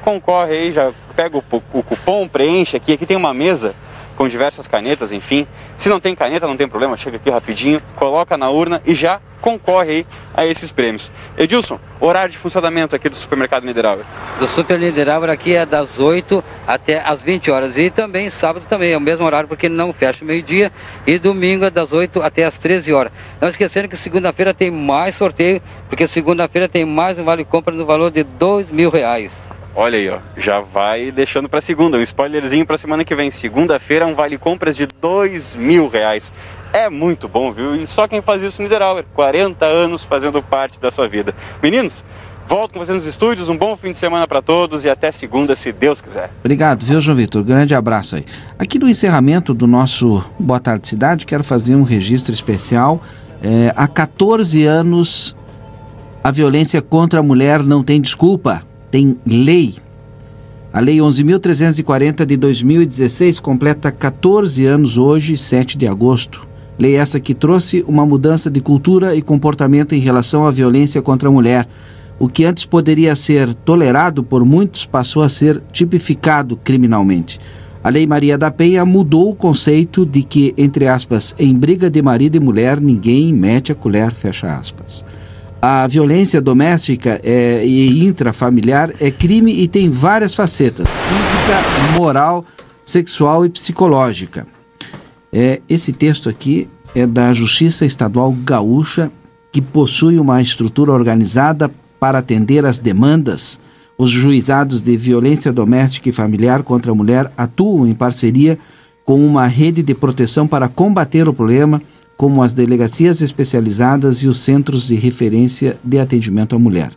[0.02, 3.74] concorre aí, já pega o, o cupom, preenche aqui, aqui tem uma mesa
[4.20, 5.46] com diversas canetas, enfim.
[5.78, 9.18] Se não tem caneta, não tem problema, chega aqui rapidinho, coloca na urna e já
[9.40, 11.10] concorre aí a esses prêmios.
[11.38, 14.04] Edilson, horário de funcionamento aqui do supermercado Niederauer.
[14.38, 17.78] Do Super Niederauer aqui é das 8 até as 20 horas.
[17.78, 20.70] E também sábado também é o mesmo horário porque não fecha meio-dia.
[21.06, 23.12] E domingo é das 8 até as 13 horas.
[23.40, 27.86] Não esquecendo que segunda-feira tem mais sorteio, porque segunda-feira tem mais um vale compra no
[27.86, 29.49] valor de 2 mil reais.
[29.74, 33.30] Olha aí, ó, já vai deixando para segunda, um spoilerzinho para semana que vem.
[33.30, 36.32] Segunda-feira, um vale compras de dois mil reais.
[36.72, 37.76] É muito bom, viu?
[37.76, 41.34] E só quem faz isso Niederauer, 40 anos fazendo parte da sua vida.
[41.62, 42.04] Meninos,
[42.48, 45.54] volto com vocês nos estúdios, um bom fim de semana para todos e até segunda,
[45.54, 46.30] se Deus quiser.
[46.40, 47.42] Obrigado, viu, João Vitor?
[47.44, 48.26] Grande abraço aí.
[48.58, 53.00] Aqui no encerramento do nosso Boa Tarde Cidade, quero fazer um registro especial.
[53.40, 55.36] É, há 14 anos,
[56.22, 59.74] a violência contra a mulher não tem desculpa, tem lei.
[60.72, 66.46] A Lei 11.340 de 2016 completa 14 anos hoje, 7 de agosto.
[66.78, 71.28] Lei essa que trouxe uma mudança de cultura e comportamento em relação à violência contra
[71.28, 71.66] a mulher.
[72.20, 77.40] O que antes poderia ser tolerado por muitos passou a ser tipificado criminalmente.
[77.82, 82.00] A Lei Maria da Penha mudou o conceito de que, entre aspas, em briga de
[82.00, 85.04] marido e mulher ninguém mete a colher, fecha aspas.
[85.62, 92.46] A violência doméstica é, e intrafamiliar é crime e tem várias facetas: física, moral,
[92.82, 94.46] sexual e psicológica.
[95.30, 99.12] É, esse texto aqui é da Justiça Estadual Gaúcha,
[99.52, 103.60] que possui uma estrutura organizada para atender às demandas.
[103.98, 108.58] Os juizados de violência doméstica e familiar contra a mulher atuam em parceria
[109.04, 111.82] com uma rede de proteção para combater o problema,
[112.20, 116.92] como as delegacias especializadas e os centros de referência de atendimento à mulher.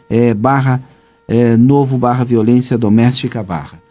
[0.09, 0.83] é, barra
[1.25, 3.81] é, novo barra violência doméstica barra.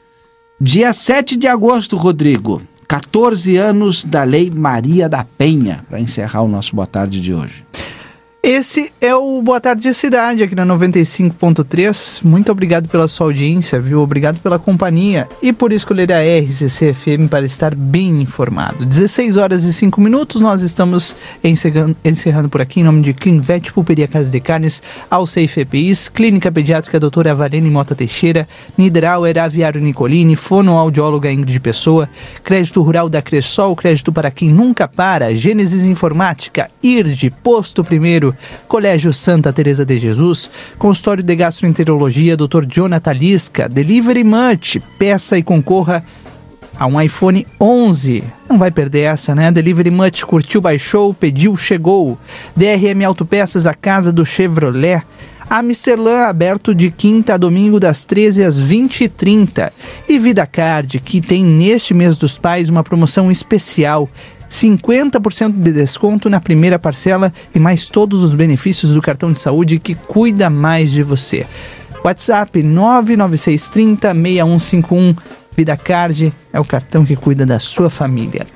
[0.60, 2.60] Dia 7 de agosto, Rodrigo.
[2.94, 7.64] 14 anos da Lei Maria da Penha, para encerrar o nosso Boa Tarde de hoje.
[8.46, 12.22] Esse é o Boa Tarde Cidade aqui na 95.3.
[12.22, 14.02] Muito obrigado pela sua audiência, viu?
[14.02, 18.84] Obrigado pela companhia e por escolher a RCC FM para estar bem informado.
[18.84, 21.16] 16 horas e 5 minutos, nós estamos
[22.04, 27.00] encerrando, por aqui em nome de Clinvet, Pulperia Casa de Carnes, Alceif EPIs, Clínica Pediátrica
[27.00, 28.46] Doutora Varene Mota Teixeira,
[28.76, 32.10] Nidrauer Aviário Nicolini, Fonoaudióloga Ingrid Pessoa,
[32.42, 38.33] Crédito Rural da Cressol, Crédito para quem nunca para, Gênesis Informática, IRD, Posto Primeiro,
[38.68, 42.64] Colégio Santa Teresa de Jesus, Consultório de Gastroenterologia Dr.
[42.68, 46.04] Jonathan Lisca, Delivery Much, peça e concorra
[46.78, 48.24] a um iPhone 11.
[48.48, 49.50] Não vai perder essa, né?
[49.50, 52.18] Delivery Much curtiu, baixou, pediu, chegou.
[52.56, 55.02] DRM Autopeças, a casa do Chevrolet.
[55.48, 59.70] Amsterdã aberto de quinta a domingo das 13 às 20h30.
[60.08, 64.08] E Vida Card, que tem neste mês dos pais uma promoção especial.
[64.54, 69.80] 50% de desconto na primeira parcela e mais todos os benefícios do cartão de saúde
[69.80, 71.44] que cuida mais de você.
[72.04, 75.16] WhatsApp 99630 6151
[75.56, 78.46] Vida Card é o cartão que cuida da sua família.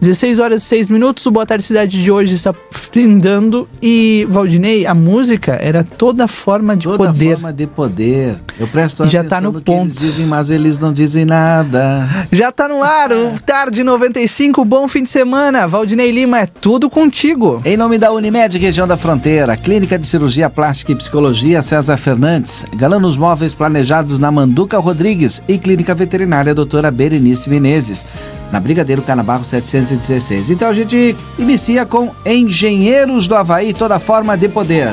[0.00, 4.86] 16 horas e 6 minutos, o Boa Tarde Cidade de hoje está findando e, Valdinei,
[4.86, 7.32] a música era toda forma de Toda poder.
[7.34, 8.34] forma de poder.
[8.58, 10.00] Eu presto Já atenção tá no no que eles ponto.
[10.00, 12.26] dizem, mas eles não dizem nada.
[12.32, 15.68] Já tá no ar, o Tarde 95, bom fim de semana.
[15.68, 17.60] Valdinei Lima, é tudo contigo.
[17.64, 22.64] Em nome da Unimed, região da fronteira, Clínica de Cirurgia Plástica e Psicologia César Fernandes,
[22.74, 28.04] Galanos Móveis planejados na Manduca Rodrigues e Clínica Veterinária Doutora Berenice Menezes,
[28.52, 30.50] na Brigadeiro Canabarro 716.
[30.50, 34.92] Então a gente inicia com Engenheiros do Havaí, toda forma de poder.